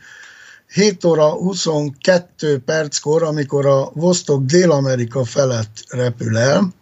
7 0.73 1.05
óra 1.05 1.29
22 1.29 2.59
perckor, 2.59 3.23
amikor 3.23 3.65
a 3.65 3.91
Vostok 3.93 4.43
Dél-Amerika 4.43 5.23
felett 5.23 5.83
repül 5.89 6.37
el, 6.37 6.73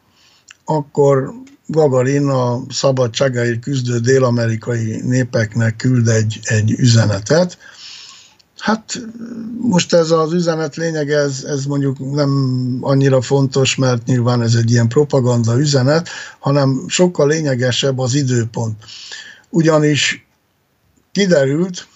akkor 0.65 1.33
Gagarin 1.67 2.27
a 2.27 2.61
szabadságáért 2.69 3.59
küzdő 3.59 3.99
dél-amerikai 3.99 5.01
népeknek 5.01 5.75
küld 5.75 6.07
egy, 6.07 6.39
egy 6.43 6.71
üzenetet, 6.71 7.57
Hát 8.63 9.01
most 9.59 9.93
ez 9.93 10.11
az 10.11 10.33
üzenet 10.33 10.75
lényeg, 10.75 11.11
ez, 11.11 11.43
ez 11.43 11.65
mondjuk 11.65 12.13
nem 12.13 12.77
annyira 12.81 13.21
fontos, 13.21 13.75
mert 13.75 14.05
nyilván 14.05 14.41
ez 14.41 14.53
egy 14.55 14.71
ilyen 14.71 14.87
propaganda 14.87 15.59
üzenet, 15.59 16.09
hanem 16.39 16.85
sokkal 16.87 17.27
lényegesebb 17.27 17.99
az 17.99 18.13
időpont. 18.13 18.83
Ugyanis 19.49 20.27
kiderült, 21.11 21.87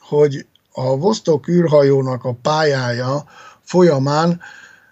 hogy 0.00 0.46
a 0.72 0.96
Vostok 0.96 1.48
űrhajónak 1.48 2.24
a 2.24 2.36
pályája 2.42 3.24
folyamán 3.62 4.40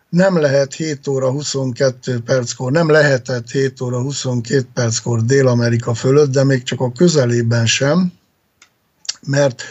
nem 0.09 0.41
lehet 0.41 0.75
7 0.75 1.09
óra 1.09 1.31
22 1.31 2.21
perckor, 2.21 2.73
nem 2.73 2.91
lehetett 2.91 3.51
7 3.51 3.81
óra 3.81 4.01
22 4.01 4.67
perckor 4.75 5.25
Dél-Amerika 5.25 5.95
fölött, 5.95 6.31
de 6.31 6.45
még 6.45 6.63
csak 6.63 6.81
a 6.81 6.93
közelében 6.93 7.67
sem, 7.67 8.13
mert 9.27 9.63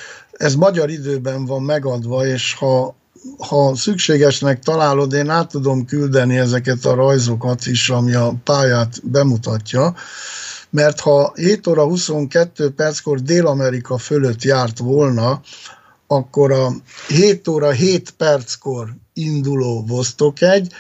ez 0.42 0.56
magyar 0.56 0.90
időben 0.90 1.46
van 1.46 1.64
megadva, 1.64 2.26
és 2.26 2.54
ha, 2.54 2.96
ha 3.38 3.76
szükségesnek 3.76 4.60
találod, 4.60 5.14
én 5.14 5.30
át 5.30 5.50
tudom 5.50 5.86
küldeni 5.86 6.38
ezeket 6.38 6.86
a 6.86 6.94
rajzokat 6.94 7.66
is, 7.66 7.90
ami 7.90 8.14
a 8.14 8.34
pályát 8.44 9.00
bemutatja, 9.04 9.96
mert 10.70 11.00
ha 11.00 11.34
7 11.36 11.68
óra 11.68 11.84
22 11.84 12.70
perckor 12.70 13.20
Dél-Amerika 13.20 13.98
fölött 13.98 14.44
járt 14.44 14.78
volna, 14.78 15.42
akkor 16.08 16.52
a 16.52 16.72
7 17.08 17.48
óra 17.48 17.72
7 17.72 18.12
perckor 18.12 18.96
induló 19.14 19.84
Vostok 19.88 20.42
egy 20.42 20.74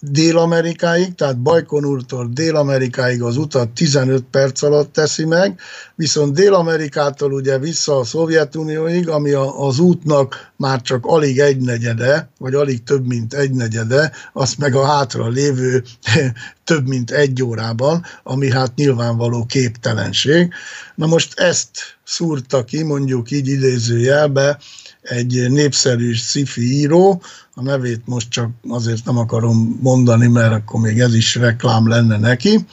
Dél-Amerikáig, 0.00 1.14
tehát 1.14 1.38
Bajkonúrtól 1.38 2.28
Dél-Amerikáig 2.32 3.22
az 3.22 3.36
utat 3.36 3.68
15 3.68 4.24
perc 4.30 4.62
alatt 4.62 4.92
teszi 4.92 5.24
meg, 5.24 5.60
viszont 5.94 6.34
Dél-Amerikától 6.34 7.32
ugye 7.32 7.58
vissza 7.58 7.98
a 7.98 8.04
Szovjetunióig, 8.04 9.08
ami 9.08 9.30
a, 9.30 9.66
az 9.66 9.78
útnak 9.78 10.52
már 10.56 10.82
csak 10.82 11.06
alig 11.06 11.38
egynegyede, 11.38 12.30
vagy 12.38 12.54
alig 12.54 12.82
több 12.82 13.06
mint 13.06 13.34
egynegyede, 13.34 14.12
azt 14.32 14.58
meg 14.58 14.74
a 14.74 14.86
hátra 14.86 15.28
lévő 15.28 15.84
több 16.64 16.86
mint 16.86 17.10
egy 17.10 17.42
órában, 17.42 18.04
ami 18.22 18.50
hát 18.50 18.74
nyilvánvaló 18.74 19.44
képtelenség. 19.44 20.52
Na 20.94 21.06
most 21.06 21.38
ezt 21.38 21.70
szúrta 22.04 22.64
ki, 22.64 22.82
mondjuk 22.82 23.30
így 23.30 23.48
idézőjelbe, 23.48 24.58
egy 25.08 25.50
népszerű 25.50 26.12
sci-fi 26.12 26.60
író, 26.60 27.22
a 27.54 27.62
nevét 27.62 28.02
most 28.04 28.28
csak 28.28 28.50
azért 28.68 29.04
nem 29.04 29.18
akarom 29.18 29.78
mondani, 29.82 30.26
mert 30.26 30.52
akkor 30.52 30.80
még 30.80 31.00
ez 31.00 31.14
is 31.14 31.34
reklám 31.34 31.88
lenne 31.88 32.18
neki, 32.18 32.66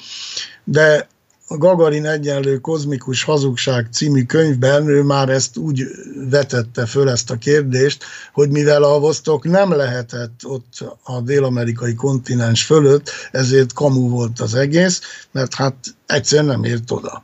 de 0.63 1.07
a 1.47 1.57
Gagarin 1.57 2.05
egyenlő 2.05 2.57
kozmikus 2.57 3.23
hazugság 3.23 3.87
című 3.91 4.23
könyvben 4.23 4.87
ő 4.87 5.03
már 5.03 5.29
ezt 5.29 5.57
úgy 5.57 5.83
vetette 6.29 6.85
föl 6.85 7.09
ezt 7.09 7.31
a 7.31 7.37
kérdést, 7.37 8.03
hogy 8.33 8.49
mivel 8.49 8.83
a 8.83 8.99
Vostok 8.99 9.43
nem 9.43 9.71
lehetett 9.71 10.39
ott 10.43 10.97
a 11.03 11.21
dél-amerikai 11.21 11.93
kontinens 11.93 12.63
fölött, 12.63 13.09
ezért 13.31 13.73
kamu 13.73 14.09
volt 14.09 14.39
az 14.39 14.55
egész, 14.55 15.01
mert 15.31 15.53
hát 15.53 15.75
egyszerűen 16.05 16.47
nem 16.47 16.63
ért 16.63 16.91
oda. 16.91 17.23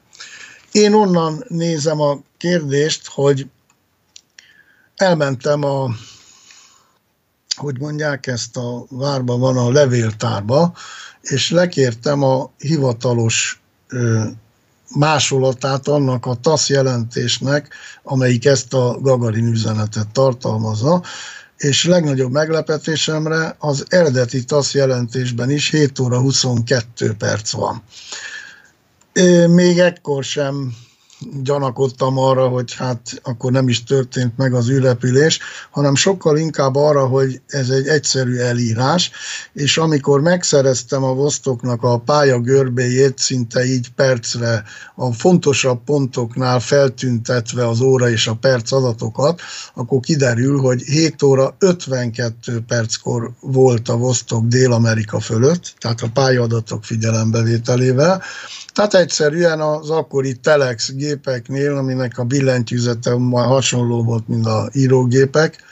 Én 0.72 0.94
onnan 0.94 1.46
nézem 1.48 2.02
a 2.02 2.20
kérdést, 2.38 3.08
hogy 3.08 3.48
elmentem 5.02 5.64
a, 5.64 5.90
hogy 7.56 7.80
mondják 7.80 8.28
ezt, 8.28 8.58
a 8.58 8.86
várban 8.90 9.40
van 9.40 9.58
a 9.58 9.72
levéltárba, 9.72 10.74
és 11.22 11.52
lekértem 11.52 12.24
a 12.24 12.52
hivatalos 12.58 13.62
ö, 13.88 14.24
másolatát 14.96 15.88
annak 15.88 16.26
a 16.26 16.36
TASZ 16.36 16.70
jelentésnek, 16.70 17.74
amelyik 18.04 18.46
ezt 18.46 18.74
a 18.74 18.98
Gagarin 19.02 19.48
üzenetet 19.48 20.08
tartalmazza, 20.08 21.04
és 21.58 21.86
legnagyobb 21.86 22.32
meglepetésemre 22.32 23.56
az 23.60 23.86
eredeti 23.90 24.44
TASZ 24.44 24.74
jelentésben 24.74 25.50
is 25.50 25.70
7 25.70 26.00
óra 26.00 26.20
22 26.20 27.14
perc 27.14 27.52
van. 27.52 27.84
Még 29.48 29.80
ekkor 29.80 30.24
sem 30.24 30.74
gyanakodtam 31.44 32.18
arra, 32.18 32.48
hogy 32.48 32.74
hát 32.74 33.22
akkor 33.24 33.52
nem 33.52 33.68
is 33.68 33.84
történt 33.84 34.38
meg 34.38 34.54
az 34.54 34.70
űrrepülés, 34.70 35.40
hanem 35.72 35.96
sokkal 35.96 36.38
inkább 36.38 36.76
arra, 36.76 37.08
hogy 37.08 37.42
ez 37.48 37.70
egy 37.70 37.88
egyszerű 37.88 38.38
elírás, 38.38 39.12
és 39.54 39.78
amikor 39.78 40.22
megszereztem 40.22 41.04
a 41.04 41.14
Vostoknak 41.14 41.84
a 41.84 41.98
pálya 41.98 42.40
görbéjét, 42.40 43.18
szinte 43.18 43.66
így 43.66 43.92
percre 43.96 44.64
a 44.96 45.12
fontosabb 45.14 45.84
pontoknál 45.84 46.60
feltüntetve 46.60 47.68
az 47.68 47.82
óra 47.82 48.10
és 48.10 48.28
a 48.28 48.36
perc 48.36 48.72
adatokat, 48.72 49.42
akkor 49.74 50.00
kiderül, 50.00 50.60
hogy 50.60 50.82
7 50.82 51.24
óra 51.24 51.56
52 51.60 52.64
perckor 52.68 53.32
volt 53.40 53.90
a 53.90 53.98
Vostok 53.98 54.46
Dél-Amerika 54.46 55.20
fölött, 55.20 55.74
tehát 55.78 56.02
a 56.02 56.10
pályadatok 56.14 56.84
figyelembevételével, 56.84 58.22
tehát 58.74 58.94
egyszerűen 58.94 59.62
az 59.62 59.90
akkori 59.90 60.34
Telex 60.34 60.92
gépeknél, 60.92 61.76
aminek 61.76 62.18
a 62.18 62.24
billentyűzete 62.24 63.12
hasonló 63.32 64.04
volt, 64.04 64.28
mint 64.28 64.46
a 64.46 64.70
írógépek, 64.74 65.64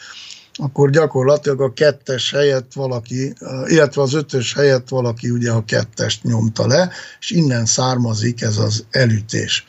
akkor 0.54 0.90
gyakorlatilag 0.90 1.62
a 1.62 1.74
kettes 1.74 2.32
helyett 2.32 2.74
valaki, 2.74 3.34
illetve 3.66 4.02
az 4.02 4.14
ötös 4.14 4.54
helyett 4.54 4.90
valaki 4.90 5.30
ugye 5.30 5.52
a 5.52 5.66
kettest 5.66 6.24
nyomta 6.24 6.68
le, 6.68 6.92
és 7.20 7.30
innen 7.30 7.66
származik 7.66 8.42
ez 8.42 8.58
az 8.58 8.86
elütés. 8.90 9.66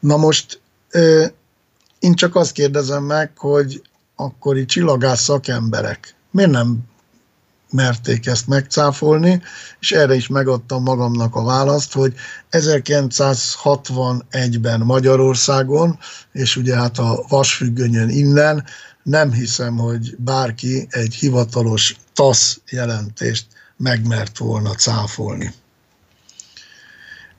Na 0.00 0.16
most 0.16 0.60
én 1.98 2.14
csak 2.14 2.36
azt 2.36 2.52
kérdezem 2.52 3.04
meg, 3.04 3.38
hogy 3.38 3.82
akkori 4.16 4.64
csillagász 4.64 5.22
szakemberek 5.22 6.14
miért 6.32 6.50
nem 6.50 6.78
merték 7.72 8.26
ezt 8.26 8.46
megcáfolni, 8.46 9.42
és 9.80 9.92
erre 9.92 10.14
is 10.14 10.28
megadtam 10.28 10.82
magamnak 10.82 11.34
a 11.34 11.44
választ, 11.44 11.92
hogy 11.92 12.14
1961-ben 12.50 14.80
Magyarországon, 14.80 15.98
és 16.32 16.56
ugye 16.56 16.76
hát 16.76 16.98
a 16.98 17.24
vasfüggönyön 17.28 18.08
innen, 18.08 18.64
nem 19.02 19.32
hiszem, 19.32 19.76
hogy 19.76 20.16
bárki 20.18 20.86
egy 20.90 21.14
hivatalos 21.14 21.96
TASZ 22.12 22.60
jelentést 22.70 23.46
megmert 23.76 24.38
volna 24.38 24.70
cáfolni. 24.70 25.54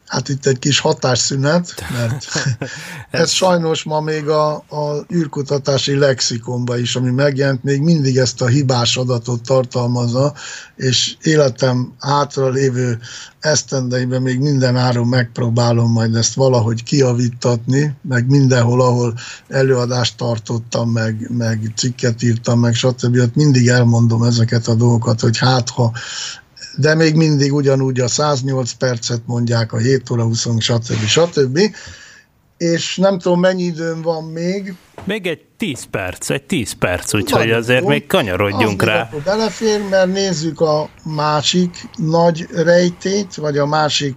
Hát 0.07 0.29
itt 0.29 0.45
egy 0.45 0.59
kis 0.59 0.79
hatásszünet, 0.79 1.73
mert 1.91 2.25
ez 3.21 3.31
sajnos 3.31 3.83
ma 3.83 3.99
még 3.99 4.27
a, 4.27 4.53
a 4.55 5.05
űrkutatási 5.13 5.95
lexikonban 5.95 6.79
is, 6.79 6.95
ami 6.95 7.11
megjelent, 7.11 7.63
még 7.63 7.81
mindig 7.81 8.17
ezt 8.17 8.41
a 8.41 8.47
hibás 8.47 8.97
adatot 8.97 9.41
tartalmazza, 9.41 10.33
és 10.75 11.15
életem 11.21 11.93
hátra 11.99 12.49
lévő 12.49 12.99
esztendeiben 13.39 14.21
még 14.21 14.39
minden 14.39 14.75
áron 14.75 15.07
megpróbálom 15.07 15.91
majd 15.91 16.15
ezt 16.15 16.33
valahogy 16.33 16.83
kiavítatni, 16.83 17.95
meg 18.01 18.29
mindenhol, 18.29 18.81
ahol 18.81 19.13
előadást 19.47 20.17
tartottam, 20.17 20.89
meg, 20.89 21.29
meg 21.37 21.71
cikket 21.75 22.23
írtam, 22.23 22.59
meg 22.59 22.73
stb. 22.73 23.17
Ott 23.17 23.35
mindig 23.35 23.67
elmondom 23.67 24.23
ezeket 24.23 24.67
a 24.67 24.75
dolgokat, 24.75 25.19
hogy 25.19 25.37
hát 25.37 25.69
ha 25.69 25.91
de 26.77 26.95
még 26.95 27.15
mindig 27.15 27.53
ugyanúgy 27.53 27.99
a 27.99 28.07
108 28.07 28.71
percet 28.71 29.21
mondják, 29.25 29.73
a 29.73 29.77
7 29.77 30.09
óra 30.09 30.23
20, 30.23 30.47
stb. 30.59 31.05
stb. 31.05 31.59
És 32.57 32.97
nem 32.97 33.19
tudom, 33.19 33.39
mennyi 33.39 33.63
időm 33.63 34.01
van 34.01 34.23
még. 34.23 34.75
Még 35.03 35.27
egy 35.27 35.41
10 35.57 35.83
perc, 35.91 36.29
egy 36.29 36.43
10 36.43 36.71
perc, 36.71 37.13
úgyhogy 37.13 37.39
Nagyon 37.39 37.57
azért 37.57 37.81
jó. 37.81 37.87
még 37.87 38.07
kanyarodjunk 38.07 38.81
Az 38.81 38.87
rá. 38.87 39.09
Belefér, 39.23 39.81
mert 39.89 40.11
nézzük 40.11 40.61
a 40.61 40.89
másik 41.03 41.89
nagy 41.95 42.47
rejtét, 42.51 43.35
vagy 43.35 43.57
a 43.57 43.65
másik 43.65 44.15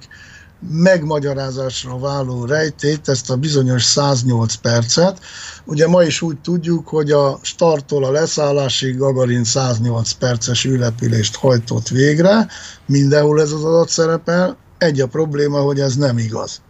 megmagyarázásra 0.70 1.98
váló 1.98 2.44
rejtét, 2.44 3.08
ezt 3.08 3.30
a 3.30 3.36
bizonyos 3.36 3.84
108 3.84 4.54
percet. 4.54 5.18
Ugye 5.64 5.88
ma 5.88 6.02
is 6.02 6.22
úgy 6.22 6.38
tudjuk, 6.40 6.88
hogy 6.88 7.10
a 7.10 7.38
starttól 7.42 8.04
a 8.04 8.10
leszállásig 8.10 8.96
Gagarin 8.96 9.44
108 9.44 10.12
perces 10.12 10.64
űrrepülést 10.64 11.36
hajtott 11.36 11.88
végre, 11.88 12.48
mindenhol 12.86 13.40
ez 13.40 13.52
az 13.52 13.64
adat 13.64 13.88
szerepel, 13.88 14.56
egy 14.78 15.00
a 15.00 15.06
probléma, 15.06 15.60
hogy 15.60 15.80
ez 15.80 15.96
nem 15.96 16.18
igaz. 16.18 16.60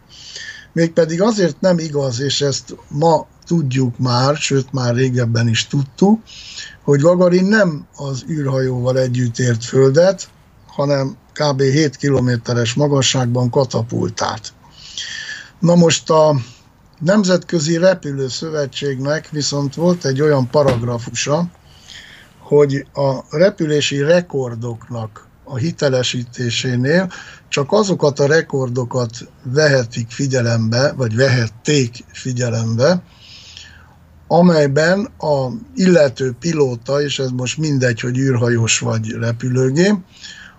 Mégpedig 0.72 1.22
azért 1.22 1.61
nem 1.61 1.78
igaz, 1.78 2.20
és 2.20 2.40
ezt 2.40 2.76
ma 2.88 3.26
tudjuk 3.47 3.99
már, 3.99 4.36
sőt 4.36 4.72
már 4.72 4.94
régebben 4.94 5.49
is 5.49 5.66
tudtuk, 5.66 6.22
hogy 6.84 7.01
Gagarin 7.01 7.44
nem 7.44 7.86
az 7.97 8.24
űrhajóval 8.28 8.99
együtt 8.99 9.38
ért 9.38 9.64
földet, 9.64 10.28
hanem 10.66 11.16
kb. 11.39 11.61
7 11.61 11.97
kilométeres 11.97 12.74
magasságban 12.74 13.51
katapultált. 13.51 14.53
Na 15.59 15.74
most 15.74 16.11
a 16.11 16.37
Nemzetközi 16.99 17.76
Repülő 17.76 18.28
Szövetségnek 18.28 19.28
viszont 19.30 19.74
volt 19.74 20.05
egy 20.05 20.20
olyan 20.20 20.51
paragrafusa, 20.51 21.45
hogy 22.39 22.87
a 22.95 23.37
repülési 23.37 24.03
rekordoknak 24.03 25.26
a 25.45 25.57
hitelesítésénél 25.57 27.12
csak 27.49 27.72
azokat 27.72 28.18
a 28.18 28.26
rekordokat 28.26 29.11
vehetik 29.43 30.11
figyelembe, 30.11 30.93
vagy 30.93 31.16
vehették 31.16 32.05
figyelembe, 32.12 33.03
amelyben 34.26 35.05
a 35.18 35.49
illető 35.74 36.37
pilóta, 36.41 37.03
és 37.03 37.18
ez 37.18 37.30
most 37.30 37.59
mindegy, 37.59 38.01
hogy 38.01 38.18
űrhajós 38.18 38.78
vagy 38.78 39.11
repülőgép, 39.11 39.95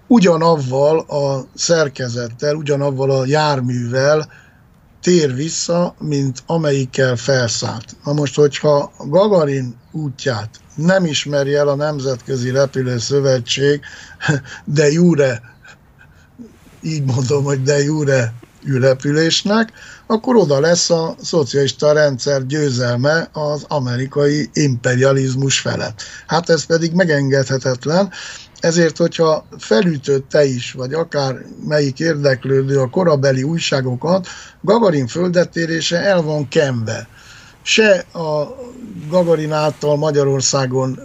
ugyanavval 0.07 0.99
a 0.99 1.45
szerkezettel, 1.55 2.55
ugyanavval 2.55 3.11
a 3.11 3.25
járművel 3.25 4.31
tér 5.01 5.33
vissza, 5.33 5.95
mint 5.99 6.43
amelyikkel 6.45 7.15
felszállt. 7.15 7.95
Na 8.03 8.13
most, 8.13 8.35
hogyha 8.35 8.91
Gagarin 8.97 9.75
útját 9.91 10.49
nem 10.75 11.05
ismeri 11.05 11.53
el 11.53 11.67
a 11.67 11.75
Nemzetközi 11.75 12.49
Repülő 12.49 12.97
Szövetség, 12.97 13.81
de 14.65 14.91
jure, 14.91 15.41
így 16.81 17.03
mondom, 17.03 17.43
hogy 17.43 17.63
de 17.63 17.83
jure 17.83 18.33
űrrepülésnek, 18.67 19.71
akkor 20.07 20.35
oda 20.35 20.59
lesz 20.59 20.89
a 20.89 21.15
szocialista 21.21 21.91
rendszer 21.91 22.45
győzelme 22.45 23.29
az 23.33 23.65
amerikai 23.67 24.49
imperializmus 24.53 25.59
felett. 25.59 26.01
Hát 26.27 26.49
ez 26.49 26.65
pedig 26.65 26.93
megengedhetetlen, 26.93 28.11
ezért, 28.59 28.97
hogyha 28.97 29.45
felütött 29.57 30.29
te 30.29 30.45
is, 30.45 30.71
vagy 30.71 30.93
akár 30.93 31.35
melyik 31.67 31.99
érdeklődő 31.99 32.79
a 32.79 32.89
korabeli 32.89 33.43
újságokat, 33.43 34.27
Gagarin 34.61 35.07
földetérése 35.07 36.01
el 36.01 36.21
van 36.21 36.47
kenve. 36.47 37.07
Se 37.61 38.05
a 38.13 38.55
Gagarin 39.09 39.51
által 39.51 39.97
Magyarországon, 39.97 40.99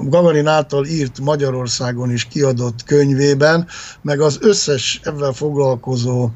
Gagarin 0.00 0.46
által 0.46 0.86
írt 0.86 1.20
Magyarországon 1.20 2.10
is 2.10 2.24
kiadott 2.24 2.84
könyvében, 2.84 3.66
meg 4.02 4.20
az 4.20 4.38
összes 4.40 5.00
ebben 5.04 5.32
foglalkozó 5.32 6.30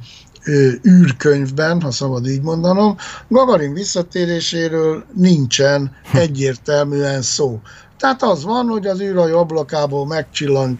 űrkönyvben, 0.88 1.80
ha 1.80 1.90
szabad 1.90 2.26
így 2.26 2.42
mondanom, 2.42 2.96
Gagarin 3.28 3.72
visszatéréséről 3.72 5.04
nincsen 5.14 5.92
egyértelműen 6.12 7.22
szó. 7.22 7.60
Tehát 7.98 8.22
az 8.22 8.44
van, 8.44 8.66
hogy 8.66 8.86
az 8.86 9.00
űrhajó 9.00 9.38
ablakából 9.38 10.24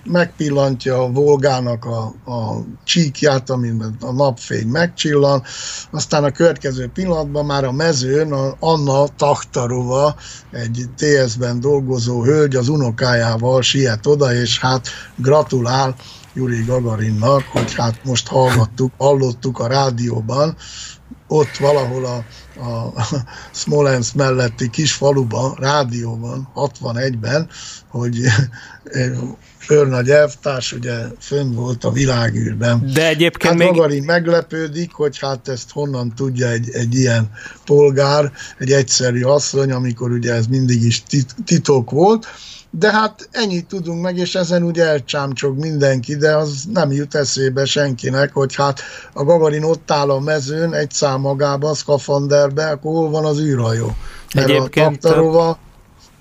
megpillantja 0.04 1.02
a 1.02 1.10
Volgának 1.10 1.84
a, 1.84 2.02
a 2.32 2.64
csíkját, 2.84 3.50
amiben 3.50 3.96
a 4.00 4.12
napfény 4.12 4.66
megcsillan, 4.66 5.42
aztán 5.90 6.24
a 6.24 6.30
következő 6.30 6.90
pillanatban 6.94 7.44
már 7.44 7.64
a 7.64 7.72
mezőn 7.72 8.32
a 8.32 8.56
Anna 8.60 9.06
Taktarova, 9.16 10.14
egy 10.50 10.84
TS-ben 10.96 11.60
dolgozó 11.60 12.22
hölgy 12.22 12.56
az 12.56 12.68
unokájával 12.68 13.62
siet 13.62 14.06
oda, 14.06 14.34
és 14.34 14.60
hát 14.60 14.88
gratulál 15.16 15.94
Juri 16.34 16.64
Gagarinnak, 16.64 17.44
hogy 17.52 17.74
hát 17.74 18.04
most 18.04 18.28
hallgattuk, 18.28 18.92
hallottuk 18.98 19.58
a 19.58 19.66
rádióban, 19.66 20.56
ott 21.28 21.56
valahol 21.56 22.04
a, 22.04 22.24
a 22.58 23.02
Smolensk 23.52 24.14
melletti 24.14 24.70
kis 24.70 24.92
faluban, 24.92 25.54
rádióban, 25.58 26.48
61-ben, 26.54 27.48
hogy 27.88 28.20
őrnagy 29.68 30.10
elvtárs 30.10 30.72
ugye 30.72 30.94
fönn 31.18 31.54
volt 31.54 31.84
a 31.84 31.90
világűrben. 31.90 32.90
De 32.92 33.08
egyébként 33.08 33.52
hát 33.52 33.62
még... 33.62 33.68
Magarin 33.68 34.02
meglepődik, 34.02 34.92
hogy 34.92 35.18
hát 35.18 35.48
ezt 35.48 35.70
honnan 35.70 36.14
tudja 36.14 36.48
egy, 36.48 36.70
egy 36.70 36.94
ilyen 36.94 37.30
polgár, 37.64 38.32
egy 38.58 38.72
egyszerű 38.72 39.22
asszony, 39.22 39.72
amikor 39.72 40.10
ugye 40.10 40.32
ez 40.32 40.46
mindig 40.46 40.82
is 40.82 41.02
titok 41.44 41.90
volt, 41.90 42.26
de 42.78 42.92
hát 42.92 43.28
ennyit 43.30 43.66
tudunk 43.66 44.02
meg, 44.02 44.16
és 44.16 44.34
ezen 44.34 44.62
ugye 44.62 44.84
elcsámcsog 44.84 45.58
mindenki, 45.58 46.16
de 46.16 46.36
az 46.36 46.64
nem 46.72 46.92
jut 46.92 47.14
eszébe 47.14 47.64
senkinek, 47.64 48.32
hogy 48.32 48.54
hát 48.54 48.80
a 49.12 49.24
Gagarin 49.24 49.62
ott 49.62 49.90
áll 49.90 50.10
a 50.10 50.20
mezőn, 50.20 50.74
egy 50.74 50.90
szám 50.90 51.20
magába, 51.20 51.68
a 51.68 51.74
szkafanderbe, 51.74 52.68
akkor 52.68 52.92
hol 52.92 53.10
van 53.10 53.24
az 53.24 53.40
űrhajó? 53.40 53.96
Mert 54.34 54.48
Egyébként 54.48 54.86
a 54.86 54.90
Taktarova 54.90 55.58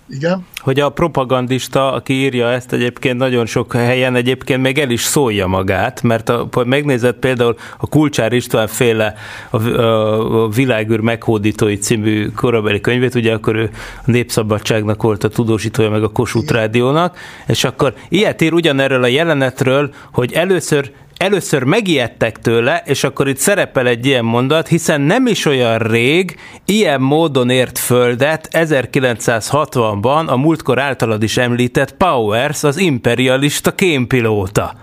Igen. 0.10 0.46
Hogy 0.58 0.80
a 0.80 0.90
propagandista, 0.90 1.94
aki 1.94 2.14
írja 2.14 2.52
ezt 2.52 2.74
egyébként 2.74 3.18
nagyon 3.18 3.46
sok 3.46 3.74
helyen 3.74 4.16
egyébként 4.16 4.62
még 4.62 4.78
el 4.78 4.90
is 4.90 5.02
szólja 5.02 5.48
magát, 5.48 6.02
mert 6.02 6.30
a, 6.30 6.50
megnézett 6.66 7.20
például 7.20 7.56
a 7.78 7.88
Kulcsár 7.88 8.34
István 8.34 8.68
féle 8.68 9.14
a, 9.50 9.58
a, 9.58 10.50
Világűr 10.50 11.00
meghódítói 11.00 11.78
című 11.78 12.30
korabeli 12.30 12.82
könyvét, 12.82 13.16
ugye 13.16 13.34
akkor 13.34 13.56
ő 13.56 13.70
a 14.06 14.12
Népszabadságnak 14.12 15.04
volt 15.04 15.24
a 15.24 15.30
tudósítója, 15.30 15.90
meg 15.90 16.04
a 16.04 16.10
Kossuth 16.12 16.54
Rádiónak, 16.54 17.18
és 17.48 17.64
akkor 17.64 17.94
ilyet 18.10 18.42
ír 18.42 18.54
ugyanerről 18.54 19.04
a 19.04 19.08
jelenetről, 19.08 19.94
hogy 20.12 20.34
először 20.34 20.92
először 21.26 21.64
megijedtek 21.64 22.40
tőle, 22.40 22.82
és 22.86 23.04
akkor 23.04 23.28
itt 23.28 23.38
szerepel 23.38 23.88
egy 23.88 24.06
ilyen 24.06 24.26
mondat, 24.26 24.68
hiszen 24.68 25.02
nem 25.02 25.28
is 25.28 25.46
olyan 25.46 25.78
rég 25.78 26.40
ilyen 26.66 27.02
módon 27.02 27.50
ért 27.50 27.78
földet 27.78 28.48
1960-ban 28.52 30.28
a 30.28 30.36
múltkor 30.38 30.80
általad 30.80 31.24
is 31.24 31.38
említett 31.38 31.92
Powers, 31.92 32.64
az 32.64 32.78
imperialista 32.78 33.72
kémpilóta. 33.72 34.76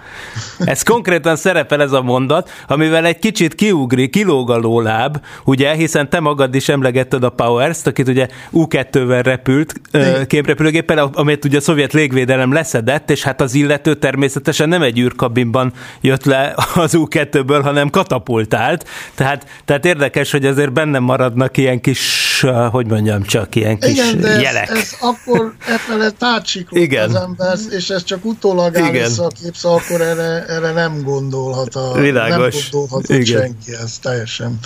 Ez 0.58 0.82
konkrétan 0.82 1.36
szerepel 1.36 1.82
ez 1.82 1.92
a 1.92 2.02
mondat, 2.02 2.50
amivel 2.68 3.04
egy 3.04 3.18
kicsit 3.18 3.54
kiugri, 3.54 4.08
kilóg 4.08 4.50
a 4.50 4.56
lóláb, 4.56 5.20
ugye, 5.44 5.74
hiszen 5.74 6.10
te 6.10 6.20
magad 6.20 6.54
is 6.54 6.68
emlegetted 6.68 7.24
a 7.24 7.30
Powers-t, 7.30 7.86
akit 7.86 8.08
ugye 8.08 8.28
U2-vel 8.52 9.20
repült 9.22 9.80
képrepülőgéppel, 10.26 11.10
amit 11.14 11.44
ugye 11.44 11.56
a 11.56 11.60
szovjet 11.60 11.92
légvédelem 11.92 12.52
leszedett, 12.52 13.10
és 13.10 13.22
hát 13.22 13.40
az 13.40 13.54
illető 13.54 13.94
természetesen 13.94 14.68
nem 14.68 14.82
egy 14.82 14.98
űrkabinban 14.98 15.72
jött 16.00 16.22
jött 16.24 16.31
le 16.32 16.54
az 16.74 16.92
U2-ből, 16.94 17.60
hanem 17.62 17.90
katapultált. 17.90 18.86
Tehát, 19.14 19.46
tehát 19.64 19.84
érdekes, 19.84 20.30
hogy 20.30 20.46
azért 20.46 20.72
benne 20.72 20.98
maradnak 20.98 21.56
ilyen 21.56 21.80
kis, 21.80 22.44
hogy 22.70 22.86
mondjam, 22.86 23.22
csak 23.22 23.54
ilyen 23.54 23.78
kis 23.78 23.90
Igen, 23.90 24.20
de 24.20 24.40
jelek. 24.40 24.70
Ez, 24.70 24.76
ez 24.78 24.96
akkor 25.00 25.54
efelett 25.68 26.22
átsiklott 26.22 26.82
Igen. 26.82 27.08
az 27.08 27.14
ember, 27.14 27.58
és 27.70 27.90
ez 27.90 28.04
csak 28.04 28.24
utólag 28.24 28.76
áll 28.76 28.90
vissza 28.90 29.24
a 29.24 29.30
képsz, 29.42 29.64
akkor 29.64 30.00
erre, 30.00 30.44
erre 30.46 30.72
nem 30.72 31.02
gondolhat 31.02 31.74
a, 31.74 31.92
Világos. 31.92 32.54
nem 32.54 32.62
gondolhat 32.70 33.08
Igen. 33.08 33.40
senki, 33.40 33.74
ez 33.82 33.98
teljesen 34.02 34.58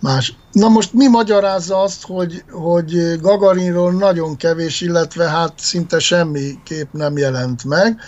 más. 0.00 0.34
Na 0.52 0.68
most 0.68 0.92
mi 0.92 1.08
magyarázza 1.08 1.82
azt, 1.82 2.02
hogy, 2.02 2.44
hogy 2.50 3.20
Gagarinról 3.20 3.92
nagyon 3.92 4.36
kevés, 4.36 4.80
illetve 4.80 5.28
hát 5.28 5.52
szinte 5.56 5.98
semmi 5.98 6.58
kép 6.64 6.88
nem 6.92 7.16
jelent 7.16 7.64
meg? 7.64 8.00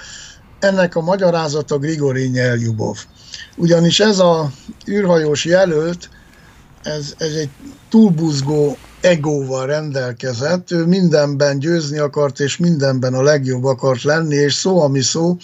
Ennek 0.62 0.96
a 0.96 1.00
magyarázata 1.00 1.78
Grigori 1.78 2.26
Nyeljubov. 2.26 2.98
Ugyanis 3.56 4.00
ez 4.00 4.18
a 4.18 4.50
űrhajós 4.88 5.44
jelölt, 5.44 6.08
ez, 6.82 7.14
ez 7.18 7.34
egy 7.34 7.48
túlbuzgó 7.88 8.76
egóval 9.00 9.66
rendelkezett, 9.66 10.70
ő 10.70 10.86
mindenben 10.86 11.58
győzni 11.58 11.98
akart, 11.98 12.40
és 12.40 12.56
mindenben 12.56 13.14
a 13.14 13.22
legjobb 13.22 13.64
akart 13.64 14.02
lenni, 14.02 14.34
és 14.34 14.54
szó, 14.54 14.80
ami 14.80 15.00
szó, 15.00 15.36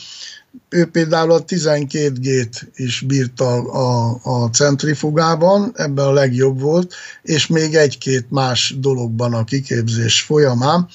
ő 0.69 0.85
például 0.85 1.33
a 1.33 1.45
12G-t 1.45 2.63
is 2.75 3.01
bírta 3.07 3.55
a, 3.63 4.19
a 4.23 4.49
centrifugában, 4.51 5.73
ebben 5.77 6.07
a 6.07 6.13
legjobb 6.13 6.61
volt, 6.61 6.95
és 7.23 7.47
még 7.47 7.75
egy-két 7.75 8.27
más 8.31 8.75
dologban 8.79 9.35
a 9.35 9.45
kiképzés 9.45 10.21
folyamán, 10.21 10.89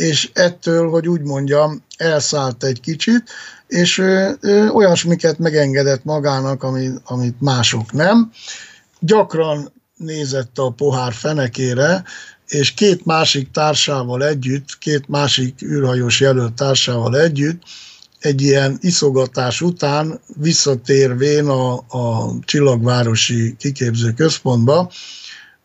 és 0.00 0.30
ettől, 0.32 0.90
hogy 0.90 1.08
úgy 1.08 1.20
mondjam, 1.20 1.82
elszállt 1.96 2.64
egy 2.64 2.80
kicsit, 2.80 3.22
és 3.66 3.98
ő, 3.98 4.36
ő 4.40 4.70
olyasmiket 4.70 5.38
megengedett 5.38 6.04
magának, 6.04 6.62
amit, 6.62 7.00
amit 7.04 7.40
mások 7.40 7.92
nem. 7.92 8.32
Gyakran 9.00 9.72
nézett 9.96 10.58
a 10.58 10.70
pohár 10.70 11.12
fenekére, 11.12 12.04
és 12.46 12.74
két 12.74 13.04
másik 13.04 13.50
társával 13.50 14.24
együtt, 14.24 14.78
két 14.78 15.08
másik 15.08 15.62
űrhajós 15.62 16.20
jelölt 16.20 16.52
társával 16.52 17.18
együtt, 17.18 17.62
egy 18.18 18.42
ilyen 18.42 18.78
iszogatás 18.80 19.60
után 19.60 20.20
visszatérvén 20.36 21.46
a, 21.46 21.72
a 21.74 22.34
Csillagvárosi 22.44 23.56
kiképző 23.58 24.12
központba, 24.12 24.90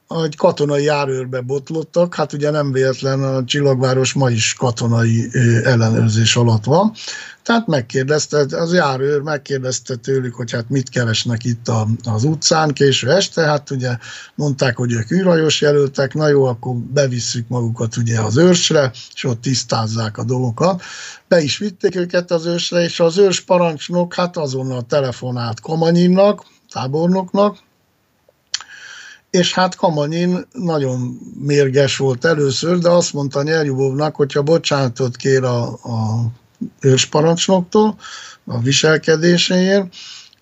egy 0.07 0.35
katonai 0.35 0.83
járőrbe 0.83 1.41
botlottak, 1.41 2.15
hát 2.15 2.33
ugye 2.33 2.49
nem 2.49 2.71
véletlen 2.71 3.23
a 3.23 3.43
Csillagváros 3.43 4.13
ma 4.13 4.29
is 4.29 4.53
katonai 4.53 5.29
ellenőrzés 5.63 6.35
alatt 6.35 6.63
van, 6.63 6.93
tehát 7.45 7.67
megkérdezte, 7.67 8.45
az 8.57 8.73
járőr 8.73 9.21
megkérdezte 9.21 9.95
tőlük, 9.95 10.35
hogy 10.35 10.51
hát 10.51 10.69
mit 10.69 10.89
keresnek 10.89 11.43
itt 11.43 11.67
a, 11.67 11.87
az 12.03 12.23
utcán 12.23 12.73
késő 12.73 13.11
este, 13.11 13.41
hát 13.41 13.69
ugye 13.69 13.97
mondták, 14.35 14.77
hogy 14.77 14.91
ők 14.91 15.11
űrhajós 15.11 15.61
jelöltek, 15.61 16.13
na 16.13 16.27
jó, 16.27 16.43
akkor 16.43 16.75
bevisszük 16.75 17.47
magukat 17.47 17.97
ugye 17.97 18.19
az 18.19 18.37
őrsre, 18.37 18.91
és 19.13 19.23
ott 19.23 19.41
tisztázzák 19.41 20.17
a 20.17 20.23
dolgokat. 20.23 20.81
Be 21.27 21.41
is 21.41 21.57
vitték 21.57 21.95
őket 21.95 22.31
az 22.31 22.45
őrsre, 22.45 22.83
és 22.83 22.99
az 22.99 23.17
őrs 23.17 23.41
parancsnok 23.41 24.13
hát 24.13 24.37
azonnal 24.37 24.85
telefonált 24.85 25.59
Kamanyinnak, 25.59 26.45
tábornoknak, 26.71 27.57
és 29.35 29.53
hát 29.53 29.75
Kamanyin 29.75 30.47
nagyon 30.51 31.19
mérges 31.39 31.97
volt 31.97 32.25
először, 32.25 32.77
de 32.77 32.89
azt 32.89 33.13
mondta 33.13 33.43
Nyeljubovnak, 33.43 34.15
hogyha 34.15 34.41
bocsánatot 34.41 35.15
kér 35.15 35.43
a, 35.43 35.63
a 35.67 36.25
ősparancsnoktól 36.81 37.95
a 38.45 38.59
viselkedéséért, 38.59 39.95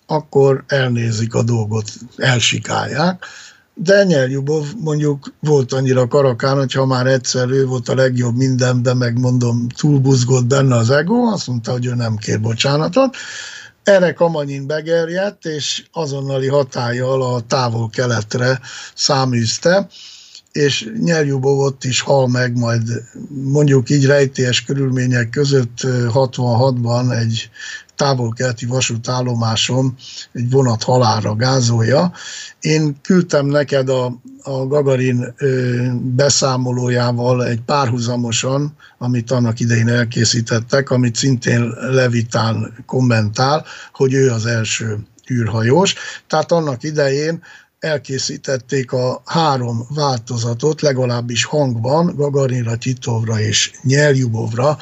akkor 0.06 0.64
elnézik 0.66 1.34
a 1.34 1.42
dolgot, 1.42 1.90
elsikálják. 2.16 3.24
De 3.74 4.04
Nyeljubov 4.04 4.66
mondjuk 4.80 5.32
volt 5.40 5.72
annyira 5.72 6.08
karakán, 6.08 6.56
hogy 6.56 6.72
ha 6.72 6.86
már 6.86 7.06
egyszer 7.06 7.48
ő 7.48 7.66
volt 7.66 7.88
a 7.88 7.94
legjobb 7.94 8.36
mindenben, 8.36 8.96
megmondom, 8.96 9.68
túlbuzgott 9.68 10.46
benne 10.46 10.76
az 10.76 10.90
ego, 10.90 11.14
azt 11.14 11.46
mondta, 11.46 11.72
hogy 11.72 11.86
ő 11.86 11.94
nem 11.94 12.16
kér 12.16 12.40
bocsánatot, 12.40 13.16
erre 13.84 14.12
Kamanyin 14.12 14.66
begerjedt, 14.66 15.44
és 15.44 15.84
azonnali 15.92 16.48
hatállyal 16.48 17.22
a 17.22 17.40
távol-keletre 17.40 18.60
száműzte, 18.94 19.88
és 20.52 20.90
Nyeljubov 20.98 21.58
ott 21.58 21.84
is 21.84 22.00
hal 22.00 22.28
meg, 22.28 22.58
majd 22.58 22.82
mondjuk 23.28 23.90
így 23.90 24.06
rejtélyes 24.06 24.64
körülmények 24.64 25.30
között 25.30 25.76
66-ban 25.84 27.18
egy 27.18 27.50
távol-keleti 27.96 28.66
vasútállomáson 28.66 29.94
egy 30.32 30.50
vonat 30.50 30.82
halára 30.82 31.34
gázolja. 31.34 32.12
Én 32.60 32.96
küldtem 33.02 33.46
neked 33.46 33.88
a, 33.88 34.04
a 34.42 34.66
Gagarin 34.66 35.34
ö, 35.36 35.82
beszámolójával 36.02 37.46
egy 37.46 37.60
párhuzamosan, 37.60 38.76
amit 38.98 39.30
annak 39.30 39.60
idején 39.60 39.88
elkészítettek, 39.88 40.90
amit 40.90 41.16
szintén 41.16 41.74
Levitán 41.80 42.74
kommentál, 42.86 43.64
hogy 43.92 44.14
ő 44.14 44.30
az 44.30 44.46
első 44.46 44.98
űrhajós. 45.30 45.94
Tehát 46.26 46.52
annak 46.52 46.82
idején 46.82 47.42
elkészítették 47.84 48.92
a 48.92 49.22
három 49.24 49.86
változatot, 49.88 50.80
legalábbis 50.80 51.44
hangban, 51.44 52.14
Gagarinra, 52.16 52.76
Titovra 52.76 53.40
és 53.40 53.72
Nyeljubovra, 53.82 54.78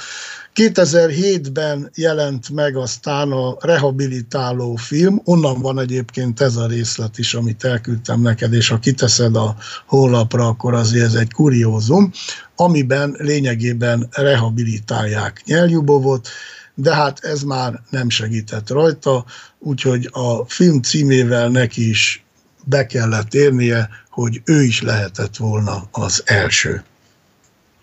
2007-ben 0.55 1.90
jelent 1.94 2.50
meg 2.50 2.76
aztán 2.76 3.32
a 3.32 3.57
rehabilitáló 3.61 4.74
film, 4.74 5.20
onnan 5.24 5.61
van 5.61 5.78
egyébként 5.78 6.40
ez 6.40 6.57
a 6.57 6.66
részlet 6.66 7.18
is, 7.18 7.34
amit 7.34 7.64
elküldtem 7.64 8.20
neked, 8.20 8.53
és 8.53 8.68
ha 8.68 8.78
kiteszed 8.78 9.36
a 9.36 9.57
honlapra, 9.86 10.46
akkor 10.46 10.74
azért 10.74 11.05
ez 11.05 11.14
egy 11.14 11.32
kuriózum, 11.32 12.12
amiben 12.57 13.16
lényegében 13.18 14.09
rehabilitálják 14.11 15.42
Nyeljubovot, 15.46 16.28
de 16.74 16.94
hát 16.94 17.24
ez 17.24 17.42
már 17.42 17.80
nem 17.90 18.09
segített 18.09 18.70
rajta, 18.70 19.24
úgyhogy 19.59 20.09
a 20.12 20.44
film 20.46 20.82
címével 20.82 21.48
neki 21.48 21.88
is 21.88 22.24
be 22.64 22.86
kellett 22.86 23.34
érnie, 23.34 23.88
hogy 24.11 24.42
ő 24.44 24.62
is 24.62 24.82
lehetett 24.82 25.36
volna 25.36 25.88
az 25.90 26.22
első. 26.24 26.84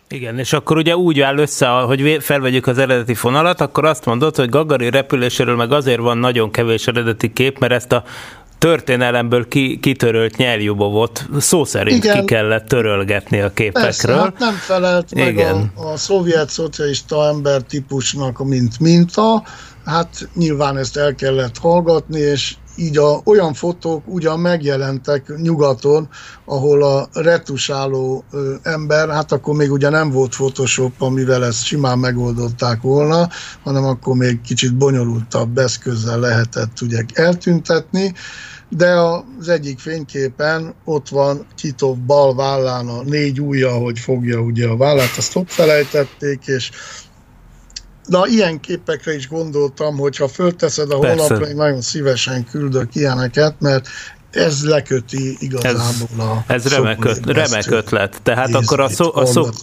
Igen, 0.10 0.40
és 0.40 0.54
akkor 0.54 0.78
ugye 0.78 0.96
úgy 0.96 1.20
áll 1.20 1.38
össze, 1.38 1.68
hogy 1.68 2.18
felvegyük 2.22 2.68
az 2.68 2.78
eredeti 2.78 3.14
fonalat, 3.14 3.62
akkor 3.62 3.86
azt 3.86 4.06
mondod, 4.06 4.36
hogy 4.36 4.50
Gagari 4.50 4.90
repüléséről 4.90 5.56
meg 5.56 5.72
azért 5.72 6.00
van 6.00 6.18
nagyon 6.18 6.52
kevés 6.52 6.88
eredeti 6.88 7.34
kép, 7.34 7.60
mert 7.60 7.74
ezt 7.74 7.92
a 7.92 8.04
történelemből 8.58 9.48
ki, 9.48 9.80
kitörölt 9.82 10.38
nyerjubovot 10.38 11.26
szó 11.38 11.64
szerint 11.64 12.04
Igen. 12.04 12.20
ki 12.20 12.26
kellett 12.26 12.68
törölgetni 12.68 13.40
a 13.40 13.54
képekről. 13.54 13.84
Persze, 13.84 14.14
hát 14.14 14.40
nem 14.40 14.54
felelt 14.54 15.16
meg 15.16 15.34
Igen. 15.34 15.72
A, 15.76 15.86
a 15.86 15.98
szovjet 15.98 16.50
szocialista 16.50 17.28
ember 17.28 17.62
típusnak, 17.62 18.46
mint 18.46 18.80
minta, 18.80 19.44
hát 19.86 20.30
nyilván 20.34 20.78
ezt 20.78 20.98
el 20.98 21.16
kellett 21.16 21.58
hallgatni, 21.58 22.20
és 22.20 22.56
így 22.80 22.98
a, 22.98 23.22
olyan 23.24 23.54
fotók 23.54 24.04
ugyan 24.06 24.40
megjelentek 24.40 25.38
nyugaton, 25.38 26.10
ahol 26.46 26.84
a 26.84 27.10
retusáló 27.14 28.24
ö, 28.32 28.54
ember, 28.62 29.10
hát 29.10 29.32
akkor 29.32 29.56
még 29.56 29.72
ugye 29.72 29.90
nem 29.90 30.12
volt 30.12 30.36
Photoshop, 30.36 31.02
amivel 31.02 31.46
ezt 31.46 31.64
simán 31.64 32.00
megoldották 32.00 32.82
volna, 32.82 33.30
hanem 33.64 33.84
akkor 33.84 34.16
még 34.16 34.42
kicsit 34.42 34.78
bonyolultabb 34.78 35.58
eszközzel 35.58 36.20
lehetett 36.20 36.82
ugye 36.82 37.04
eltüntetni, 37.14 38.14
de 38.70 38.92
az 39.40 39.50
egyik 39.50 39.80
fényképen 39.80 40.74
ott 40.86 41.10
van 41.10 41.46
Kitov 41.56 41.98
bal 41.98 42.36
vállán 42.36 42.88
a 42.88 43.04
négy 43.04 43.42
ujja, 43.42 43.72
hogy 43.72 44.00
fogja 44.00 44.40
ugye 44.40 44.68
a 44.68 44.78
vállát, 44.78 45.18
azt 45.18 45.36
ott 45.36 45.52
felejtették, 45.52 46.48
és 46.48 46.72
Na, 48.10 48.28
ilyen 48.28 48.60
képekre 48.60 49.16
is 49.16 49.28
gondoltam, 49.28 49.98
hogy 49.98 50.18
ha 50.18 50.28
fölteszed 50.28 50.92
a 50.92 50.96
honlapra, 50.96 51.48
én 51.48 51.56
nagyon 51.56 51.82
szívesen 51.82 52.46
küldök 52.46 52.96
ilyeneket, 52.96 53.56
mert 53.60 53.88
ez 54.32 54.66
leköti 54.66 55.38
igazából 55.40 56.20
a 56.20 56.44
Ez 56.48 56.74
remek, 56.74 57.06
öt, 57.06 57.26
remek 57.26 57.72
ötlet. 57.72 58.20
Tehát 58.24 58.54
akkor 58.54 58.80
a, 58.80 58.90
szó, 58.90 59.12
a, 59.14 59.26
szok, 59.26 59.54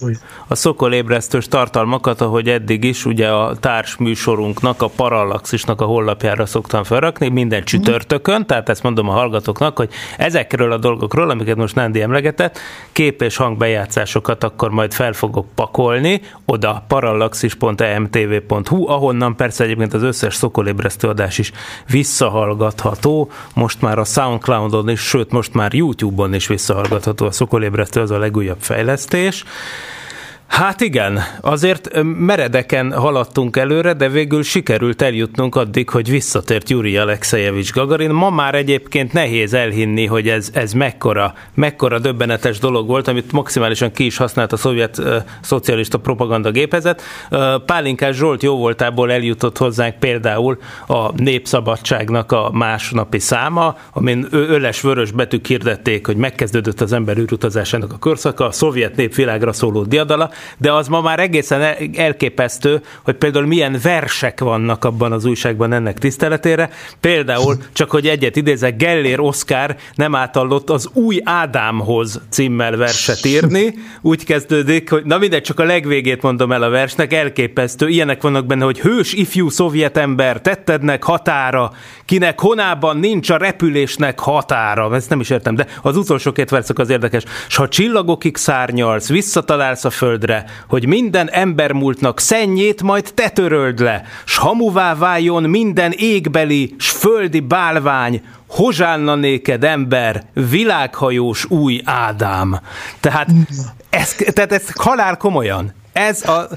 a 0.47 0.55
szokolébresztős 0.55 1.49
tartalmakat, 1.49 2.21
ahogy 2.21 2.49
eddig 2.49 2.85
is, 2.85 3.05
ugye 3.05 3.29
a 3.29 3.57
társműsorunknak, 3.57 4.83
a 4.83 4.89
Parallaxisnak 4.89 5.81
a 5.81 5.85
hollapjára 5.85 6.47
szoktam 6.47 6.85
felrakni, 6.85 7.29
minden 7.29 7.59
mhm. 7.59 7.67
csütörtökön, 7.67 8.47
tehát 8.47 8.69
ezt 8.69 8.83
mondom 8.83 9.09
a 9.09 9.13
hallgatóknak, 9.13 9.77
hogy 9.77 9.91
ezekről 10.17 10.73
a 10.73 10.79
dolgokról, 10.79 11.31
amiket 11.31 11.57
most 11.57 11.75
Nándi 11.75 12.01
emlegetett, 12.01 12.59
kép 12.93 13.23
és 13.23 13.37
hangbejátszásokat 13.37 14.45
akkor 14.45 14.71
majd 14.71 14.93
fel 14.93 15.13
fogok 15.13 15.47
pakolni, 15.55 16.21
oda 16.45 16.85
parallaxis.emtv.hu, 16.89 18.89
ahonnan 18.89 19.37
persze 19.37 19.65
egyébként 19.65 19.95
az 19.95 20.03
összes 20.03 20.35
szokolébresztő 20.35 21.09
adás 21.09 21.39
is 21.39 21.53
visszahallgatható, 21.91 23.31
most 23.55 23.81
már 23.81 23.99
a 23.99 24.05
SoundCloud 24.05 24.55
Soundcloudon 24.57 24.93
is, 24.93 25.01
sőt 25.01 25.31
most 25.31 25.55
már 25.55 25.75
YouTube-on 25.75 26.35
is 26.35 26.47
visszahallgatható 26.47 27.27
a 27.27 27.31
Szokolébresztő, 27.31 28.01
az 28.01 28.11
a 28.11 28.19
legújabb 28.19 28.61
fejlesztés. 28.61 29.45
Hát 30.47 30.81
igen, 30.81 31.21
azért 31.41 32.03
meredeken 32.03 32.93
haladtunk 32.93 33.57
előre, 33.57 33.93
de 33.93 34.09
végül 34.09 34.43
sikerült 34.43 35.03
eljutnunk 35.03 35.55
addig, 35.55 35.89
hogy 35.89 36.11
visszatért 36.11 36.71
Yuri 36.71 36.97
Alexejevics 36.97 37.73
Gagarin. 37.73 38.11
Ma 38.11 38.31
már 38.31 38.55
egyébként 38.55 39.13
nehéz 39.13 39.55
elhinni, 39.55 40.07
hogy 40.07 40.29
ez, 40.29 40.51
ez 40.53 40.73
mekkora, 40.73 41.35
mekkora 41.55 41.99
döbbenetes 41.99 42.59
dolog 42.59 42.87
volt, 42.87 43.09
amit 43.09 43.33
maximálisan 43.33 43.93
ki 43.93 44.05
is 44.05 44.17
használt 44.17 44.53
a 44.53 44.57
szovjet 44.57 44.99
uh, 44.99 45.17
szocialista 45.41 45.99
propaganda 45.99 46.51
gépezet. 46.51 47.03
Uh, 47.31 47.65
Pálinkás 47.65 48.17
Zsolt 48.17 48.43
jó 48.43 48.57
voltából 48.57 49.13
eljutott 49.13 49.59
hozzánk 49.59 49.99
például 49.99 50.59
a 50.87 51.23
Népszabadságnak 51.23 52.33
a 52.33 52.51
másnapi 52.53 53.19
száma, 53.19 53.77
amin 53.93 54.27
öles-vörös 54.31 55.11
betűk 55.11 55.47
hirdették, 55.47 56.07
hogy 56.07 56.17
megkezdődött 56.17 56.81
az 56.81 56.93
ember 56.93 57.17
űrutazásának 57.17 57.93
a 57.93 57.99
körszaka, 57.99 58.47
a 58.47 58.53
szovjet 58.53 58.97
nép 58.97 59.15
világra 59.15 59.53
szóló 59.53 59.83
diadala, 59.83 60.31
de 60.59 60.73
az 60.73 60.89
ma 60.89 61.01
már 61.01 61.21
egészen 61.21 61.63
elképesztő, 61.95 62.83
hogy 63.05 63.15
például 63.15 63.47
milyen 63.47 63.79
versek 63.83 64.41
vannak 64.41 64.85
abban 64.85 65.13
az 65.13 65.25
újságban 65.25 65.73
ennek 65.73 65.99
tiszteletére. 65.99 66.71
Például, 67.01 67.57
csak 67.73 67.91
hogy 67.91 68.07
egyet 68.07 68.37
idézek, 68.37 68.77
Gellér 68.77 69.21
Oszkár 69.21 69.77
nem 69.95 70.15
átallott 70.15 70.71
az 70.71 70.89
új 70.93 71.21
Ádámhoz 71.25 72.21
címmel 72.31 72.77
verset 72.77 73.25
írni. 73.27 73.75
Úgy 74.01 74.25
kezdődik, 74.25 74.91
hogy 74.91 75.05
na 75.05 75.19
mindegy, 75.19 75.43
csak 75.43 75.61
a 75.61 75.65
legvégét 75.65 76.23
mondom 76.23 76.53
el 76.53 76.63
a 76.63 76.69
versnek, 76.69 77.13
elképesztő. 77.13 77.89
Ilyenek 77.89 78.23
vannak 78.23 78.47
benne, 78.47 78.65
hogy 78.65 78.81
hős 78.81 79.13
ifjú 79.13 79.49
szovjet 79.49 79.97
ember, 79.97 80.41
tettednek 80.41 81.03
határa, 81.03 81.73
kinek 82.05 82.41
honában 82.41 82.97
nincs 82.97 83.31
a 83.31 83.37
repülésnek 83.37 84.19
határa. 84.19 84.95
Ezt 84.95 85.11
nem 85.11 85.21
is 85.21 85.31
értem, 85.31 85.55
de 85.55 85.67
az 85.83 85.97
utolsó 85.97 86.33
két 86.33 86.51
verszak 86.51 86.79
az 86.79 86.91
érdekes. 86.91 87.23
S 87.49 87.57
ha 87.57 87.69
csillagokig 87.69 88.37
szárnyalsz, 88.37 89.09
visszatalálsz 89.09 89.85
a 89.85 89.91
földre, 89.91 90.26
földre, 90.27 90.45
hogy 90.69 90.87
minden 90.87 91.31
embermúltnak 91.31 92.21
szennyét 92.21 92.83
majd 92.83 93.13
te 93.15 93.29
töröld 93.29 93.81
le, 93.81 94.03
s 94.25 94.37
hamuvá 94.37 94.95
váljon 94.95 95.43
minden 95.43 95.93
égbeli, 95.97 96.75
s 96.79 96.91
földi 96.91 97.41
bálvány, 97.41 98.23
hozsánna 98.47 99.15
néked 99.15 99.65
ember, 99.65 100.23
világhajós 100.33 101.45
új 101.45 101.81
Ádám. 101.85 102.61
Tehát 103.01 103.29
ez, 103.91 104.15
tehát 104.33 104.53
ez 104.53 104.63
halál 104.75 105.17
komolyan. 105.17 105.73
Ez 105.93 106.29
a, 106.29 106.49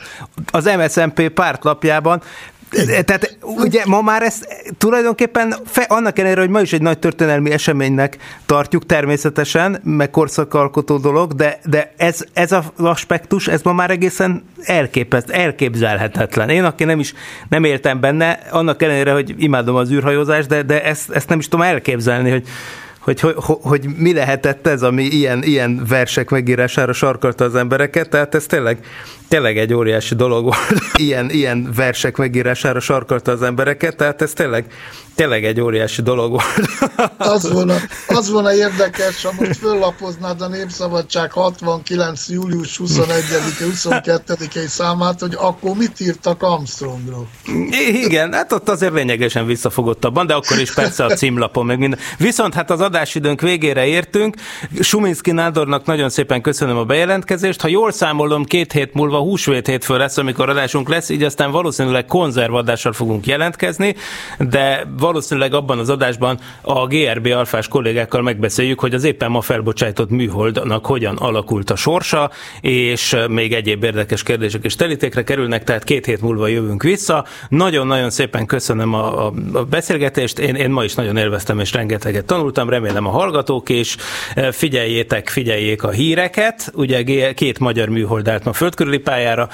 az 0.51 0.69
MSZMP 0.77 1.29
pártlapjában 1.29 2.21
tehát 3.05 3.37
ugye 3.41 3.81
ma 3.85 4.01
már 4.01 4.21
ezt 4.21 4.47
tulajdonképpen 4.77 5.55
fe, 5.65 5.81
annak 5.81 6.19
ellenére, 6.19 6.41
hogy 6.41 6.49
ma 6.49 6.61
is 6.61 6.73
egy 6.73 6.81
nagy 6.81 6.99
történelmi 6.99 7.51
eseménynek 7.51 8.17
tartjuk 8.45 8.85
természetesen, 8.85 9.81
meg 9.83 10.09
korszakalkotó 10.09 10.97
dolog, 10.97 11.33
de, 11.33 11.59
de 11.65 11.93
ez, 11.97 12.23
ez 12.33 12.51
az 12.51 12.65
aspektus, 12.77 13.47
ez 13.47 13.61
ma 13.61 13.73
már 13.73 13.89
egészen 13.89 14.43
elképeszt, 14.63 15.29
elképzelhetetlen. 15.29 16.49
Én, 16.49 16.63
aki 16.63 16.83
nem 16.83 16.99
is 16.99 17.13
nem 17.49 17.63
éltem 17.63 17.99
benne, 17.99 18.39
annak 18.51 18.81
ellenére, 18.81 19.11
hogy 19.11 19.35
imádom 19.37 19.75
az 19.75 19.91
űrhajózást, 19.91 20.47
de, 20.47 20.63
de 20.63 20.83
ezt, 20.83 21.09
ezt 21.09 21.29
nem 21.29 21.39
is 21.39 21.47
tudom 21.47 21.65
elképzelni, 21.65 22.29
hogy 22.29 22.47
hogy, 23.17 23.35
hogy, 23.35 23.57
hogy 23.61 23.85
mi 23.97 24.13
lehetett 24.13 24.67
ez, 24.67 24.81
ami 24.81 25.03
ilyen, 25.03 25.43
ilyen 25.43 25.85
versek 25.87 26.29
megírására 26.29 26.93
sarkalta 26.93 27.43
az 27.43 27.55
embereket, 27.55 28.09
tehát 28.09 28.35
ez 28.35 28.45
tényleg, 28.45 28.85
tényleg 29.27 29.57
egy 29.57 29.73
óriási 29.73 30.15
dolog 30.15 30.43
volt. 30.43 30.81
ilyen, 31.07 31.29
ilyen 31.29 31.71
versek 31.75 32.17
megírására 32.17 32.79
sarkalta 32.79 33.31
az 33.31 33.41
embereket, 33.41 33.95
tehát 33.95 34.21
ez 34.21 34.33
tényleg, 34.33 34.65
tényleg 35.15 35.45
egy 35.45 35.61
óriási 35.61 36.01
dolog 36.01 36.31
volt. 36.31 36.69
az, 37.17 37.51
volna, 37.51 37.75
az 38.07 38.29
volna 38.29 38.53
érdekes, 38.53 39.23
ha 39.23 39.31
most 39.39 39.57
föllapoznád 39.57 40.41
a 40.41 40.47
Népszabadság 40.47 41.31
69. 41.31 42.27
július 42.27 42.79
21-22-i 42.83 44.67
számát, 44.67 45.19
hogy 45.19 45.35
akkor 45.37 45.75
mit 45.75 45.99
írtak 45.99 46.43
Armstrongról? 46.43 47.27
Igen, 48.03 48.33
hát 48.33 48.51
ott 48.51 48.69
azért 48.69 48.93
lényegesen 48.93 49.45
visszafogottabban, 49.45 50.27
de 50.27 50.33
akkor 50.33 50.59
is 50.59 50.73
persze 50.73 51.05
a 51.05 51.13
címlapon 51.13 51.65
meg 51.65 51.79
minden. 51.79 51.99
Viszont 52.17 52.53
hát 52.53 52.71
az 52.71 52.81
adásidőnk 52.99 53.41
végére 53.41 53.85
értünk. 53.85 54.35
Suminski 54.79 55.31
Nádornak 55.31 55.85
nagyon 55.85 56.09
szépen 56.09 56.41
köszönöm 56.41 56.77
a 56.77 56.83
bejelentkezést. 56.83 57.61
Ha 57.61 57.67
jól 57.67 57.91
számolom, 57.91 58.43
két 58.43 58.71
hét 58.71 58.93
múlva 58.93 59.17
húsvét 59.17 59.67
hétfő 59.67 59.97
lesz, 59.97 60.17
amikor 60.17 60.49
adásunk 60.49 60.89
lesz, 60.89 61.09
így 61.09 61.23
aztán 61.23 61.51
valószínűleg 61.51 62.05
konzervadással 62.05 62.93
fogunk 62.93 63.25
jelentkezni, 63.25 63.95
de 64.39 64.87
valószínűleg 64.97 65.53
abban 65.53 65.79
az 65.79 65.89
adásban 65.89 66.39
a 66.61 66.87
GRB 66.87 67.25
alfás 67.25 67.67
kollégákkal 67.67 68.21
megbeszéljük, 68.21 68.79
hogy 68.79 68.93
az 68.93 69.03
éppen 69.03 69.31
ma 69.31 69.41
felbocsájtott 69.41 70.09
műholdnak 70.09 70.85
hogyan 70.85 71.15
alakult 71.15 71.69
a 71.69 71.75
sorsa, 71.75 72.31
és 72.61 73.15
még 73.27 73.53
egyéb 73.53 73.83
érdekes 73.83 74.23
kérdések 74.23 74.65
is 74.65 74.75
telítékre 74.75 75.23
kerülnek, 75.23 75.63
tehát 75.63 75.83
két 75.83 76.05
hét 76.05 76.21
múlva 76.21 76.47
jövünk 76.47 76.83
vissza. 76.83 77.25
Nagyon-nagyon 77.49 78.09
szépen 78.09 78.45
köszönöm 78.45 78.93
a, 78.93 79.25
a, 79.25 79.33
a 79.53 79.63
beszélgetést, 79.63 80.39
én, 80.39 80.55
én 80.55 80.69
ma 80.69 80.83
is 80.83 80.95
nagyon 80.95 81.17
élveztem 81.17 81.59
és 81.59 81.73
rengeteget 81.73 82.25
tanultam, 82.25 82.69
remélem 82.69 82.88
a 82.95 83.09
hallgatók 83.09 83.69
is. 83.69 83.95
Figyeljétek, 84.51 85.29
figyeljék 85.29 85.83
a 85.83 85.89
híreket, 85.89 86.71
ugye 86.73 87.33
két 87.33 87.59
magyar 87.59 87.89
műhold 87.89 88.27
állt 88.27 88.43
ma 88.43 88.53
földkörüli 88.53 88.97
pályára, 88.97 89.49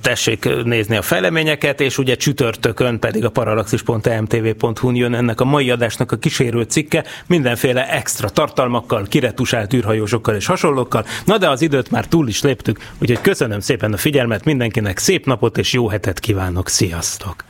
tessék 0.00 0.64
nézni 0.64 0.96
a 0.96 1.02
fejleményeket, 1.02 1.80
és 1.80 1.98
ugye 1.98 2.16
csütörtökön 2.16 2.98
pedig 2.98 3.24
a 3.24 3.30
paralaxis.mtv.hu 3.30 4.88
hu 4.88 4.90
jön 4.90 5.14
ennek 5.14 5.40
a 5.40 5.44
mai 5.44 5.70
adásnak 5.70 6.12
a 6.12 6.16
kísérő 6.16 6.62
cikke, 6.62 7.04
mindenféle 7.26 7.90
extra 7.90 8.28
tartalmakkal, 8.28 9.06
kiretusált 9.08 9.72
űrhajósokkal 9.72 10.34
és 10.34 10.46
hasonlókkal. 10.46 11.04
Na 11.24 11.38
de 11.38 11.48
az 11.48 11.60
időt 11.60 11.90
már 11.90 12.06
túl 12.06 12.28
is 12.28 12.42
léptük, 12.42 12.78
úgyhogy 12.98 13.20
köszönöm 13.20 13.60
szépen 13.60 13.92
a 13.92 13.96
figyelmet 13.96 14.44
mindenkinek, 14.44 14.98
szép 14.98 15.26
napot 15.26 15.58
és 15.58 15.72
jó 15.72 15.88
hetet 15.88 16.20
kívánok, 16.20 16.68
sziasztok! 16.68 17.44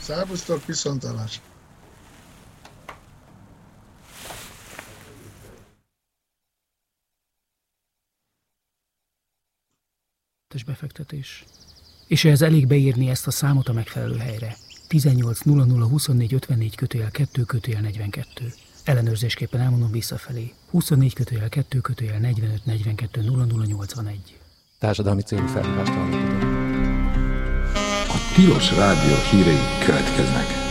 Szervusztok, 0.00 0.60
viszontalás! 10.52 10.64
befektetés. 10.64 11.44
És 12.06 12.24
ehhez 12.24 12.42
elég 12.42 12.66
beírni 12.66 13.08
ezt 13.08 13.26
a 13.26 13.30
számot 13.30 13.68
a 13.68 13.72
megfelelő 13.72 14.16
helyre. 14.16 14.56
18 14.88 15.40
00 15.40 15.88
24 15.88 16.34
54 16.34 16.74
kötőjel 16.74 17.10
2 17.10 17.42
kötőjel 17.42 17.80
42. 17.80 18.52
Ellenőrzésképpen 18.84 19.60
elmondom 19.60 19.90
visszafelé. 19.90 20.52
24 20.70 21.14
kötőjel 21.14 21.48
2 21.48 21.80
kötőjel 21.80 22.18
45 22.18 22.64
42 22.64 23.20
00 23.20 23.64
81. 23.66 24.38
Társadalmi 24.78 25.22
célú 25.22 25.46
felhívást 25.46 25.92
hallottunk. 25.92 26.42
A 28.08 28.32
Tilos 28.34 28.76
Rádió 28.76 29.14
hírei 29.30 29.84
következnek. 29.84 30.61